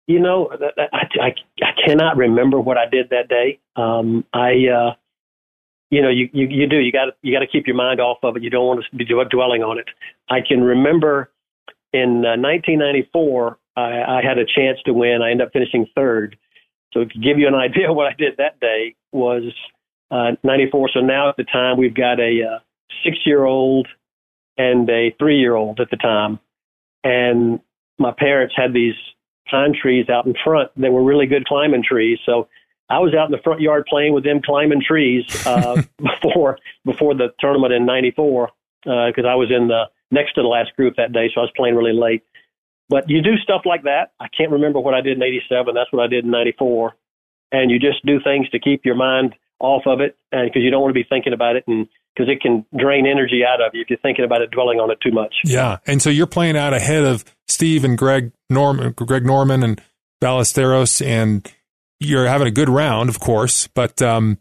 You 0.07 0.19
know, 0.19 0.51
I, 0.79 0.89
I, 1.21 1.35
I 1.63 1.87
cannot 1.87 2.17
remember 2.17 2.61
what 2.61 2.77
I 2.77 2.87
did 2.91 3.11
that 3.11 3.29
day. 3.29 3.61
Um, 3.77 4.25
I, 4.33 4.67
uh, 4.69 4.95
you 5.93 6.01
know, 6.01 6.09
you, 6.09 6.31
you, 6.33 6.49
you 6.49 6.67
do, 6.67 6.79
you 6.79 6.91
got 6.91 7.09
you 7.21 7.35
got 7.35 7.41
to 7.41 7.47
keep 7.47 7.67
your 7.67 7.77
mind 7.77 8.01
off 8.01 8.17
of 8.23 8.35
it. 8.37 8.43
You 8.43 8.49
don't 8.49 8.67
want 8.67 8.83
to 8.91 8.97
be 8.97 9.05
dwelling 9.05 9.63
on 9.63 9.79
it. 9.79 9.85
I 10.31 10.39
can 10.41 10.65
remember 10.65 11.31
in 11.93 12.25
uh, 12.25 12.41
1994, 12.41 13.59
I, 13.77 13.81
I 13.81 14.23
had 14.27 14.39
a 14.39 14.47
chance 14.47 14.79
to 14.87 14.95
win. 14.95 15.21
I 15.21 15.31
ended 15.31 15.47
up 15.47 15.53
finishing 15.53 15.87
third. 15.95 16.37
So 16.95 17.05
to 17.05 17.19
give 17.19 17.39
you 17.39 17.47
an 17.47 17.55
idea 17.55 17.93
what 17.93 18.07
I 18.07 18.15
did 18.17 18.39
that 18.39 18.59
day 18.59 18.95
was 19.13 19.53
uh, 20.11 20.33
94. 20.43 20.91
So 20.95 21.01
now 21.01 21.29
at 21.29 21.37
the 21.37 21.45
time 21.45 21.77
we've 21.77 21.95
got 21.95 22.19
a 22.19 22.41
uh, 22.43 22.59
six 23.05 23.19
year 23.27 23.45
old, 23.45 23.87
and 24.57 24.89
a 24.89 25.15
three 25.19 25.39
year 25.39 25.57
old 25.57 25.79
at 25.79 25.91
the 25.91 25.99
time. 25.99 26.39
And 27.05 27.61
my 27.99 28.13
parents 28.17 28.55
had 28.57 28.73
these 28.73 28.95
pine 29.51 29.75
trees 29.79 30.09
out 30.09 30.25
in 30.25 30.35
front. 30.43 30.71
They 30.75 30.89
were 30.89 31.05
really 31.05 31.27
good 31.27 31.45
climbing 31.45 31.85
trees. 31.87 32.19
So 32.25 32.49
I 32.93 32.99
was 32.99 33.15
out 33.15 33.25
in 33.25 33.33
the 33.33 33.41
front 33.43 33.63
yard 33.63 33.87
playing 33.89 34.13
with 34.13 34.23
them 34.23 34.43
climbing 34.45 34.83
trees 34.87 35.25
uh, 35.47 35.81
before 36.23 36.59
before 36.85 37.15
the 37.15 37.29
tournament 37.41 37.73
in 37.73 37.87
'94 37.87 38.51
because 38.85 39.25
uh, 39.25 39.29
I 39.29 39.35
was 39.35 39.51
in 39.51 39.69
the 39.69 39.85
next 40.11 40.35
to 40.35 40.43
the 40.43 40.49
last 40.49 40.77
group 40.77 40.97
that 40.97 41.13
day, 41.13 41.31
so 41.35 41.41
I 41.41 41.45
was 41.45 41.53
playing 41.57 41.75
really 41.75 41.99
late. 41.99 42.23
But 42.91 43.09
you 43.09 43.23
do 43.23 43.37
stuff 43.43 43.63
like 43.65 43.85
that. 43.85 44.13
I 44.21 44.27
can't 44.37 44.51
remember 44.51 44.79
what 44.79 44.93
I 44.93 45.01
did 45.01 45.17
in 45.17 45.23
'87. 45.23 45.75
That's 45.75 45.91
what 45.91 46.05
I 46.05 46.07
did 46.07 46.27
in 46.27 46.31
'94, 46.31 46.95
and 47.51 47.71
you 47.71 47.79
just 47.79 48.05
do 48.05 48.21
things 48.23 48.49
to 48.51 48.59
keep 48.59 48.85
your 48.85 48.95
mind 48.95 49.35
off 49.59 49.85
of 49.87 50.01
it, 50.01 50.19
and 50.31 50.47
because 50.47 50.63
you 50.63 50.71
don't 50.71 50.83
want 50.83 50.91
to 50.91 51.01
be 51.01 51.07
thinking 51.09 51.33
about 51.33 51.57
it 51.57 51.65
and 51.67 51.89
because 52.15 52.31
it 52.31 52.43
can 52.43 52.67
drain 52.79 53.07
energy 53.07 53.41
out 53.43 53.63
of 53.63 53.73
you 53.73 53.81
if 53.81 53.89
you're 53.89 53.99
thinking 54.01 54.27
about 54.27 54.43
it, 54.43 54.51
dwelling 54.51 54.81
on 54.81 54.91
it 54.91 54.99
too 55.01 55.13
much. 55.13 55.35
Yeah, 55.47 55.79
and 55.87 56.03
so 56.03 56.11
you're 56.11 56.27
playing 56.27 56.59
out 56.59 56.75
ahead 56.75 57.05
of 57.05 57.25
Seve 57.49 57.85
and 57.85 57.97
Greg 57.97 58.33
Norman, 58.51 58.93
Greg 58.93 59.25
Norman 59.25 59.63
and 59.63 59.81
Ballesteros, 60.21 61.05
and 61.05 61.51
you're 62.05 62.27
having 62.27 62.47
a 62.47 62.53
good 62.53 62.69
round, 62.69 63.09
of 63.09 63.21
course, 63.21 63.67
but 63.69 64.01
um, 64.03 64.39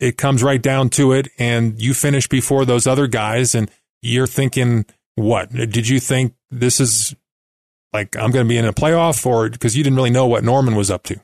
it 0.00 0.16
comes 0.16 0.42
right 0.42 0.60
down 0.60 0.90
to 0.90 1.12
it, 1.12 1.28
and 1.38 1.80
you 1.80 1.94
finish 1.94 2.28
before 2.28 2.64
those 2.64 2.86
other 2.86 3.06
guys, 3.06 3.54
and 3.54 3.70
you're 4.02 4.26
thinking, 4.26 4.84
what 5.14 5.50
did 5.50 5.88
you 5.88 6.00
think 6.00 6.34
this 6.50 6.80
is 6.80 7.14
like? 7.92 8.16
I'm 8.16 8.30
going 8.30 8.44
to 8.44 8.48
be 8.48 8.58
in 8.58 8.64
a 8.64 8.72
playoff, 8.72 9.24
or 9.24 9.48
because 9.48 9.76
you 9.76 9.84
didn't 9.84 9.96
really 9.96 10.10
know 10.10 10.26
what 10.26 10.44
Norman 10.44 10.74
was 10.74 10.90
up 10.90 11.04
to. 11.04 11.20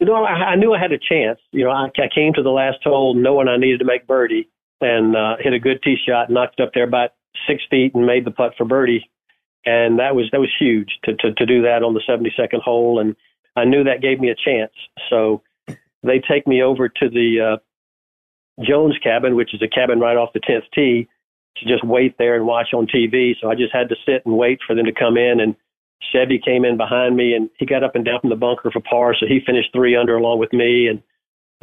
You 0.00 0.06
know, 0.06 0.24
I, 0.24 0.52
I 0.52 0.56
knew 0.56 0.74
I 0.74 0.80
had 0.80 0.92
a 0.92 0.98
chance. 0.98 1.38
You 1.52 1.64
know, 1.64 1.70
I, 1.70 1.86
I 1.86 2.08
came 2.14 2.32
to 2.34 2.42
the 2.42 2.50
last 2.50 2.78
hole 2.82 3.14
knowing 3.14 3.48
I 3.48 3.56
needed 3.56 3.78
to 3.78 3.84
make 3.84 4.06
birdie 4.06 4.48
and 4.80 5.16
uh, 5.16 5.36
hit 5.40 5.52
a 5.52 5.58
good 5.58 5.82
tee 5.82 5.96
shot, 6.06 6.30
knocked 6.30 6.60
up 6.60 6.70
there 6.74 6.84
about 6.84 7.10
six 7.48 7.62
feet, 7.70 7.94
and 7.94 8.06
made 8.06 8.24
the 8.24 8.30
putt 8.30 8.54
for 8.56 8.64
birdie. 8.64 9.10
And 9.66 9.98
that 9.98 10.14
was 10.14 10.28
that 10.32 10.40
was 10.40 10.52
huge 10.58 10.90
to 11.04 11.14
to, 11.16 11.32
to 11.32 11.46
do 11.46 11.62
that 11.62 11.82
on 11.82 11.94
the 11.94 12.02
72nd 12.08 12.60
hole, 12.60 13.00
and 13.00 13.16
I 13.56 13.64
knew 13.64 13.84
that 13.84 14.02
gave 14.02 14.20
me 14.20 14.30
a 14.30 14.34
chance. 14.34 14.72
So 15.10 15.42
they 16.02 16.20
take 16.20 16.46
me 16.46 16.62
over 16.62 16.88
to 16.88 17.08
the 17.08 17.58
uh, 17.58 18.64
Jones 18.64 18.96
cabin, 19.02 19.36
which 19.36 19.54
is 19.54 19.62
a 19.62 19.68
cabin 19.68 20.00
right 20.00 20.16
off 20.16 20.32
the 20.32 20.40
10th 20.40 20.64
tee, 20.74 21.08
to 21.56 21.66
just 21.66 21.84
wait 21.84 22.16
there 22.18 22.34
and 22.36 22.46
watch 22.46 22.68
on 22.74 22.86
TV. 22.86 23.34
So 23.40 23.48
I 23.48 23.54
just 23.54 23.72
had 23.72 23.88
to 23.88 23.96
sit 24.04 24.26
and 24.26 24.36
wait 24.36 24.60
for 24.66 24.74
them 24.74 24.86
to 24.86 24.92
come 24.92 25.16
in. 25.16 25.40
And 25.40 25.54
Seve 26.12 26.44
came 26.44 26.64
in 26.64 26.76
behind 26.76 27.16
me, 27.16 27.34
and 27.34 27.48
he 27.58 27.66
got 27.66 27.84
up 27.84 27.94
and 27.94 28.04
down 28.04 28.20
from 28.20 28.30
the 28.30 28.36
bunker 28.36 28.70
for 28.70 28.80
par, 28.80 29.14
so 29.18 29.26
he 29.26 29.40
finished 29.44 29.70
three 29.72 29.96
under 29.96 30.16
along 30.16 30.38
with 30.38 30.52
me. 30.52 30.88
And 30.88 31.02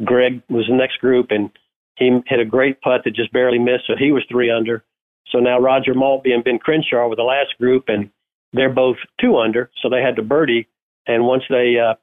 Greg 0.04 0.42
was 0.48 0.66
the 0.68 0.76
next 0.76 0.98
group, 0.98 1.30
and 1.30 1.50
he 1.96 2.18
hit 2.26 2.40
a 2.40 2.44
great 2.44 2.80
putt 2.80 3.02
that 3.04 3.14
just 3.14 3.32
barely 3.32 3.58
missed, 3.58 3.84
so 3.86 3.94
he 3.98 4.12
was 4.12 4.24
three 4.30 4.50
under. 4.50 4.84
So 5.30 5.38
now 5.38 5.58
Roger 5.58 5.94
Maltbie 5.94 6.32
and 6.32 6.44
Ben 6.44 6.58
Crenshaw 6.58 7.08
were 7.08 7.16
the 7.16 7.22
last 7.22 7.56
group, 7.58 7.84
and 7.88 8.10
they're 8.52 8.72
both 8.72 8.96
two 9.20 9.38
under, 9.38 9.70
so 9.80 9.88
they 9.88 10.02
had 10.02 10.16
to 10.16 10.22
birdie. 10.22 10.68
And 11.06 11.24
once 11.24 11.42
they 11.48 11.76
uh, 11.78 11.94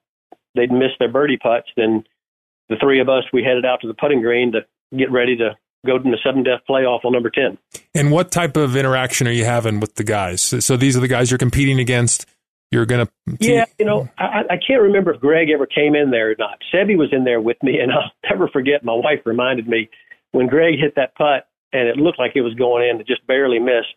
they'd 0.55 0.71
missed 0.71 0.99
their 0.99 1.11
birdie 1.11 1.37
putts, 1.37 1.67
then 1.75 2.03
the 2.69 2.75
three 2.81 2.99
of 3.01 3.09
us 3.09 3.23
we 3.33 3.43
headed 3.43 3.65
out 3.65 3.81
to 3.81 3.87
the 3.87 3.93
putting 3.93 4.21
green 4.21 4.51
to 4.53 4.61
get 4.97 5.11
ready 5.11 5.35
to 5.37 5.55
go 5.85 5.97
to 5.97 6.03
the 6.03 6.17
sudden 6.23 6.43
death 6.43 6.61
playoff 6.69 7.05
on 7.05 7.13
number 7.13 7.29
ten. 7.29 7.57
And 7.93 8.11
what 8.11 8.31
type 8.31 8.57
of 8.57 8.75
interaction 8.75 9.27
are 9.27 9.31
you 9.31 9.45
having 9.45 9.79
with 9.79 9.95
the 9.95 10.03
guys? 10.03 10.41
So 10.41 10.77
these 10.77 10.97
are 10.97 10.99
the 10.99 11.07
guys 11.07 11.31
you're 11.31 11.37
competing 11.37 11.79
against. 11.79 12.25
You're 12.71 12.85
gonna. 12.85 13.07
Yeah, 13.39 13.65
you 13.79 13.85
know, 13.85 14.07
I, 14.19 14.41
I 14.51 14.57
can't 14.65 14.83
remember 14.83 15.11
if 15.13 15.19
Greg 15.19 15.49
ever 15.49 15.65
came 15.65 15.95
in 15.95 16.11
there 16.11 16.31
or 16.31 16.35
not. 16.37 16.59
Seve 16.71 16.97
was 16.97 17.09
in 17.11 17.23
there 17.23 17.41
with 17.41 17.57
me, 17.63 17.79
and 17.79 17.91
I'll 17.91 18.11
never 18.29 18.47
forget. 18.47 18.83
My 18.83 18.93
wife 18.93 19.21
reminded 19.25 19.67
me 19.67 19.89
when 20.31 20.47
Greg 20.47 20.79
hit 20.79 20.93
that 20.95 21.15
putt, 21.15 21.47
and 21.73 21.87
it 21.87 21.97
looked 21.97 22.19
like 22.19 22.33
it 22.35 22.41
was 22.41 22.53
going 22.53 22.87
in, 22.87 23.01
it 23.01 23.07
just 23.07 23.25
barely 23.25 23.59
missed. 23.59 23.95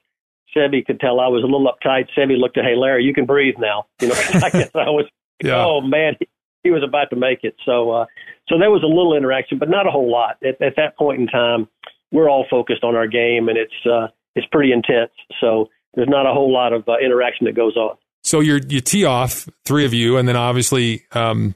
Seve 0.57 0.85
could 0.87 1.01
tell 1.01 1.21
I 1.21 1.29
was 1.29 1.43
a 1.43 1.47
little 1.47 1.67
uptight. 1.67 2.09
Seve 2.17 2.39
looked 2.39 2.59
at, 2.59 2.65
hey 2.65 2.77
Larry, 2.77 3.05
you 3.05 3.15
can 3.15 3.27
breathe 3.27 3.57
now. 3.59 3.87
You 4.01 4.09
know, 4.09 4.15
I 4.35 4.51
guess 4.51 4.71
I 4.75 4.91
was. 4.91 5.07
yeah. 5.43 5.65
Oh 5.65 5.81
man, 5.81 6.17
he, 6.19 6.29
he 6.65 6.71
was 6.71 6.83
about 6.87 7.11
to 7.11 7.17
make 7.17 7.41
it. 7.43 7.57
So, 7.65 7.91
uh, 7.91 8.07
so 8.49 8.59
there 8.59 8.71
was 8.71 8.83
a 8.83 8.87
little 8.87 9.17
interaction, 9.17 9.59
but 9.59 9.69
not 9.69 9.87
a 9.87 9.91
whole 9.91 10.11
lot. 10.11 10.37
At, 10.43 10.61
at 10.63 10.77
that 10.77 10.97
point 10.97 11.21
in 11.21 11.27
time, 11.27 11.69
we're 12.11 12.29
all 12.29 12.47
focused 12.51 12.85
on 12.85 12.95
our 12.95 13.07
game, 13.07 13.49
and 13.49 13.59
it's 13.59 13.87
uh, 13.87 14.09
it's 14.35 14.47
pretty 14.53 14.73
intense. 14.73 15.13
So 15.41 15.69
there's 15.95 16.09
not 16.09 16.27
a 16.27 16.33
whole 16.33 16.53
lot 16.53 16.73
of 16.73 16.89
uh, 16.89 16.99
interaction 17.05 17.47
that 17.47 17.57
goes 17.57 17.77
on. 17.77 17.97
So 18.23 18.41
you 18.41 18.61
you 18.69 18.81
tee 18.81 19.05
off 19.05 19.49
three 19.65 19.85
of 19.85 19.95
you, 19.95 20.19
and 20.19 20.29
then 20.29 20.37
obviously 20.37 21.05
um, 21.13 21.55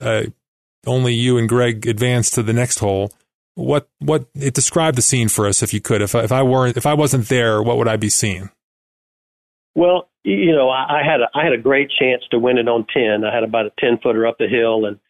uh, 0.00 0.24
only 0.86 1.14
you 1.14 1.38
and 1.38 1.48
Greg 1.48 1.86
advance 1.86 2.30
to 2.32 2.42
the 2.42 2.52
next 2.52 2.78
hole. 2.78 3.12
What 3.58 3.88
what 3.98 4.28
it 4.36 4.54
describe 4.54 4.94
the 4.94 5.02
scene 5.02 5.28
for 5.28 5.44
us 5.48 5.64
if 5.64 5.74
you 5.74 5.80
could. 5.80 6.00
If 6.00 6.14
I, 6.14 6.22
if 6.22 6.30
I 6.30 6.44
weren't 6.44 6.76
if 6.76 6.86
I 6.86 6.94
wasn't 6.94 7.28
there, 7.28 7.60
what 7.60 7.76
would 7.76 7.88
I 7.88 7.96
be 7.96 8.08
seeing? 8.08 8.50
Well, 9.74 10.08
you 10.22 10.52
know, 10.52 10.68
I, 10.68 11.00
I 11.00 11.02
had 11.04 11.20
a 11.20 11.28
I 11.34 11.42
had 11.42 11.52
a 11.52 11.60
great 11.60 11.90
chance 11.90 12.22
to 12.30 12.38
win 12.38 12.58
it 12.58 12.68
on 12.68 12.86
ten. 12.94 13.24
I 13.24 13.34
had 13.34 13.42
about 13.42 13.66
a 13.66 13.72
ten 13.80 13.98
footer 14.00 14.28
up 14.28 14.38
the 14.38 14.46
hill, 14.46 14.86
and 14.86 15.00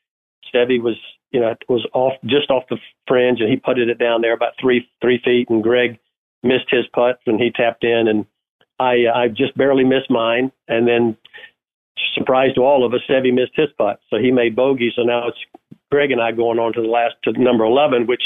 Seve 0.54 0.82
was 0.82 0.96
you 1.30 1.40
know 1.40 1.54
was 1.68 1.86
off 1.92 2.14
just 2.24 2.50
off 2.50 2.64
the 2.70 2.78
fringe, 3.06 3.40
and 3.40 3.50
he 3.50 3.56
putted 3.56 3.90
it 3.90 3.98
down 3.98 4.22
there 4.22 4.32
about 4.32 4.54
three 4.58 4.88
three 5.02 5.20
feet, 5.22 5.50
and 5.50 5.62
Greg 5.62 5.98
missed 6.42 6.70
his 6.70 6.86
putt, 6.94 7.20
and 7.26 7.38
he 7.38 7.50
tapped 7.50 7.84
in, 7.84 8.08
and 8.08 8.24
I 8.80 9.04
I 9.14 9.28
just 9.28 9.56
barely 9.58 9.84
missed 9.84 10.10
mine, 10.10 10.52
and 10.68 10.88
then 10.88 11.18
surprise 12.14 12.54
to 12.54 12.62
all 12.62 12.86
of 12.86 12.94
us, 12.94 13.00
Seve 13.08 13.32
missed 13.34 13.56
his 13.56 13.68
putt, 13.76 14.00
so 14.08 14.16
he 14.16 14.30
made 14.30 14.56
bogey. 14.56 14.90
So 14.96 15.02
now 15.02 15.28
it's 15.28 15.38
Greg 15.90 16.10
and 16.10 16.20
I 16.20 16.32
going 16.32 16.58
on 16.58 16.72
to 16.74 16.82
the 16.82 16.88
last 16.88 17.14
to 17.24 17.32
number 17.32 17.64
eleven, 17.64 18.06
which 18.06 18.22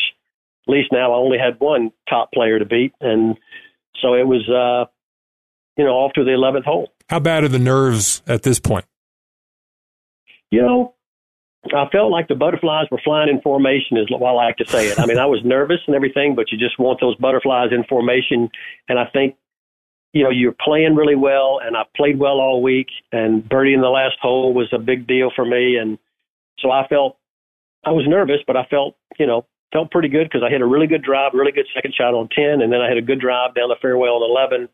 at 0.67 0.73
least 0.73 0.93
now 0.93 1.13
I 1.13 1.17
only 1.17 1.39
had 1.39 1.59
one 1.61 1.93
top 2.09 2.33
player 2.33 2.59
to 2.59 2.65
beat, 2.65 2.93
and 3.01 3.37
so 4.01 4.15
it 4.15 4.27
was 4.27 4.49
uh, 4.49 4.91
you 5.77 5.85
know 5.85 5.93
off 5.93 6.13
to 6.15 6.25
the 6.25 6.33
eleventh 6.33 6.65
hole. 6.65 6.93
How 7.09 7.21
bad 7.21 7.45
are 7.45 7.49
the 7.49 7.59
nerves 7.59 8.23
at 8.27 8.43
this 8.43 8.59
point? 8.59 8.85
You 10.51 10.63
know, 10.63 10.95
I 11.75 11.89
felt 11.91 12.11
like 12.11 12.29
the 12.29 12.35
butterflies 12.35 12.87
were 12.91 13.01
flying 13.03 13.29
in 13.29 13.41
formation, 13.41 13.97
is 13.97 14.11
what 14.11 14.27
I 14.27 14.33
like 14.33 14.57
to 14.59 14.67
say 14.67 14.89
it. 14.89 15.01
I 15.01 15.07
mean, 15.07 15.19
I 15.19 15.27
was 15.27 15.41
nervous 15.45 15.79
and 15.87 15.97
everything, 15.97 16.35
but 16.35 16.53
you 16.53 16.59
just 16.59 16.79
want 16.79 17.01
those 17.01 17.17
butterflies 17.17 17.71
in 17.73 17.85
formation. 17.85 18.51
And 18.89 18.99
I 18.99 19.07
think 19.07 19.37
you 20.13 20.23
know, 20.23 20.31
you're 20.31 20.53
playing 20.53 20.95
really 20.95 21.17
well, 21.17 21.59
and 21.65 21.77
I 21.77 21.85
played 21.97 22.19
well 22.19 22.41
all 22.41 22.63
week. 22.63 22.89
And 23.13 23.49
birdie 23.49 23.75
in 23.75 23.81
the 23.81 23.89
last 23.89 24.17
hole 24.21 24.53
was 24.53 24.69
a 24.73 24.79
big 24.79 25.07
deal 25.07 25.31
for 25.35 25.45
me, 25.45 25.77
and 25.77 25.99
so 26.59 26.71
I 26.71 26.87
felt 26.87 27.17
I 27.85 27.91
was 27.91 28.05
nervous, 28.07 28.39
but 28.47 28.57
I 28.57 28.64
felt, 28.66 28.97
you 29.18 29.26
know, 29.26 29.47
felt 29.72 29.91
pretty 29.91 30.09
good 30.09 30.24
because 30.24 30.43
I 30.47 30.51
hit 30.51 30.61
a 30.61 30.66
really 30.66 30.87
good 30.87 31.03
drive, 31.03 31.33
really 31.35 31.53
good 31.53 31.66
second 31.74 31.95
shot 31.95 32.14
on 32.14 32.28
ten, 32.28 32.61
and 32.62 32.72
then 32.72 32.80
I 32.80 32.89
had 32.89 32.99
a 32.99 33.03
good 33.03 33.20
drive 33.20 33.55
down 33.55 33.68
the 33.68 33.76
fairway 33.80 34.09
on 34.09 34.22
eleven. 34.22 34.68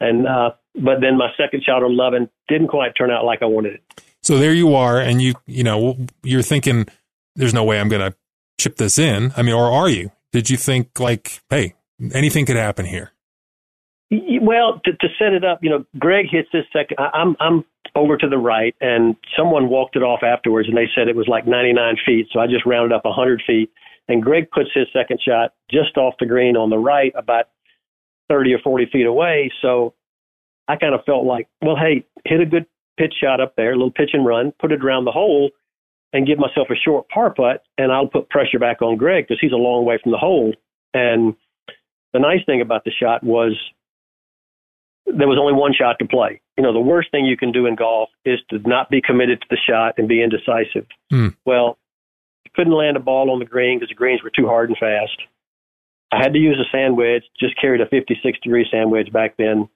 And 0.00 0.26
uh, 0.26 0.52
but 0.74 1.00
then 1.00 1.16
my 1.18 1.28
second 1.36 1.62
shot 1.62 1.82
on 1.82 1.92
eleven 1.92 2.28
didn't 2.48 2.68
quite 2.68 2.92
turn 2.96 3.10
out 3.10 3.24
like 3.24 3.42
I 3.42 3.46
wanted 3.46 3.74
it. 3.74 4.02
So 4.22 4.38
there 4.38 4.54
you 4.54 4.74
are, 4.74 4.98
and 4.98 5.20
you 5.20 5.34
you 5.46 5.62
know 5.62 5.96
you're 6.22 6.42
thinking, 6.42 6.86
there's 7.36 7.54
no 7.54 7.64
way 7.64 7.78
I'm 7.78 7.88
going 7.88 8.10
to 8.10 8.16
chip 8.58 8.76
this 8.76 8.98
in. 8.98 9.32
I 9.36 9.42
mean, 9.42 9.54
or 9.54 9.70
are 9.70 9.88
you? 9.88 10.10
Did 10.32 10.48
you 10.48 10.56
think 10.56 10.98
like, 10.98 11.42
hey, 11.50 11.74
anything 12.12 12.46
could 12.46 12.56
happen 12.56 12.86
here? 12.86 13.12
Well, 14.10 14.80
to, 14.84 14.92
to 14.92 15.08
set 15.18 15.32
it 15.34 15.44
up, 15.44 15.60
you 15.62 15.70
know, 15.70 15.84
Greg 15.98 16.26
hits 16.30 16.48
this 16.52 16.64
second. 16.72 16.98
I, 16.98 17.10
I'm 17.14 17.36
I'm 17.40 17.64
over 17.94 18.16
to 18.16 18.28
the 18.28 18.38
right, 18.38 18.74
and 18.80 19.16
someone 19.36 19.68
walked 19.68 19.96
it 19.96 20.02
off 20.02 20.22
afterwards, 20.22 20.68
and 20.68 20.76
they 20.76 20.88
said 20.94 21.08
it 21.08 21.16
was 21.16 21.28
like 21.28 21.46
99 21.46 21.96
feet. 22.06 22.28
So 22.32 22.40
I 22.40 22.46
just 22.46 22.66
rounded 22.66 22.94
up 22.94 23.04
100 23.04 23.42
feet, 23.46 23.70
and 24.08 24.22
Greg 24.22 24.50
puts 24.50 24.70
his 24.74 24.86
second 24.92 25.20
shot 25.26 25.54
just 25.70 25.96
off 25.96 26.14
the 26.20 26.26
green 26.26 26.56
on 26.56 26.70
the 26.70 26.78
right, 26.78 27.12
about 27.16 27.46
30 28.28 28.54
or 28.54 28.58
40 28.60 28.86
feet 28.92 29.06
away. 29.06 29.50
So 29.60 29.94
I 30.68 30.76
kind 30.76 30.94
of 30.94 31.04
felt 31.04 31.24
like, 31.24 31.48
well, 31.60 31.76
hey, 31.76 32.06
hit 32.24 32.40
a 32.40 32.46
good 32.46 32.66
pitch 32.98 33.14
shot 33.20 33.40
up 33.40 33.54
there, 33.56 33.72
a 33.72 33.76
little 33.76 33.90
pitch 33.90 34.10
and 34.12 34.24
run, 34.24 34.52
put 34.60 34.72
it 34.72 34.84
around 34.84 35.04
the 35.04 35.12
hole, 35.12 35.50
and 36.12 36.26
give 36.26 36.38
myself 36.38 36.68
a 36.70 36.76
short 36.76 37.08
par 37.08 37.32
putt, 37.34 37.62
and 37.78 37.92
I'll 37.92 38.08
put 38.08 38.30
pressure 38.30 38.58
back 38.58 38.82
on 38.82 38.96
Greg 38.96 39.26
because 39.26 39.40
he's 39.40 39.52
a 39.52 39.56
long 39.56 39.84
way 39.84 39.98
from 40.02 40.12
the 40.12 40.18
hole. 40.18 40.54
And 40.92 41.34
the 42.12 42.18
nice 42.18 42.44
thing 42.46 42.60
about 42.60 42.84
the 42.84 42.90
shot 42.90 43.22
was 43.22 43.56
there 45.06 45.28
was 45.28 45.38
only 45.40 45.52
one 45.52 45.72
shot 45.72 45.98
to 45.98 46.06
play. 46.06 46.40
You 46.56 46.62
know, 46.62 46.72
the 46.72 46.80
worst 46.80 47.10
thing 47.10 47.26
you 47.26 47.36
can 47.36 47.52
do 47.52 47.66
in 47.66 47.74
golf 47.74 48.10
is 48.24 48.38
to 48.50 48.58
not 48.58 48.90
be 48.90 49.00
committed 49.00 49.40
to 49.40 49.46
the 49.50 49.58
shot 49.68 49.94
and 49.98 50.08
be 50.08 50.22
indecisive. 50.22 50.86
Mm. 51.12 51.34
Well, 51.44 51.78
couldn't 52.54 52.72
land 52.72 52.96
a 52.96 53.00
ball 53.00 53.30
on 53.30 53.38
the 53.38 53.44
green 53.44 53.78
because 53.78 53.90
the 53.90 53.94
greens 53.94 54.22
were 54.22 54.30
too 54.30 54.46
hard 54.46 54.68
and 54.68 54.78
fast. 54.78 55.16
I 56.12 56.18
had 56.22 56.32
to 56.32 56.38
use 56.38 56.58
a 56.58 56.68
sand 56.76 56.96
wedge, 56.96 57.22
just 57.38 57.60
carried 57.60 57.80
a 57.80 57.86
56 57.86 58.38
degree 58.40 58.66
sand 58.70 58.90
wedge 58.90 59.12
back 59.12 59.36
then 59.38 59.68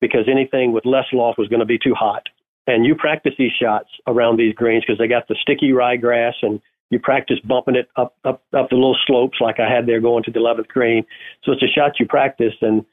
because 0.00 0.28
anything 0.30 0.72
with 0.72 0.86
less 0.86 1.04
loft 1.12 1.38
was 1.38 1.48
going 1.48 1.60
to 1.60 1.66
be 1.66 1.78
too 1.78 1.94
hot. 1.94 2.22
And 2.66 2.84
you 2.84 2.94
practice 2.94 3.34
these 3.38 3.52
shots 3.52 3.88
around 4.06 4.38
these 4.38 4.54
greens 4.54 4.84
because 4.86 4.98
they 4.98 5.06
got 5.06 5.28
the 5.28 5.36
sticky 5.40 5.70
ryegrass 5.70 6.34
and 6.42 6.60
you 6.90 6.98
practice 6.98 7.38
bumping 7.44 7.76
it 7.76 7.88
up, 7.96 8.16
up, 8.24 8.42
up 8.56 8.70
the 8.70 8.76
little 8.76 8.96
slopes 9.06 9.38
like 9.40 9.60
I 9.60 9.70
had 9.70 9.86
there 9.86 10.00
going 10.00 10.24
to 10.24 10.30
the 10.30 10.40
11th 10.40 10.68
green. 10.68 11.04
So 11.44 11.52
it's 11.52 11.62
a 11.62 11.66
shot 11.66 12.00
you 12.00 12.06
practice. 12.06 12.54
And 12.62 12.84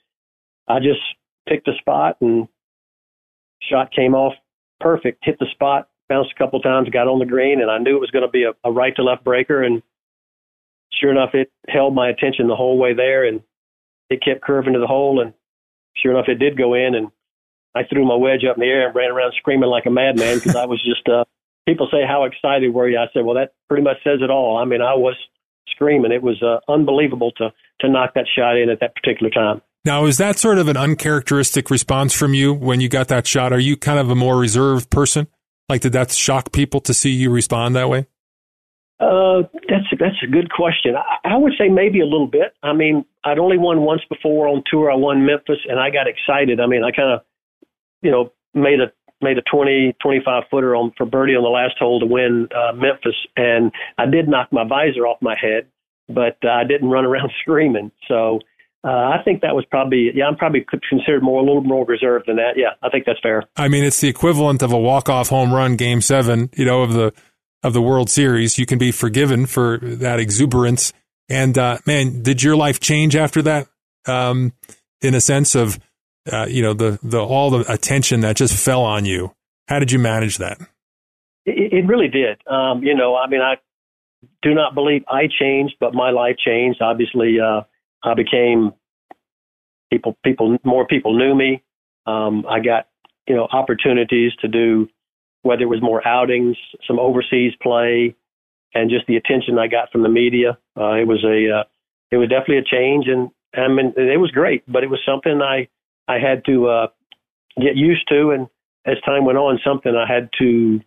I 0.68 0.80
just 0.80 1.02
picked 1.48 1.68
a 1.68 1.76
spot 1.80 2.18
and 2.22 2.48
shot 3.62 3.92
came 3.92 4.16
off 4.16 4.34
perfect, 4.80 5.24
hit 5.24 5.40
the 5.40 5.48
spot, 5.52 5.90
bounced 6.10 6.32
a 6.36 6.38
couple 6.38 6.60
times, 6.60 6.90
got 6.90 7.08
on 7.08 7.20
the 7.20 7.26
green, 7.26 7.62
and 7.62 7.72
I 7.72 7.78
knew 7.78 7.96
it 7.96 8.02
was 8.02 8.12
going 8.12 8.26
to 8.26 8.32
be 8.32 8.44
a, 8.44 8.52
a 8.64 8.72
right 8.72 8.96
to 8.96 9.04
left 9.04 9.24
breaker. 9.24 9.64
And 9.64 9.82
sure 10.92 11.12
enough, 11.12 11.32
it 11.34 11.52
held 11.68 11.96
my 11.96 12.10
attention 12.10 12.48
the 12.48 12.56
whole 12.56 12.78
way 12.78 12.94
there, 12.94 13.26
and 13.26 13.42
it 14.10 14.24
kept 14.24 14.42
curving 14.42 14.74
to 14.74 14.80
the 14.80 14.88
hole. 14.88 15.22
And 15.22 15.34
sure 15.96 16.12
enough, 16.12 16.28
it 16.28 16.36
did 16.40 16.58
go 16.58 16.74
in, 16.74 16.96
and 16.96 17.10
I 17.76 17.84
threw 17.84 18.06
my 18.06 18.16
wedge 18.16 18.44
up 18.50 18.58
in 18.58 18.62
the 18.62 18.68
air 18.68 18.88
and 18.88 18.96
ran 18.96 19.12
around 19.12 19.34
screaming 19.38 19.70
like 19.70 19.86
a 19.86 19.92
madman 19.92 20.36
because 20.36 20.56
I 20.56 20.66
was 20.66 20.84
just. 20.84 21.08
uh 21.08 21.24
People 21.66 21.88
say, 21.90 22.06
"How 22.06 22.26
excited 22.26 22.74
were 22.74 22.90
you?" 22.90 23.00
I 23.00 23.08
said, 23.14 23.24
"Well, 23.24 23.36
that 23.36 23.54
pretty 23.70 23.84
much 23.84 23.96
says 24.04 24.20
it 24.22 24.30
all." 24.30 24.58
I 24.58 24.66
mean, 24.66 24.82
I 24.82 24.96
was 24.96 25.16
screaming. 25.70 26.12
It 26.12 26.22
was 26.22 26.44
uh, 26.44 26.60
unbelievable 26.70 27.32
to 27.38 27.54
to 27.80 27.88
knock 27.90 28.16
that 28.16 28.26
shot 28.28 28.58
in 28.58 28.70
at 28.70 28.82
that 28.82 28.96
particular 28.96 29.30
time. 29.30 29.62
Now, 29.86 30.06
is 30.06 30.18
that 30.18 30.40
sort 30.40 30.60
of 30.60 30.70
an 30.70 30.78
uncharacteristic 30.78 31.70
response 31.70 32.14
from 32.14 32.34
you 32.34 32.54
when 32.54 32.80
you 32.80 32.88
got 32.88 33.10
that 33.10 33.28
shot? 33.28 33.52
Are 33.52 33.60
you 33.60 33.76
kind 33.76 34.00
of 34.00 34.10
a 34.10 34.16
more 34.16 34.38
reserved 34.38 34.90
person? 34.90 35.28
Like, 35.68 35.82
did 35.82 35.92
that 35.92 36.12
shock 36.12 36.54
people 36.54 36.80
to 36.82 36.94
see 36.94 37.10
you 37.10 37.30
respond 37.30 37.76
that 37.76 37.90
way? 37.90 38.08
Uh, 39.00 39.44
that's 39.68 39.86
that's 40.00 40.24
a 40.24 40.28
good 40.28 40.50
question. 40.50 40.96
I, 40.96 41.34
I 41.34 41.38
would 41.38 41.54
say 41.58 41.68
maybe 41.68 42.00
a 42.00 42.06
little 42.06 42.28
bit. 42.28 42.54
I 42.64 42.72
mean, 42.72 43.04
I'd 43.26 43.40
only 43.40 43.58
won 43.58 43.82
once 43.82 44.02
before 44.08 44.48
on 44.48 44.64
tour. 44.72 44.90
I 44.90 44.96
won 44.96 45.26
Memphis, 45.26 45.58
and 45.68 45.80
I 45.80 45.90
got 45.90 46.08
excited. 46.08 46.62
I 46.62 46.68
mean, 46.68 46.84
I 46.86 46.92
kind 46.92 47.12
of, 47.12 47.22
you 48.02 48.12
know, 48.12 48.32
made 48.54 48.80
a 48.80 48.92
made 49.22 49.38
a 49.38 49.42
20, 49.42 49.96
25 50.02 50.44
footer 50.52 50.76
on 50.76 50.94
for 50.98 51.06
birdie 51.06 51.36
on 51.36 51.44
the 51.44 51.50
last 51.50 51.76
hole 51.80 52.00
to 52.00 52.06
win 52.06 52.48
uh, 52.56 52.74
Memphis, 52.74 53.16
and 53.36 53.72
I 53.98 54.06
did 54.06 54.30
knock 54.30 54.54
my 54.54 54.66
visor 54.66 55.08
off 55.08 55.18
my 55.22 55.36
head, 55.40 55.68
but 56.08 56.38
uh, 56.46 56.52
I 56.52 56.64
didn't 56.64 56.90
run 56.90 57.06
around 57.06 57.32
screaming. 57.42 57.92
So 58.08 58.40
uh, 58.84 58.88
I 58.88 59.22
think 59.24 59.42
that 59.42 59.56
was 59.56 59.66
probably, 59.70 60.12
yeah, 60.14 60.26
I'm 60.26 60.36
probably 60.36 60.66
considered 60.90 61.24
more, 61.24 61.40
a 61.40 61.44
little 61.44 61.64
more 61.64 61.86
reserved 61.86 62.26
than 62.28 62.36
that. 62.38 62.54
Yeah, 62.58 62.72
I 62.82 62.90
think 62.90 63.06
that's 63.06 63.20
fair. 63.22 63.44
I 63.56 63.68
mean, 63.68 63.84
it's 63.84 64.02
the 64.02 64.10
equivalent 64.10 64.62
of 64.62 64.74
a 64.74 64.78
walk-off 64.78 65.30
home 65.30 65.54
run 65.54 65.76
game 65.76 66.02
seven, 66.02 66.50
you 66.56 66.66
know, 66.66 66.82
of 66.82 66.94
the, 66.94 67.14
of 67.64 67.74
the 67.74 67.82
World 67.82 68.10
Series. 68.10 68.58
You 68.58 68.66
can 68.66 68.78
be 68.78 68.92
forgiven 68.92 69.46
for 69.46 69.78
that 69.82 70.20
exuberance. 70.20 70.92
And, 71.30 71.58
uh, 71.58 71.78
man, 71.86 72.22
did 72.22 72.44
your 72.44 72.56
life 72.56 72.80
change 72.80 73.16
after 73.16 73.42
that? 73.44 73.68
Um, 74.06 74.52
in 75.02 75.16
a 75.16 75.22
sense 75.22 75.56
of, 75.56 75.80
uh, 76.32 76.46
you 76.50 76.62
know, 76.62 76.74
the, 76.74 77.00
the, 77.02 77.20
all 77.20 77.50
the 77.50 77.72
attention 77.72 78.20
that 78.22 78.36
just 78.36 78.54
fell 78.54 78.84
on 78.84 79.06
you. 79.06 79.34
How 79.70 79.80
did 79.80 79.92
you 79.92 80.00
manage 80.00 80.40
that? 80.40 80.60
It, 81.46 81.74
it 81.74 81.88
really 81.88 82.10
did. 82.10 82.42
Um, 82.48 82.84
you 82.84 82.96
know, 82.96 83.16
I 83.16 83.28
mean, 83.28 83.42
I 83.42 83.56
do 84.42 84.54
not 84.54 84.76
believe 84.76 85.04
I 85.08 85.28
changed, 85.28 85.76
but 85.80 85.94
my 85.94 86.12
life 86.12 86.36
changed. 86.38 86.82
Obviously, 86.82 87.38
uh, 87.40 87.62
I 88.04 88.14
became 88.14 88.74
people 89.92 90.18
people 90.24 90.58
more 90.64 90.86
people 90.86 91.18
knew 91.18 91.36
me. 91.36 91.64
Um, 92.06 92.46
I 92.50 92.60
got 92.60 92.88
you 93.28 93.36
know 93.36 93.48
opportunities 93.52 94.32
to 94.42 94.48
do 94.48 94.90
whether 95.44 95.64
it 95.64 95.68
was 95.68 95.82
more 95.82 96.06
outings, 96.08 96.56
some 96.88 97.00
overseas 97.00 97.54
play, 97.62 98.16
and 98.74 98.90
just 98.90 99.06
the 99.08 99.18
attention 99.18 99.60
I 99.60 99.68
got 99.68 99.92
from 99.92 100.02
the 100.02 100.10
media. 100.10 100.58
Uh, 100.78 100.94
it 100.94 101.08
was 101.08 101.24
a 101.24 101.60
uh, 101.60 101.64
it 102.12 102.18
was 102.18 102.30
definitely 102.30 102.58
a 102.58 102.64
change, 102.64 103.08
and 103.08 103.30
I 103.56 103.68
mean 103.68 103.94
it 103.96 104.20
was 104.20 104.32
great, 104.32 104.64
but 104.68 104.84
it 104.84 104.90
was 104.90 105.00
something 105.06 105.42
I 105.42 105.68
I 106.08 106.20
had 106.20 106.44
to 106.46 106.68
uh, 106.68 106.88
get 107.60 107.76
used 107.76 108.08
to, 108.10 108.32
and 108.32 108.48
as 108.86 108.98
time 109.06 109.26
went 109.26 109.38
on, 109.38 109.60
something 109.64 109.96
I 109.96 110.12
had 110.12 110.30
to 110.40 110.82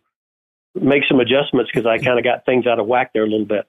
make 0.75 1.05
some 1.09 1.21
adjustments 1.21 1.71
because 1.73 1.87
I 1.87 1.99
kind 1.99 2.19
of 2.19 2.25
got 2.25 2.45
things 2.45 2.67
out 2.67 2.79
of 2.79 2.87
whack 2.87 3.13
there 3.15 3.25
a 3.25 3.29
little 3.29 3.47
bit. 3.47 3.67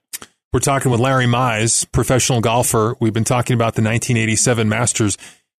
We're 0.54 0.62
talking 0.62 0.92
with 0.92 1.02
Larry 1.02 1.26
Mize, 1.26 1.90
professional 1.92 2.40
golfer. 2.40 2.96
We've 3.00 3.14
been 3.14 3.26
talking 3.26 3.54
about 3.54 3.76
the 3.76 3.82
1987 3.82 4.70
Masters. 4.70 5.18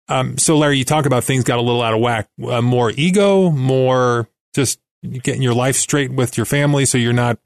Um, 0.08 0.38
so, 0.38 0.58
Larry, 0.58 0.78
you 0.78 0.86
talk 0.86 1.06
about 1.06 1.26
things 1.26 1.44
got 1.44 1.60
a 1.60 1.62
little 1.62 1.82
out 1.82 1.94
of 1.94 2.00
whack. 2.00 2.30
Uh, 2.42 2.62
more 2.62 2.92
ego, 2.92 3.50
more 3.52 4.30
just 4.56 4.80
getting 5.04 5.42
your 5.42 5.54
life 5.54 5.76
straight 5.76 6.12
with 6.12 6.38
your 6.38 6.46
family, 6.46 6.86
so 6.86 6.98
you're 6.98 7.12
not, 7.12 7.38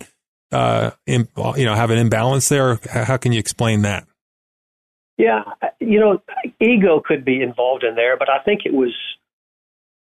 uh, 0.51 0.91
in, 1.07 1.27
you 1.57 1.65
know, 1.65 1.73
have 1.73 1.89
an 1.89 1.97
imbalance 1.97 2.47
there. 2.47 2.79
How 2.89 3.17
can 3.17 3.33
you 3.33 3.39
explain 3.39 3.81
that? 3.81 4.05
Yeah, 5.17 5.43
you 5.79 5.99
know, 5.99 6.21
ego 6.59 7.01
could 7.03 7.25
be 7.25 7.41
involved 7.41 7.83
in 7.83 7.95
there, 7.95 8.17
but 8.17 8.29
I 8.29 8.39
think 8.43 8.61
it 8.65 8.73
was. 8.73 8.93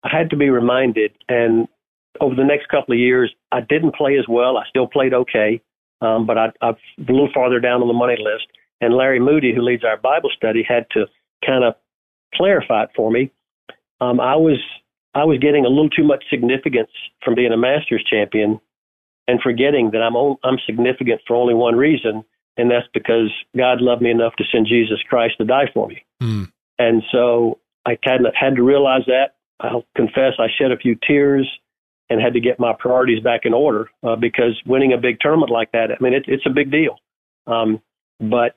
I 0.04 0.10
had 0.16 0.30
to 0.30 0.38
be 0.38 0.50
reminded, 0.50 1.12
and 1.28 1.68
over 2.22 2.36
the 2.36 2.44
next 2.44 2.68
couple 2.68 2.94
of 2.94 3.00
years, 3.00 3.34
I 3.52 3.62
didn't 3.62 3.96
play 3.96 4.18
as 4.18 4.26
well. 4.28 4.58
I 4.58 4.64
still 4.70 4.88
played 4.88 5.14
okay, 5.14 5.62
um, 6.06 6.26
but 6.26 6.38
I, 6.38 6.52
I'm 6.62 6.76
a 7.00 7.12
little 7.12 7.30
farther 7.34 7.60
down 7.60 7.82
on 7.82 7.88
the 7.88 7.94
money 7.94 8.18
list. 8.20 8.48
And 8.82 8.94
Larry 8.94 9.20
Moody, 9.20 9.54
who 9.56 9.62
leads 9.62 9.84
our 9.84 9.98
Bible 9.98 10.30
study, 10.36 10.64
had 10.68 10.86
to 10.92 11.06
kind 11.46 11.64
of 11.64 11.76
clarify 12.34 12.84
it 12.84 12.90
for 12.96 13.10
me. 13.10 13.32
Um, 14.02 14.20
I 14.20 14.36
was 14.36 14.60
I 15.14 15.24
was 15.24 15.40
getting 15.40 15.66
a 15.66 15.70
little 15.70 15.90
too 15.90 16.04
much 16.04 16.26
significance 16.30 16.92
from 17.24 17.36
being 17.36 17.54
a 17.54 17.58
Masters 17.58 18.06
champion, 18.10 18.60
and 19.28 19.40
forgetting 19.42 19.92
that 19.92 20.02
I'm 20.02 20.16
on, 20.16 20.38
I'm 20.44 20.58
significant 20.66 21.22
for 21.26 21.36
only 21.36 21.54
one 21.54 21.76
reason, 21.76 22.24
and 22.58 22.70
that's 22.70 22.88
because 22.94 23.32
God 23.56 23.82
loved 23.82 24.02
me 24.02 24.12
enough 24.12 24.36
to 24.38 24.44
send 24.52 24.68
Jesus 24.68 25.00
Christ 25.10 25.36
to 25.38 25.46
die 25.46 25.70
for 25.74 25.88
me. 25.88 26.04
Mm. 26.22 26.52
And 26.78 27.04
so 27.12 27.60
I 27.86 27.96
kind 27.96 28.26
of 28.26 28.34
had 28.36 28.56
to 28.58 28.64
realize 28.64 29.04
that. 29.08 29.36
I'll 29.62 29.86
confess 29.96 30.34
I 30.38 30.48
shed 30.58 30.72
a 30.72 30.78
few 30.78 30.98
tears 31.08 31.50
and 32.10 32.22
had 32.22 32.34
to 32.34 32.40
get 32.40 32.60
my 32.60 32.74
priorities 32.78 33.24
back 33.24 33.42
in 33.44 33.54
order 33.54 33.90
uh, 34.04 34.16
because 34.16 34.60
winning 34.66 34.94
a 34.94 34.98
big 34.98 35.20
tournament 35.20 35.52
like 35.52 35.72
that, 35.72 35.90
I 35.92 36.02
mean, 36.02 36.14
it, 36.14 36.26
it's 36.28 36.46
a 36.46 36.52
big 36.52 36.72
deal. 36.72 36.98
Um, 37.48 37.82
but 38.20 38.56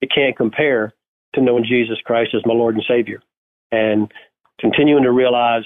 it 0.00 0.10
can't 0.14 0.36
compare 0.36 0.92
to 1.34 1.40
knowing 1.40 1.64
Jesus 1.64 1.98
Christ 2.04 2.30
as 2.34 2.42
my 2.44 2.54
Lord 2.54 2.74
and 2.74 2.84
Savior 2.86 3.22
and 3.72 4.10
continuing 4.60 5.04
to 5.04 5.12
realize 5.12 5.64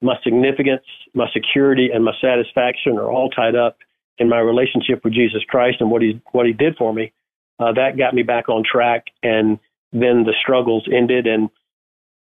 my 0.00 0.14
significance, 0.22 0.84
my 1.14 1.26
security, 1.32 1.90
and 1.92 2.04
my 2.04 2.12
satisfaction 2.20 2.98
are 2.98 3.10
all 3.10 3.30
tied 3.30 3.56
up 3.56 3.78
in 4.18 4.28
my 4.28 4.38
relationship 4.38 5.04
with 5.04 5.12
Jesus 5.12 5.42
Christ 5.48 5.78
and 5.80 5.90
what 5.90 6.02
he 6.02 6.20
what 6.32 6.46
he 6.46 6.52
did 6.52 6.76
for 6.76 6.92
me. 6.92 7.12
Uh, 7.58 7.72
that 7.72 7.98
got 7.98 8.14
me 8.14 8.22
back 8.22 8.48
on 8.48 8.62
track, 8.64 9.06
and 9.22 9.58
then 9.92 10.24
the 10.24 10.34
struggles 10.40 10.88
ended, 10.92 11.26
and 11.26 11.50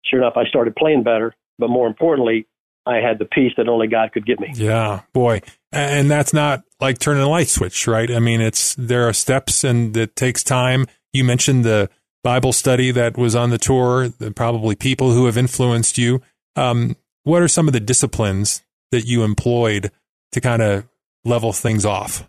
sure 0.05 0.19
enough, 0.19 0.37
I 0.37 0.45
started 0.45 0.75
playing 0.75 1.03
better. 1.03 1.35
But 1.57 1.69
more 1.69 1.87
importantly, 1.87 2.47
I 2.85 2.97
had 2.97 3.19
the 3.19 3.25
peace 3.25 3.53
that 3.57 3.67
only 3.67 3.87
God 3.87 4.11
could 4.11 4.25
give 4.25 4.39
me. 4.39 4.51
Yeah, 4.53 5.01
boy. 5.13 5.41
And 5.71 6.09
that's 6.09 6.33
not 6.33 6.63
like 6.79 6.99
turning 6.99 7.23
a 7.23 7.29
light 7.29 7.49
switch, 7.49 7.87
right? 7.87 8.09
I 8.11 8.19
mean, 8.19 8.41
it's 8.41 8.75
there 8.75 9.07
are 9.07 9.13
steps 9.13 9.63
and 9.63 9.95
it 9.97 10.15
takes 10.15 10.43
time. 10.43 10.85
You 11.11 11.23
mentioned 11.23 11.65
the 11.65 11.89
Bible 12.23 12.53
study 12.53 12.91
that 12.91 13.17
was 13.17 13.35
on 13.35 13.49
the 13.49 13.57
tour, 13.57 14.09
probably 14.35 14.75
people 14.75 15.11
who 15.11 15.25
have 15.25 15.37
influenced 15.37 15.97
you. 15.97 16.21
Um, 16.55 16.95
what 17.23 17.41
are 17.41 17.47
some 17.47 17.67
of 17.67 17.73
the 17.73 17.79
disciplines 17.79 18.63
that 18.91 19.05
you 19.05 19.23
employed 19.23 19.91
to 20.31 20.41
kind 20.41 20.61
of 20.61 20.87
level 21.23 21.53
things 21.53 21.85
off? 21.85 22.27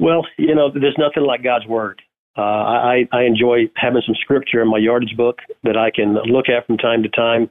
Well, 0.00 0.26
you 0.36 0.54
know, 0.54 0.70
there's 0.70 0.96
nothing 0.98 1.24
like 1.24 1.42
God's 1.42 1.66
word. 1.66 2.02
Uh, 2.36 2.42
I, 2.42 3.08
I 3.12 3.22
enjoy 3.24 3.68
having 3.74 4.02
some 4.06 4.14
scripture 4.14 4.62
in 4.62 4.68
my 4.68 4.78
yardage 4.78 5.16
book 5.16 5.38
that 5.64 5.76
I 5.76 5.90
can 5.90 6.14
look 6.26 6.48
at 6.48 6.66
from 6.66 6.78
time 6.78 7.02
to 7.02 7.08
time 7.08 7.50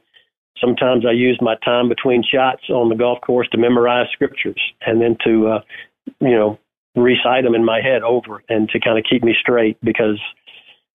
Sometimes 0.60 1.04
I 1.06 1.12
use 1.12 1.38
my 1.40 1.54
time 1.64 1.88
between 1.88 2.22
shots 2.22 2.62
on 2.68 2.88
the 2.88 2.94
golf 2.94 3.20
course 3.20 3.48
to 3.50 3.58
memorize 3.58 4.06
scriptures 4.12 4.60
and 4.84 5.00
then 5.00 5.16
to, 5.24 5.48
uh, 5.48 5.60
you 6.20 6.36
know, 6.36 6.58
recite 6.96 7.44
them 7.44 7.54
in 7.54 7.64
my 7.64 7.80
head 7.80 8.02
over 8.02 8.42
and 8.48 8.68
to 8.70 8.80
kind 8.80 8.98
of 8.98 9.04
keep 9.08 9.22
me 9.22 9.34
straight 9.40 9.78
because 9.82 10.20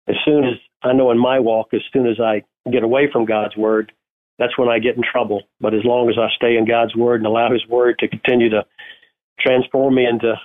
as 0.08 0.16
soon 0.26 0.44
as 0.44 0.56
I 0.82 0.94
know 0.94 1.12
in 1.12 1.18
my 1.18 1.40
walk, 1.40 1.74
as 1.74 1.82
soon 1.94 2.08
as 2.08 2.20
I 2.20 2.44
get 2.70 2.84
away 2.84 3.10
from 3.12 3.26
God's 3.26 3.56
word, 3.56 3.92
that's 4.38 4.58
when 4.58 4.70
I 4.70 4.80
get 4.80 4.98
in 4.98 5.04
trouble. 5.04 5.44
But 5.62 5.74
as 5.74 5.86
long 5.86 6.10
as 6.10 6.16
I 6.18 6.28
stay 6.36 6.58
in 6.58 6.68
God's 6.68 6.96
word 6.96 7.22
and 7.22 7.28
allow 7.28 7.52
His 7.52 7.66
word 7.68 8.00
to 8.00 8.08
continue 8.08 8.50
to 8.50 8.66
transform 9.40 9.96
me 9.96 10.06
into 10.06 10.36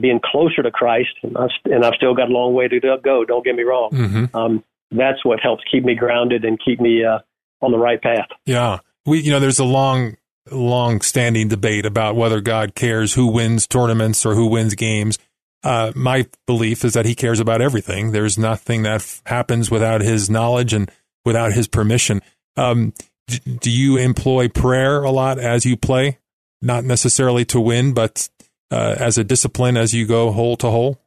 being 0.00 0.20
closer 0.24 0.62
to 0.62 0.70
Christ, 0.70 1.10
and 1.22 1.36
I've, 1.36 1.50
and 1.66 1.84
I've 1.84 1.94
still 1.94 2.14
got 2.14 2.28
a 2.28 2.32
long 2.32 2.54
way 2.54 2.68
to 2.68 2.80
go. 2.80 3.24
Don't 3.24 3.44
get 3.44 3.54
me 3.54 3.62
wrong. 3.62 3.90
Mm-hmm. 3.92 4.36
Um, 4.36 4.64
that's 4.90 5.24
what 5.24 5.40
helps 5.40 5.62
keep 5.70 5.84
me 5.84 5.94
grounded 5.94 6.44
and 6.44 6.58
keep 6.62 6.80
me 6.80 7.04
uh, 7.04 7.18
on 7.62 7.72
the 7.72 7.78
right 7.78 8.00
path. 8.00 8.28
Yeah. 8.46 8.78
We, 9.06 9.20
you 9.20 9.30
know, 9.30 9.40
there's 9.40 9.58
a 9.58 9.64
long, 9.64 10.16
long 10.50 11.00
standing 11.00 11.48
debate 11.48 11.86
about 11.86 12.16
whether 12.16 12.40
God 12.40 12.74
cares 12.74 13.14
who 13.14 13.26
wins 13.26 13.66
tournaments 13.66 14.24
or 14.26 14.34
who 14.34 14.46
wins 14.46 14.74
games. 14.74 15.18
Uh, 15.64 15.92
my 15.94 16.26
belief 16.46 16.84
is 16.84 16.94
that 16.94 17.06
he 17.06 17.14
cares 17.14 17.38
about 17.38 17.60
everything. 17.60 18.12
There's 18.12 18.36
nothing 18.36 18.82
that 18.82 18.96
f- 18.96 19.22
happens 19.26 19.70
without 19.70 20.00
his 20.00 20.28
knowledge 20.28 20.72
and 20.72 20.90
without 21.24 21.52
his 21.52 21.68
permission. 21.68 22.20
Um, 22.56 22.92
d- 23.28 23.58
do 23.60 23.70
you 23.70 23.96
employ 23.96 24.48
prayer 24.48 25.04
a 25.04 25.10
lot 25.10 25.38
as 25.38 25.64
you 25.64 25.76
play? 25.76 26.18
Not 26.60 26.84
necessarily 26.84 27.44
to 27.46 27.60
win, 27.60 27.94
but 27.94 28.28
uh, 28.72 28.96
as 28.98 29.18
a 29.18 29.24
discipline 29.24 29.76
as 29.76 29.94
you 29.94 30.06
go 30.06 30.32
hole 30.32 30.56
to 30.56 30.70
hole? 30.70 30.98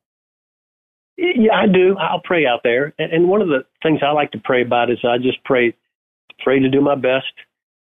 Yeah, 1.18 1.54
I 1.54 1.68
do. 1.68 1.98
I'll 1.98 2.22
pray 2.24 2.46
out 2.46 2.62
there. 2.64 2.94
And, 3.00 3.12
and 3.12 3.30
one 3.30 3.42
of 3.42 3.48
the 3.48 3.66
things 3.82 4.00
I 4.06 4.12
like 4.12 4.32
to 4.32 4.40
pray 4.44 4.62
about 4.62 4.90
is 4.90 5.00
I 5.04 5.18
just 5.18 5.44
pray 5.44 5.76
pray 6.40 6.60
to 6.60 6.70
do 6.70 6.82
my 6.82 6.96
best, 6.96 7.34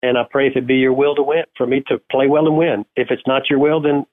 and 0.02 0.18
I 0.18 0.22
pray 0.30 0.48
if 0.48 0.56
it 0.56 0.66
be 0.66 0.76
your 0.76 0.92
will 0.92 1.14
to 1.14 1.22
win, 1.22 1.44
for 1.56 1.66
me 1.66 1.82
to 1.88 1.98
play 2.10 2.28
well 2.28 2.46
and 2.46 2.56
win. 2.56 2.84
If 2.96 3.08
it's 3.10 3.22
not 3.26 3.48
your 3.48 3.58
will, 3.58 3.80
then 3.80 4.06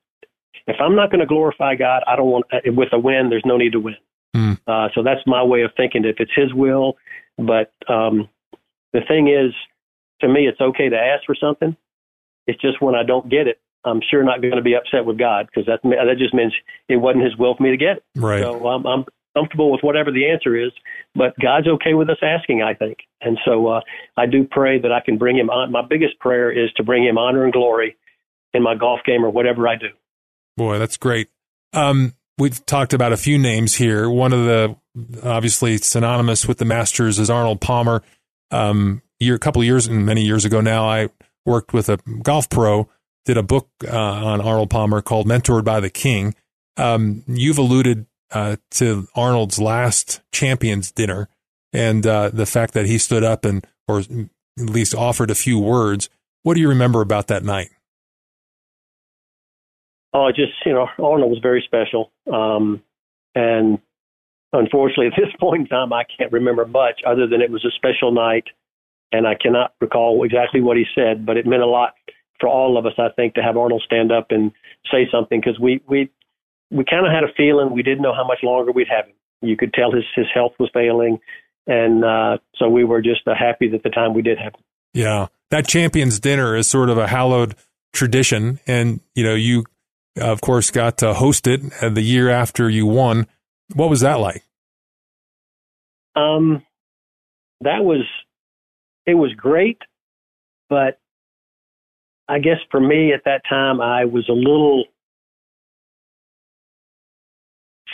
if 0.68 0.78
I'm 0.80 0.96
not 0.96 1.12
going 1.12 1.20
to 1.22 1.26
glorify 1.26 1.76
God, 1.76 2.04
I 2.08 2.16
don't 2.16 2.30
want 2.30 2.46
uh, 2.52 2.60
with 2.66 2.90
a 2.94 3.00
win. 3.00 3.30
There's 3.30 3.46
no 3.46 3.58
need 3.58 3.74
to 3.74 3.80
win. 3.80 3.96
Mm. 4.36 4.60
Uh, 4.68 4.90
so 4.96 5.04
that's 5.04 5.22
my 5.26 5.44
way 5.44 5.64
of 5.64 5.72
thinking. 5.76 6.06
If 6.06 6.18
it's 6.20 6.32
His 6.36 6.54
will, 6.54 6.98
but 7.38 7.74
um, 7.88 8.30
the 8.94 9.02
thing 9.08 9.28
is, 9.28 9.54
to 10.22 10.28
me, 10.28 10.48
it's 10.48 10.62
okay 10.62 10.90
to 10.90 10.98
ask 10.98 11.26
for 11.26 11.36
something. 11.36 11.76
It's 12.48 12.62
just 12.62 12.82
when 12.82 12.96
I 12.96 13.04
don't 13.04 13.30
get 13.30 13.48
it, 13.48 13.60
I'm 13.84 14.02
sure 14.10 14.24
not 14.24 14.42
going 14.42 14.56
to 14.56 14.62
be 14.62 14.76
upset 14.76 15.06
with 15.06 15.18
God 15.18 15.48
because 15.48 15.66
that 15.66 15.82
that 15.84 16.16
just 16.18 16.34
means 16.34 16.54
it 16.88 16.98
wasn't 16.98 17.24
His 17.24 17.36
will 17.38 17.56
for 17.56 17.64
me 17.64 17.72
to 17.72 17.78
get 17.78 17.98
it. 17.98 18.04
Right. 18.16 18.42
So 18.42 18.68
um, 18.68 18.86
I'm 18.86 19.06
comfortable 19.36 19.72
with 19.72 19.82
whatever 19.82 20.12
the 20.12 20.30
answer 20.30 20.56
is, 20.56 20.72
but 21.16 21.34
God's 21.42 21.68
okay 21.68 21.94
with 21.94 22.10
us 22.10 22.18
asking, 22.22 22.62
I 22.62 22.74
think. 22.74 23.00
And 23.22 23.38
so 23.46 23.68
uh, 23.68 23.82
I 24.18 24.26
do 24.26 24.48
pray 24.50 24.80
that 24.80 24.92
I 24.92 25.00
can 25.00 25.18
bring 25.18 25.38
him 25.38 25.50
on. 25.50 25.72
My 25.72 25.84
biggest 25.88 26.20
prayer 26.20 26.52
is 26.52 26.72
to 26.74 26.84
bring 26.84 27.04
him 27.04 27.18
honor 27.18 27.44
and 27.44 27.54
glory 27.54 27.98
in 28.54 28.64
my 28.64 28.76
golf 28.76 29.02
game 29.06 29.24
or 29.24 29.30
whatever 29.30 29.68
I 29.68 29.76
do. 29.76 29.90
Boy, 30.58 30.80
that's 30.80 30.98
great. 30.98 31.30
Um, 31.74 32.14
we've 32.38 32.66
talked 32.66 32.94
about 32.94 33.14
a 33.14 33.18
few 33.18 33.38
names 33.38 33.76
here. 33.76 34.10
One 34.10 34.34
of 34.34 34.46
the 34.46 34.76
obviously 35.24 35.78
synonymous 35.78 36.48
with 36.48 36.58
the 36.58 36.66
Masters 36.66 37.20
is 37.20 37.30
Arnold 37.30 37.62
Palmer. 37.62 38.04
Um, 38.50 39.02
year, 39.20 39.36
a 39.36 39.40
couple 39.40 39.62
of 39.62 39.66
years 39.66 39.88
and 39.88 40.06
many 40.06 40.24
years 40.24 40.44
ago 40.44 40.60
now, 40.60 40.90
I 40.90 41.10
worked 41.46 41.74
with 41.74 41.90
a 41.90 41.98
golf 42.24 42.50
pro, 42.50 42.90
did 43.26 43.38
a 43.38 43.44
book 43.44 43.70
uh, 43.88 43.96
on 43.96 44.42
Arnold 44.42 44.70
Palmer 44.70 45.02
called 45.02 45.28
Mentored 45.28 45.64
by 45.64 45.80
the 45.80 45.90
King. 45.90 46.36
Um, 46.76 47.24
you've 47.28 47.58
alluded 47.58 48.08
uh, 48.32 48.58
to 48.72 49.08
Arnold's 49.16 49.60
last 49.60 50.22
champions 50.32 50.92
dinner 50.92 51.30
and 51.74 52.06
uh, 52.06 52.30
the 52.30 52.46
fact 52.46 52.74
that 52.74 52.86
he 52.86 52.98
stood 52.98 53.24
up 53.24 53.46
and, 53.46 53.66
or 53.88 54.00
at 54.00 54.10
least 54.70 54.96
offered 54.96 55.32
a 55.32 55.36
few 55.36 55.60
words. 55.60 56.10
What 56.44 56.56
do 56.56 56.62
you 56.62 56.70
remember 56.70 57.02
about 57.02 57.28
that 57.28 57.44
night? 57.44 57.70
Oh, 60.14 60.30
just 60.32 60.54
you 60.66 60.74
know, 60.74 60.88
Arnold 61.00 61.32
was 61.32 61.40
very 61.42 61.64
special, 61.66 62.12
um, 62.32 62.84
and 63.34 63.80
unfortunately, 64.52 65.08
at 65.08 65.14
this 65.16 65.34
point 65.40 65.62
in 65.62 65.68
time, 65.68 65.94
I 65.94 66.04
can't 66.18 66.32
remember 66.32 66.66
much 66.66 67.02
other 67.06 67.28
than 67.28 67.42
it 67.42 67.50
was 67.50 67.64
a 67.64 67.72
special 67.72 68.12
night, 68.12 68.46
and 69.12 69.26
I 69.26 69.36
cannot 69.36 69.74
recall 69.80 70.24
exactly 70.24 70.62
what 70.62 70.78
he 70.78 70.86
said, 70.94 71.26
but 71.26 71.38
it 71.38 71.46
meant 71.46 71.64
a 71.64 71.68
lot 71.68 71.94
for 72.40 72.50
all 72.50 72.78
of 72.78 72.86
us, 72.86 72.94
I 72.98 73.10
think, 73.16 73.36
to 73.36 73.44
have 73.44 73.56
Arnold 73.56 73.84
stand 73.86 74.12
up 74.12 74.28
and 74.32 74.52
say 74.92 75.08
something 75.10 75.40
because 75.40 75.60
we 75.60 75.82
we 75.88 76.10
we 76.72 76.84
kind 76.84 77.06
of 77.06 77.14
had 77.14 77.24
a 77.24 77.34
feeling 77.38 77.72
we 77.72 77.84
didn't 77.84 78.02
know 78.02 78.14
how 78.14 78.26
much 78.26 78.40
longer 78.44 78.72
we'd 78.72 78.88
have 78.90 79.06
him. 79.06 79.16
You 79.42 79.56
could 79.56 79.74
tell 79.74 79.92
his 79.92 80.04
his 80.14 80.28
health 80.34 80.54
was 80.60 80.70
failing, 80.74 81.20
and 81.68 82.04
uh, 82.04 82.38
so 82.56 82.70
we 82.70 82.84
were 82.84 83.02
just 83.02 83.28
uh, 83.28 83.34
happy 83.38 83.70
that 83.70 83.84
the 83.84 83.90
time 83.90 84.14
we 84.14 84.22
did 84.22 84.38
have 84.38 84.54
him. 84.54 84.64
Yeah, 84.94 85.28
that 85.50 85.68
champions 85.68 86.20
dinner 86.20 86.56
is 86.56 86.68
sort 86.68 86.90
of 86.90 86.98
a 86.98 87.08
hallowed 87.08 87.56
tradition, 87.94 88.60
and 88.68 89.02
you 89.16 89.24
know 89.24 89.36
you 89.36 89.66
of 90.18 90.42
course 90.42 90.72
got 90.72 90.98
to 91.00 91.14
host 91.14 91.48
it 91.48 91.62
the 91.80 92.02
year 92.02 92.30
after 92.30 92.70
you 92.70 92.86
won. 92.86 93.28
What 93.74 93.90
was 93.90 94.02
that 94.02 94.20
like? 94.20 94.44
Um, 96.16 96.64
that 97.62 97.84
was 97.84 98.06
it 99.06 99.14
was 99.14 99.34
great, 99.36 99.78
but 100.70 101.00
I 102.28 102.40
guess 102.40 102.58
for 102.70 102.80
me 102.80 103.14
at 103.14 103.24
that 103.26 103.42
time 103.48 103.82
I 103.82 104.06
was 104.06 104.28
a 104.30 104.34
little 104.34 104.86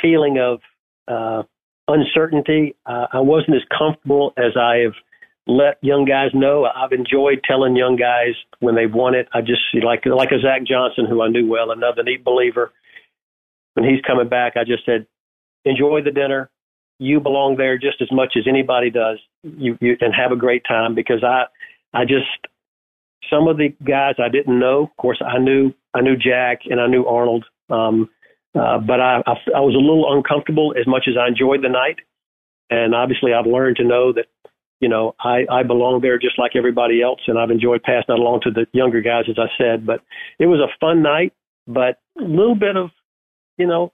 feeling 0.01 0.37
of 0.39 0.59
uh, 1.07 1.43
uncertainty. 1.87 2.75
Uh, 2.85 3.07
I 3.13 3.19
wasn't 3.19 3.55
as 3.55 3.63
comfortable 3.77 4.33
as 4.37 4.57
I 4.59 4.77
have 4.77 4.93
let 5.47 5.77
young 5.81 6.05
guys 6.05 6.31
know. 6.33 6.65
I've 6.65 6.91
enjoyed 6.91 7.41
telling 7.47 7.75
young 7.75 7.95
guys 7.95 8.35
when 8.59 8.75
they've 8.75 8.93
won 8.93 9.15
it. 9.15 9.27
I 9.33 9.41
just 9.41 9.61
like 9.81 10.05
like 10.05 10.31
a 10.31 10.41
Zach 10.41 10.65
Johnson 10.67 11.05
who 11.09 11.21
I 11.21 11.29
knew 11.29 11.47
well, 11.47 11.71
another 11.71 12.03
neat 12.03 12.23
believer. 12.23 12.73
When 13.73 13.85
he's 13.87 14.01
coming 14.05 14.27
back, 14.27 14.53
I 14.57 14.63
just 14.63 14.85
said, 14.85 15.07
enjoy 15.63 16.01
the 16.03 16.11
dinner. 16.11 16.49
You 16.99 17.19
belong 17.19 17.57
there 17.57 17.77
just 17.77 18.01
as 18.01 18.11
much 18.11 18.33
as 18.35 18.45
anybody 18.47 18.89
does. 18.89 19.19
You, 19.43 19.77
you 19.79 19.95
and 20.01 20.13
have 20.13 20.31
a 20.31 20.35
great 20.35 20.63
time 20.67 20.95
because 20.95 21.23
I 21.23 21.43
I 21.93 22.03
just 22.03 22.25
some 23.29 23.47
of 23.47 23.57
the 23.57 23.69
guys 23.83 24.15
I 24.19 24.29
didn't 24.29 24.59
know. 24.59 24.83
Of 24.83 24.97
course, 24.97 25.21
I 25.25 25.37
knew 25.37 25.73
I 25.93 26.01
knew 26.01 26.17
Jack 26.17 26.61
and 26.65 26.81
I 26.81 26.87
knew 26.87 27.05
Arnold, 27.05 27.45
um, 27.69 28.09
uh, 28.55 28.79
but 28.79 28.99
I, 28.99 29.21
I 29.25 29.33
I 29.55 29.59
was 29.61 29.75
a 29.75 29.83
little 29.83 30.11
uncomfortable 30.11 30.73
as 30.79 30.87
much 30.87 31.05
as 31.07 31.15
I 31.19 31.27
enjoyed 31.27 31.63
the 31.63 31.69
night. 31.69 31.97
And 32.69 32.93
obviously, 32.93 33.31
I've 33.33 33.45
learned 33.45 33.77
to 33.77 33.85
know 33.85 34.11
that 34.13 34.25
you 34.79 34.89
know, 34.89 35.15
I, 35.19 35.45
I 35.49 35.63
belong 35.63 36.01
there 36.01 36.19
just 36.19 36.37
like 36.37 36.51
everybody 36.55 37.01
else, 37.01 37.19
and 37.27 37.39
I've 37.39 37.49
enjoyed 37.49 37.81
passing 37.81 38.05
that 38.09 38.19
along 38.19 38.41
to 38.43 38.51
the 38.51 38.67
younger 38.73 39.01
guys, 39.01 39.25
as 39.29 39.37
I 39.39 39.47
said. 39.57 39.85
But 39.85 40.01
it 40.39 40.45
was 40.45 40.59
a 40.59 40.69
fun 40.79 41.01
night, 41.01 41.33
but 41.65 41.99
a 42.19 42.23
little 42.23 42.55
bit 42.55 42.77
of, 42.77 42.91
you 43.57 43.65
know, 43.65 43.91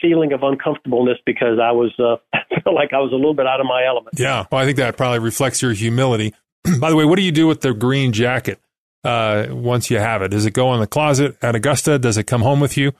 feeling 0.00 0.32
of 0.32 0.42
uncomfortableness 0.42 1.18
because 1.24 1.58
I 1.62 1.70
was, 1.70 1.92
uh, 1.98 2.16
felt 2.64 2.74
like 2.74 2.92
I 2.92 2.98
was 2.98 3.12
a 3.12 3.16
little 3.16 3.34
bit 3.34 3.46
out 3.46 3.60
of 3.60 3.66
my 3.66 3.84
element. 3.86 4.18
Yeah, 4.18 4.46
well, 4.50 4.60
I 4.60 4.64
think 4.64 4.78
that 4.78 4.96
probably 4.96 5.20
reflects 5.20 5.62
your 5.62 5.72
humility. 5.72 6.34
By 6.80 6.90
the 6.90 6.96
way, 6.96 7.04
what 7.04 7.16
do 7.16 7.22
you 7.22 7.32
do 7.32 7.46
with 7.46 7.60
the 7.60 7.72
green 7.72 8.12
jacket 8.12 8.60
uh, 9.04 9.46
once 9.50 9.90
you 9.90 9.98
have 9.98 10.22
it? 10.22 10.28
Does 10.28 10.44
it 10.44 10.52
go 10.52 10.74
in 10.74 10.80
the 10.80 10.88
closet 10.88 11.36
at 11.40 11.54
Augusta? 11.54 12.00
Does 12.00 12.18
it 12.18 12.24
come 12.24 12.42
home 12.42 12.58
with 12.58 12.76
you? 12.76 12.92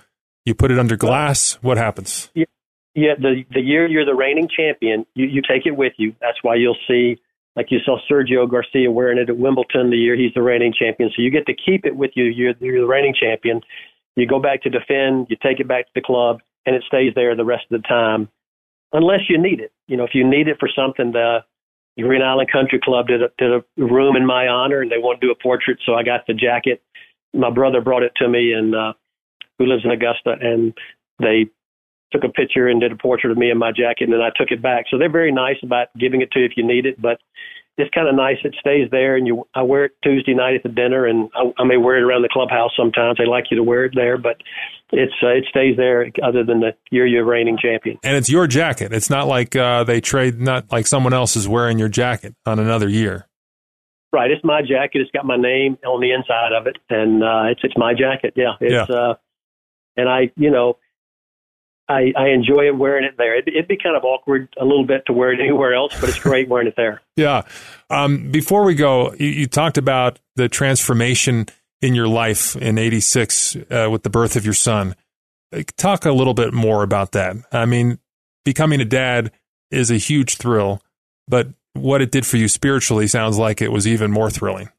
You 0.45 0.55
put 0.55 0.71
it 0.71 0.79
under 0.79 0.97
glass. 0.97 1.55
What 1.63 1.79
happens? 1.79 2.31
Yeah, 2.35 2.45
yeah, 2.95 3.15
the 3.19 3.45
the 3.53 3.61
year 3.61 3.87
you're 3.87 4.05
the 4.05 4.15
reigning 4.15 4.49
champion, 4.49 5.07
you 5.15 5.27
you 5.27 5.43
take 5.43 5.67
it 5.67 5.77
with 5.77 5.93
you. 5.97 6.15
That's 6.21 6.39
why 6.43 6.57
you'll 6.57 6.77
see, 6.89 7.21
like 7.57 7.71
you 7.71 7.79
saw 7.85 7.99
Sergio 8.11 8.51
Garcia 8.51 8.91
wearing 8.91 9.19
it 9.19 9.31
at 9.31 9.37
Wimbledon 9.37 9.91
the 9.91 9.97
year 9.97 10.17
he's 10.17 10.35
the 10.35 10.43
reigning 10.43 10.75
champion. 10.79 11.11
So 11.15 11.23
you 11.23 11.31
get 11.31 11.47
to 11.47 11.55
keep 11.55 11.87
it 11.87 11.97
with 11.97 12.11
you. 12.15 12.25
You're, 12.25 12.55
you're 12.61 12.81
the 12.81 12.87
reigning 12.87 13.15
champion. 13.19 13.61
You 14.17 14.27
go 14.27 14.41
back 14.41 14.63
to 14.65 14.71
defend. 14.71 15.29
You 15.31 15.37
take 15.43 15.61
it 15.61 15.69
back 15.69 15.87
to 15.87 15.93
the 15.95 16.03
club, 16.03 16.41
and 16.67 16.77
it 16.77 16.83
stays 16.87 17.13
there 17.15 17.35
the 17.35 17.45
rest 17.45 17.65
of 17.71 17.81
the 17.81 17.89
time, 17.89 18.29
unless 18.93 19.21
you 19.29 19.41
need 19.41 19.61
it. 19.61 19.73
You 19.87 19.97
know, 19.97 20.05
if 20.05 20.15
you 20.15 20.29
need 20.29 20.49
it 20.49 20.59
for 20.61 20.69
something, 20.75 21.13
the 21.13 21.45
Green 21.99 22.23
Island 22.23 22.51
Country 22.51 22.81
Club 22.83 23.07
did 23.07 23.23
a, 23.23 23.29
did 23.39 23.53
a 23.53 23.65
room 23.77 24.17
in 24.17 24.27
my 24.27 24.49
honor, 24.49 24.81
and 24.81 24.91
they 24.91 24.99
want 24.99 25.21
to 25.21 25.27
do 25.27 25.31
a 25.31 25.43
portrait, 25.43 25.79
so 25.87 25.95
I 25.95 26.03
got 26.03 26.27
the 26.27 26.35
jacket. 26.35 26.83
My 27.33 27.51
brother 27.51 27.81
brought 27.81 28.03
it 28.03 28.13
to 28.17 28.29
me, 28.29 28.53
and 28.53 28.75
uh, 28.75 28.93
who 29.63 29.71
lives 29.71 29.85
in 29.85 29.91
Augusta, 29.91 30.35
and 30.41 30.75
they 31.21 31.47
took 32.13 32.25
a 32.25 32.29
picture 32.29 32.69
and 32.69 32.81
did 32.81 32.93
a 32.93 32.97
portrait 32.97 33.31
of 33.31 33.39
me 33.39 33.51
in 33.51 33.59
my 33.59 33.71
jacket, 33.71 34.05
and 34.05 34.13
then 34.13 34.21
I 34.21 34.31
took 34.37 34.51
it 34.51 34.63
back. 34.63 34.87
So 34.91 34.99
they're 34.99 35.11
very 35.11 35.33
nice 35.33 35.57
about 35.63 35.89
giving 35.99 36.21
it 36.21 36.31
to 36.33 36.41
you 36.41 36.47
if 36.47 36.53
you 36.57 36.67
need 36.67 36.87
it, 36.87 37.01
but 37.01 37.19
it's 37.79 37.91
kind 37.95 38.07
of 38.07 38.15
nice. 38.15 38.37
It 38.45 38.55
stays 38.61 38.91
there, 38.91 39.17
and 39.17 39.27
you. 39.27 39.47
I 39.55 39.63
wear 39.63 39.87
it 39.87 39.93
Tuesday 40.05 40.35
night 40.35 40.55
at 40.57 40.63
the 40.63 40.69
dinner, 40.69 41.07
and 41.07 41.31
I, 41.35 41.63
I 41.63 41.65
may 41.65 41.79
wear 41.79 41.97
it 41.97 42.03
around 42.03 42.23
the 42.23 42.29
clubhouse 42.31 42.71
sometimes. 42.77 43.17
They 43.17 43.25
like 43.25 43.45
you 43.51 43.57
to 43.57 43.63
wear 43.63 43.87
it 43.87 43.93
there, 43.95 44.19
but 44.19 44.37
it's 44.93 45.13
uh, 45.23 45.29
it 45.29 45.45
stays 45.49 45.77
there. 45.77 46.11
Other 46.23 46.45
than 46.45 46.61
the 46.61 46.73
year 46.91 47.07
you're 47.07 47.25
reigning 47.25 47.57
champion, 47.57 47.99
and 48.03 48.15
it's 48.15 48.29
your 48.29 48.47
jacket. 48.47 48.93
It's 48.93 49.09
not 49.09 49.27
like 49.27 49.57
uh, 49.57 49.85
they 49.85 50.03
trade. 50.03 50.39
Not 50.39 50.71
like 50.71 50.87
someone 50.87 51.15
else 51.15 51.35
is 51.35 51.49
wearing 51.49 51.79
your 51.79 51.89
jacket 51.89 52.35
on 52.45 52.59
another 52.59 52.89
year. 52.89 53.27
Right, 54.13 54.31
it's 54.31 54.45
my 54.45 54.61
jacket. 54.61 55.01
It's 55.01 55.11
got 55.11 55.25
my 55.25 55.39
name 55.39 55.79
on 55.87 56.03
the 56.03 56.13
inside 56.13 56.53
of 56.53 56.67
it, 56.67 56.77
and 56.91 57.25
uh, 57.25 57.45
it's 57.51 57.61
it's 57.65 57.77
my 57.79 57.95
jacket. 57.95 58.35
Yeah, 58.37 58.53
it's 58.61 58.91
yeah. 58.91 58.95
uh, 58.95 59.15
and 59.97 60.09
I, 60.09 60.33
you 60.37 60.51
know, 60.51 60.79
I, 61.89 62.13
I 62.17 62.29
enjoy 62.29 62.67
it 62.67 62.77
wearing 62.77 63.05
it 63.05 63.15
there. 63.19 63.37
It, 63.37 63.49
would 63.55 63.69
be 63.69 63.77
kind 63.77 63.97
of 63.97 64.05
awkward 64.05 64.49
a 64.59 64.65
little 64.65 64.87
bit 64.87 65.05
to 65.07 65.13
wear 65.13 65.33
it 65.33 65.41
anywhere 65.43 65.75
else, 65.75 65.99
but 66.01 66.09
it's 66.09 66.19
great 66.19 66.49
wearing 66.49 66.69
it 66.69 66.75
there. 66.77 67.03
Yeah. 67.17 67.43
Um, 67.91 68.31
before 68.31 68.65
we 68.65 68.75
go, 68.75 69.13
you, 69.15 69.29
you, 69.29 69.47
talked 69.47 69.79
about 69.79 70.19
the 70.37 70.49
transformation 70.49 71.47
in 71.81 71.95
your 71.95 72.09
life 72.09 72.57
in 72.57 72.79
'86 72.79 73.57
uh, 73.71 73.89
with 73.91 74.03
the 74.03 74.11
birth 74.11 74.37
of 74.37 74.45
your 74.45 74.55
son. 74.55 74.95
Talk 75.77 76.07
a 76.07 76.13
little 76.13 76.35
bit 76.35 76.55
more 76.55 76.83
about 76.83 77.13
that. 77.13 77.37
I 77.53 77.67
mean, 77.67 77.99
becoming 78.45 78.81
a 78.81 78.87
dad 78.87 79.33
is 79.71 79.91
a 79.91 79.97
huge 79.97 80.37
thrill, 80.37 80.81
but 81.29 81.49
what 81.75 82.01
it 82.01 82.11
did 82.11 82.27
for 82.27 82.37
you 82.37 82.49
spiritually 82.49 83.07
sounds 83.07 83.39
like 83.39 83.61
it 83.61 83.73
was 83.73 83.87
even 83.87 84.11
more 84.11 84.31
thrilling. 84.31 84.71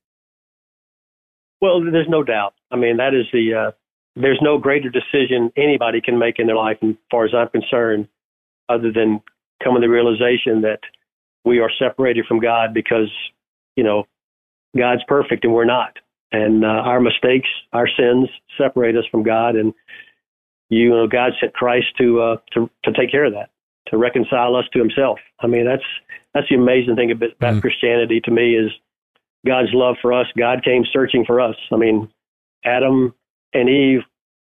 Well, 1.61 1.83
there's 1.83 2.09
no 2.09 2.23
doubt. 2.23 2.53
I 2.71 2.75
mean, 2.75 2.97
that 2.97 3.13
is 3.13 3.25
the 3.31 3.53
uh, 3.53 3.71
there's 4.15 4.39
no 4.41 4.57
greater 4.57 4.89
decision 4.89 5.51
anybody 5.57 6.01
can 6.01 6.19
make 6.19 6.39
in 6.39 6.47
their 6.47 6.55
life, 6.55 6.77
as 6.81 6.95
far 7.09 7.25
as 7.25 7.33
I'm 7.33 7.49
concerned, 7.49 8.07
other 8.69 8.91
than 8.91 9.21
coming 9.63 9.81
to 9.81 9.87
the 9.87 9.91
realization 9.91 10.61
that 10.61 10.79
we 11.45 11.59
are 11.59 11.71
separated 11.79 12.25
from 12.27 12.39
God 12.39 12.73
because, 12.73 13.11
you 13.75 13.83
know, 13.83 14.05
God's 14.77 15.03
perfect 15.07 15.43
and 15.43 15.53
we're 15.53 15.65
not. 15.65 15.97
And 16.31 16.63
uh, 16.63 16.67
our 16.67 16.99
mistakes, 16.99 17.49
our 17.73 17.87
sins 17.87 18.29
separate 18.57 18.95
us 18.95 19.05
from 19.11 19.23
God. 19.23 19.55
And, 19.55 19.73
you 20.69 20.89
know, 20.89 21.07
God 21.07 21.33
sent 21.39 21.53
Christ 21.53 21.87
to, 21.99 22.21
uh, 22.21 22.37
to, 22.53 22.69
to 22.85 22.93
take 22.93 23.11
care 23.11 23.25
of 23.25 23.33
that, 23.33 23.49
to 23.87 23.97
reconcile 23.97 24.55
us 24.55 24.65
to 24.73 24.79
himself. 24.79 25.19
I 25.39 25.47
mean, 25.47 25.65
that's, 25.65 25.83
that's 26.33 26.47
the 26.49 26.55
amazing 26.55 26.95
thing 26.95 27.11
about, 27.11 27.33
about 27.33 27.55
mm. 27.55 27.61
Christianity 27.61 28.21
to 28.21 28.31
me 28.31 28.55
is 28.55 28.71
God's 29.45 29.69
love 29.73 29.95
for 30.01 30.13
us. 30.13 30.25
God 30.37 30.63
came 30.63 30.85
searching 30.91 31.25
for 31.25 31.39
us. 31.39 31.55
I 31.71 31.75
mean, 31.75 32.09
Adam 32.65 33.13
and 33.53 33.69
Eve, 33.69 34.01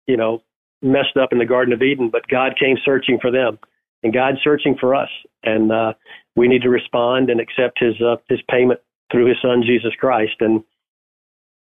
you 0.08 0.18
know, 0.18 0.41
messed 0.82 1.18
up 1.22 1.32
in 1.32 1.39
the 1.39 1.45
Garden 1.45 1.74
of 1.74 1.82
Eden, 1.82 2.10
but 2.10 2.28
God 2.28 2.54
came 2.60 2.78
searching 2.84 3.20
for 3.22 3.32
them, 3.32 3.60
and 4.04 4.14
God's 4.14 4.39
searching 4.43 4.76
for 4.80 4.95
us, 4.95 5.10
and 5.43 5.72
uh, 5.72 5.93
we 6.36 6.47
need 6.47 6.62
to 6.62 6.70
respond 6.70 7.30
and 7.30 7.39
accept 7.39 7.80
His 7.80 7.95
uh, 8.02 8.18
His 8.28 8.39
payment 8.50 8.80
through 9.12 9.28
His 9.28 9.38
Son 9.41 9.64
Jesus 9.66 9.93
Christ, 10.00 10.36
and 10.39 10.64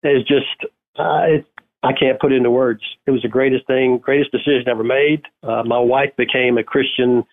it's 0.02 0.28
just 0.28 0.70
uh, 0.98 1.22
it, 1.26 1.46
I 1.82 1.92
can't 1.92 2.20
put 2.20 2.32
it 2.32 2.36
into 2.36 2.50
words. 2.50 2.82
It 3.06 3.10
was 3.10 3.22
the 3.22 3.28
greatest 3.28 3.66
thing, 3.66 3.98
greatest 3.98 4.32
decision 4.32 4.68
ever 4.68 4.84
made. 4.84 5.22
Uh, 5.42 5.62
my 5.64 5.78
wife 5.78 6.10
became 6.16 6.58
a 6.58 6.64
Christian. 6.64 7.24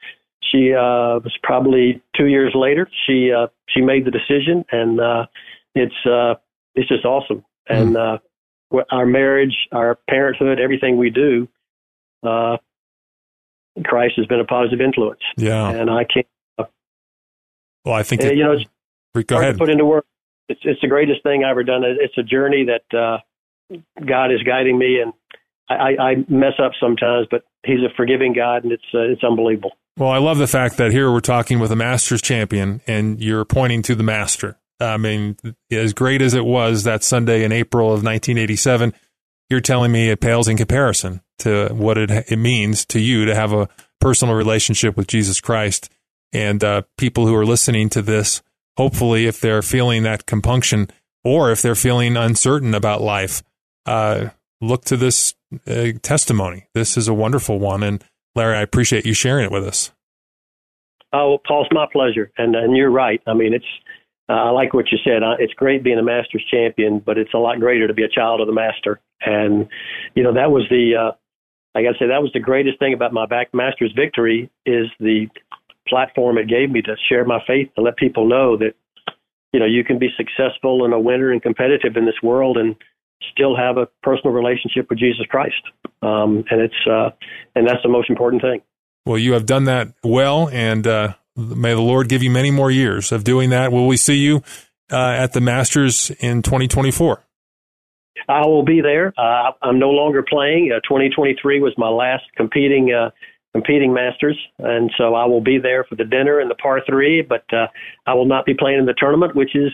She 0.42 0.74
uh, 0.74 1.20
was 1.24 1.36
probably 1.42 2.02
two 2.16 2.28
years 2.28 2.54
later. 2.54 2.88
She 3.08 3.32
uh, 3.32 3.48
she 3.70 3.82
made 3.82 4.06
the 4.06 4.12
decision, 4.12 4.64
and 4.72 5.00
uh, 5.00 5.26
it's 5.74 6.06
uh, 6.06 6.36
it's 6.76 6.88
just 6.88 7.06
awesome. 7.06 7.44
And 7.68 7.96
uh, 7.98 8.18
our 8.92 9.06
marriage, 9.06 9.56
our 9.72 9.98
parenthood, 10.10 10.60
everything 10.60 10.98
we 10.98 11.10
do, 11.10 11.48
uh, 12.24 12.58
Christ 13.84 14.16
has 14.18 14.26
been 14.28 14.40
a 14.40 14.46
positive 14.46 14.82
influence. 14.82 15.22
Yeah, 15.38 15.70
and 15.70 15.90
I 15.90 16.04
can't. 16.04 16.28
Uh, 16.58 16.66
well, 17.86 17.96
I 17.96 18.04
think 18.04 18.22
it, 18.22 18.36
you 18.36 18.44
know, 18.44 18.54
it's 18.54 18.66
go 19.28 19.40
ahead. 19.40 19.58
put 19.58 19.70
into 19.70 19.86
work. 19.86 20.06
It's 20.50 20.62
it's 20.64 20.82
the 20.82 20.88
greatest 20.88 21.24
thing 21.24 21.44
I've 21.44 21.52
ever 21.52 21.64
done. 21.64 21.84
It's 21.84 22.18
a 22.18 22.24
journey 22.24 22.66
that 22.66 22.98
uh, 22.98 23.18
God 24.06 24.32
is 24.32 24.44
guiding 24.44 24.78
me, 24.78 25.00
and 25.02 25.14
I, 25.70 26.02
I 26.02 26.16
mess 26.28 26.54
up 26.64 26.74
sometimes, 26.80 27.28
but 27.32 27.44
He's 27.66 27.80
a 27.80 27.94
forgiving 27.96 28.34
God, 28.34 28.64
and 28.64 28.72
it's 28.72 28.84
uh, 28.94 29.00
it's 29.00 29.24
unbelievable. 29.24 29.72
Well, 29.98 30.10
I 30.10 30.18
love 30.18 30.38
the 30.38 30.48
fact 30.48 30.78
that 30.78 30.92
here 30.92 31.12
we're 31.12 31.20
talking 31.20 31.60
with 31.60 31.72
a 31.72 31.76
Masters 31.76 32.22
champion, 32.22 32.82
and 32.88 33.22
you're 33.22 33.46
pointing 33.46 33.84
to 33.84 33.96
the 33.96 34.04
Master. 34.04 34.58
I 34.80 34.98
mean, 34.98 35.38
as 35.72 35.94
great 35.94 36.22
as 36.22 36.34
it 36.34 36.46
was 36.46 36.84
that 36.84 37.04
Sunday 37.04 37.44
in 37.44 37.52
April 37.52 37.88
of 37.88 38.04
1987, 38.04 38.94
you're 39.50 39.62
telling 39.62 39.92
me 39.92 40.10
it 40.10 40.20
pales 40.20 40.48
in 40.48 40.58
comparison 40.58 41.22
to 41.40 41.70
what 41.70 41.98
it, 41.98 42.10
it 42.32 42.38
means 42.38 42.86
to 42.86 43.00
you 43.00 43.26
to 43.26 43.36
have 43.36 43.54
a 43.54 43.70
personal 44.00 44.36
relationship 44.36 44.98
with 44.98 45.08
Jesus 45.08 45.40
Christ. 45.40 45.90
And 46.32 46.64
uh, 46.64 46.82
people 46.98 47.28
who 47.28 47.36
are 47.36 47.46
listening 47.46 47.90
to 47.90 48.02
this, 48.02 48.42
hopefully, 48.78 49.28
if 49.28 49.40
they're 49.40 49.62
feeling 49.62 50.04
that 50.04 50.26
compunction 50.26 50.90
or 51.24 51.52
if 51.52 51.62
they're 51.62 51.76
feeling 51.76 52.18
uncertain 52.18 52.74
about 52.74 53.02
life, 53.02 53.44
uh, 53.86 54.30
look 54.60 54.86
to 54.86 54.98
this 54.98 55.36
uh, 55.68 55.92
testimony. 56.02 56.68
This 56.74 56.98
is 56.98 57.08
a 57.08 57.14
wonderful 57.14 57.60
one. 57.60 57.84
And 57.84 58.04
Larry, 58.36 58.58
I 58.58 58.62
appreciate 58.62 59.06
you 59.06 59.14
sharing 59.14 59.46
it 59.46 59.52
with 59.52 59.66
us. 59.66 59.92
Oh, 61.14 61.38
Paul, 61.48 61.66
it's 61.66 61.74
my 61.74 61.86
pleasure. 61.92 62.32
And, 62.38 62.56
and 62.56 62.76
you're 62.76 62.90
right. 62.90 63.22
I 63.28 63.34
mean, 63.34 63.54
it's 63.54 63.66
uh, 64.30 64.34
I 64.34 64.50
like 64.52 64.74
what 64.74 64.92
you 64.92 64.98
said. 65.04 65.22
Uh, 65.24 65.36
it's 65.40 65.54
great 65.54 65.84
being 65.84 66.00
a 66.00 66.04
Masters 66.04 66.46
champion, 66.50 67.00
but 67.00 67.18
it's 67.18 67.34
a 67.34 67.38
lot 67.38 67.60
greater 67.60 67.88
to 67.88 67.94
be 67.94 68.04
a 68.04 68.10
child 68.10 68.42
of 68.42 68.48
the 68.48 68.54
Master. 68.54 69.00
And 69.22 69.68
you 70.16 70.24
know 70.24 70.34
that 70.34 70.52
was 70.52 70.64
the, 70.70 70.96
uh, 70.96 71.12
I 71.76 71.84
got 71.84 71.94
to 71.94 71.98
say, 72.00 72.08
that 72.08 72.22
was 72.22 72.32
the 72.34 72.40
greatest 72.40 72.80
thing 72.80 72.94
about 72.94 73.14
my 73.14 73.26
back 73.26 73.54
Masters 73.54 73.94
victory 73.96 74.50
is 74.66 74.88
the 75.00 75.28
platform 75.88 76.38
it 76.38 76.48
gave 76.48 76.72
me 76.72 76.82
to 76.82 76.96
share 77.10 77.26
my 77.26 77.40
faith 77.46 77.70
to 77.76 77.82
let 77.82 77.98
people 77.98 78.28
know 78.28 78.58
that 78.58 78.74
you 79.52 79.60
know 79.60 79.66
you 79.66 79.84
can 79.84 80.00
be 80.00 80.10
successful 80.16 80.86
and 80.86 80.94
a 80.94 81.00
winner 81.00 81.32
and 81.32 81.42
competitive 81.42 81.98
in 81.98 82.06
this 82.06 82.22
world 82.24 82.58
and 82.58 82.76
still 83.32 83.56
have 83.56 83.78
a 83.78 83.88
personal 84.02 84.34
relationship 84.34 84.90
with 84.90 85.00
Jesus 85.00 85.26
Christ. 85.28 85.62
Um, 86.02 86.44
and 86.50 86.62
it's 86.62 86.88
uh, 86.90 87.10
and 87.56 87.68
that's 87.68 87.84
the 87.84 87.90
most 87.90 88.10
important 88.10 88.42
thing. 88.42 88.62
Well, 89.06 89.18
you 89.18 89.34
have 89.34 89.46
done 89.46 89.66
that 89.66 89.94
well, 90.02 90.50
and 90.50 90.88
uh, 90.88 91.14
May 91.36 91.74
the 91.74 91.82
Lord 91.82 92.10
give 92.10 92.22
you 92.22 92.30
many 92.30 92.52
more 92.52 92.70
years 92.70 93.12
of 93.12 93.24
doing 93.24 93.50
that. 93.50 93.72
Will 93.72 93.88
we 93.88 93.98
see 93.98 94.18
you 94.18 94.44
uh, 94.92 94.98
at 94.98 95.34
the 95.34 95.42
Masters 95.42 96.12
in 96.20 96.42
2024? 96.42 97.24
I 98.28 98.46
will 98.46 98.64
be 98.64 98.82
there. 98.82 99.14
Uh, 99.18 99.52
I'm 99.62 99.80
no 99.80 99.90
longer 99.90 100.24
playing. 100.28 100.72
Uh, 100.72 100.80
2023 100.88 101.60
was 101.60 101.74
my 101.78 101.90
last 101.90 102.24
competing 102.36 102.94
uh, 102.94 103.10
competing 103.54 103.94
masters, 103.94 104.38
and 104.60 104.92
so 104.98 105.14
I 105.14 105.26
will 105.26 105.42
be 105.42 105.60
there 105.60 105.84
for 105.84 105.96
the 105.96 106.06
dinner 106.06 106.40
and 106.40 106.50
the 106.50 106.56
par 106.56 106.82
three. 106.88 107.22
But 107.22 107.46
uh, 107.54 107.68
I 108.06 108.14
will 108.14 108.26
not 108.26 108.46
be 108.46 108.54
playing 108.54 108.80
in 108.80 108.86
the 108.86 108.96
tournament, 108.98 109.36
which 109.36 109.56
is, 109.56 109.72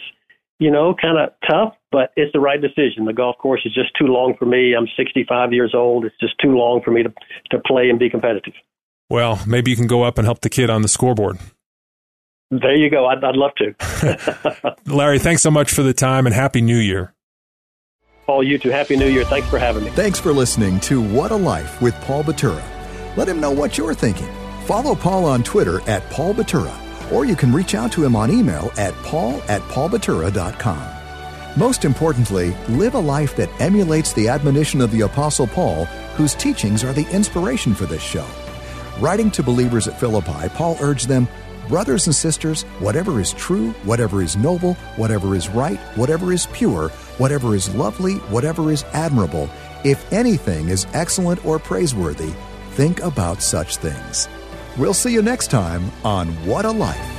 you 0.60 0.72
know, 0.72 0.96
kind 1.00 1.18
of 1.18 1.30
tough, 1.50 1.76
but 1.92 2.12
it's 2.16 2.34
the 2.34 2.40
right 2.40 2.62
decision. 2.62 3.06
The 3.06 3.14
golf 3.14 3.38
course 3.38 3.62
is 3.66 3.74
just 3.74 3.92
too 3.98 4.08
long 4.08 4.36
for 4.38 4.46
me. 4.46 4.74
I'm 4.76 4.88
65 4.98 5.54
years 5.54 5.74
old. 5.74 6.06
It's 6.06 6.20
just 6.20 6.34
too 6.42 6.52
long 6.52 6.82
for 6.84 6.92
me 6.92 7.04
to 7.04 7.14
to 7.52 7.60
play 7.66 7.90
and 7.90 8.00
be 8.00 8.10
competitive. 8.10 8.54
Well, 9.10 9.42
maybe 9.48 9.72
you 9.72 9.78
can 9.78 9.88
go 9.88 10.04
up 10.04 10.18
and 10.18 10.26
help 10.26 10.42
the 10.42 10.50
kid 10.50 10.70
on 10.70 10.82
the 10.82 10.88
scoreboard. 10.88 11.40
There 12.52 12.76
you 12.76 12.90
go. 12.90 13.06
I'd, 13.06 13.24
I'd 13.24 13.36
love 13.36 13.52
to. 13.58 14.76
Larry, 14.86 15.20
thanks 15.20 15.42
so 15.42 15.52
much 15.52 15.72
for 15.72 15.84
the 15.84 15.94
time 15.94 16.26
and 16.26 16.34
Happy 16.34 16.62
New 16.62 16.78
Year. 16.78 17.14
Paul, 18.26 18.44
you 18.44 18.58
too. 18.60 18.70
Happy 18.70 18.96
New 18.96 19.08
Year. 19.08 19.26
Thanks 19.26 19.48
for 19.50 19.58
having 19.58 19.84
me. 19.84 19.90
Thanks 19.92 20.20
for 20.20 20.32
listening 20.32 20.80
to 20.82 21.02
What 21.02 21.32
a 21.32 21.36
Life 21.36 21.82
with 21.82 21.96
Paul 22.02 22.24
Batura. 22.24 22.64
Let 23.18 23.28
him 23.28 23.40
know 23.40 23.52
what 23.52 23.78
you're 23.78 23.94
thinking. 23.94 24.30
Follow 24.66 24.94
Paul 24.94 25.26
on 25.26 25.42
Twitter 25.42 25.82
at 25.90 26.08
Paul 26.12 26.36
Batura, 26.36 27.12
or 27.12 27.26
you 27.26 27.36
can 27.36 27.52
reach 27.52 27.74
out 27.74 27.92
to 27.94 28.06
him 28.06 28.16
on 28.16 28.30
email 28.30 28.72
at 28.78 28.94
paul 29.04 29.42
at 29.48 29.62
paulbatura.com. 29.64 31.00
Most 31.58 31.86
importantly, 31.86 32.56
live 32.70 32.94
a 32.94 33.00
life 33.00 33.36
that 33.36 33.50
emulates 33.60 34.14
the 34.14 34.28
admonition 34.28 34.80
of 34.80 34.92
the 34.92 35.02
Apostle 35.02 35.48
Paul, 35.48 35.86
whose 36.16 36.36
teachings 36.36 36.84
are 36.84 36.94
the 36.94 37.10
inspiration 37.10 37.74
for 37.74 37.88
this 37.88 38.04
show. 38.04 38.28
Writing 39.00 39.32
to 39.32 39.44
believers 39.44 39.88
at 39.88 40.00
Philippi, 40.00 40.50
Paul 40.50 40.78
urged 40.82 41.08
them 41.08 41.28
Brothers 41.70 42.08
and 42.08 42.16
sisters, 42.16 42.64
whatever 42.80 43.22
is 43.22 43.32
true, 43.34 43.74
whatever 43.84 44.24
is 44.24 44.36
noble, 44.36 44.74
whatever 44.96 45.36
is 45.36 45.50
right, 45.50 45.78
whatever 45.96 46.34
is 46.34 46.48
pure, 46.48 46.90
whatever 47.20 47.54
is 47.54 47.74
lovely, 47.76 48.16
whatever 48.34 48.72
is 48.72 48.84
admirable, 48.92 49.48
if 49.86 50.12
anything 50.12 50.70
is 50.70 50.88
excellent 50.94 51.46
or 51.46 51.60
praiseworthy, 51.60 52.34
think 52.72 53.04
about 53.04 53.44
such 53.44 53.78
things. 53.78 54.28
We'll 54.78 54.96
see 54.96 55.14
you 55.14 55.22
next 55.22 55.52
time 55.52 55.92
on 56.04 56.30
What 56.48 56.66
a 56.66 56.72
Life. 56.72 57.19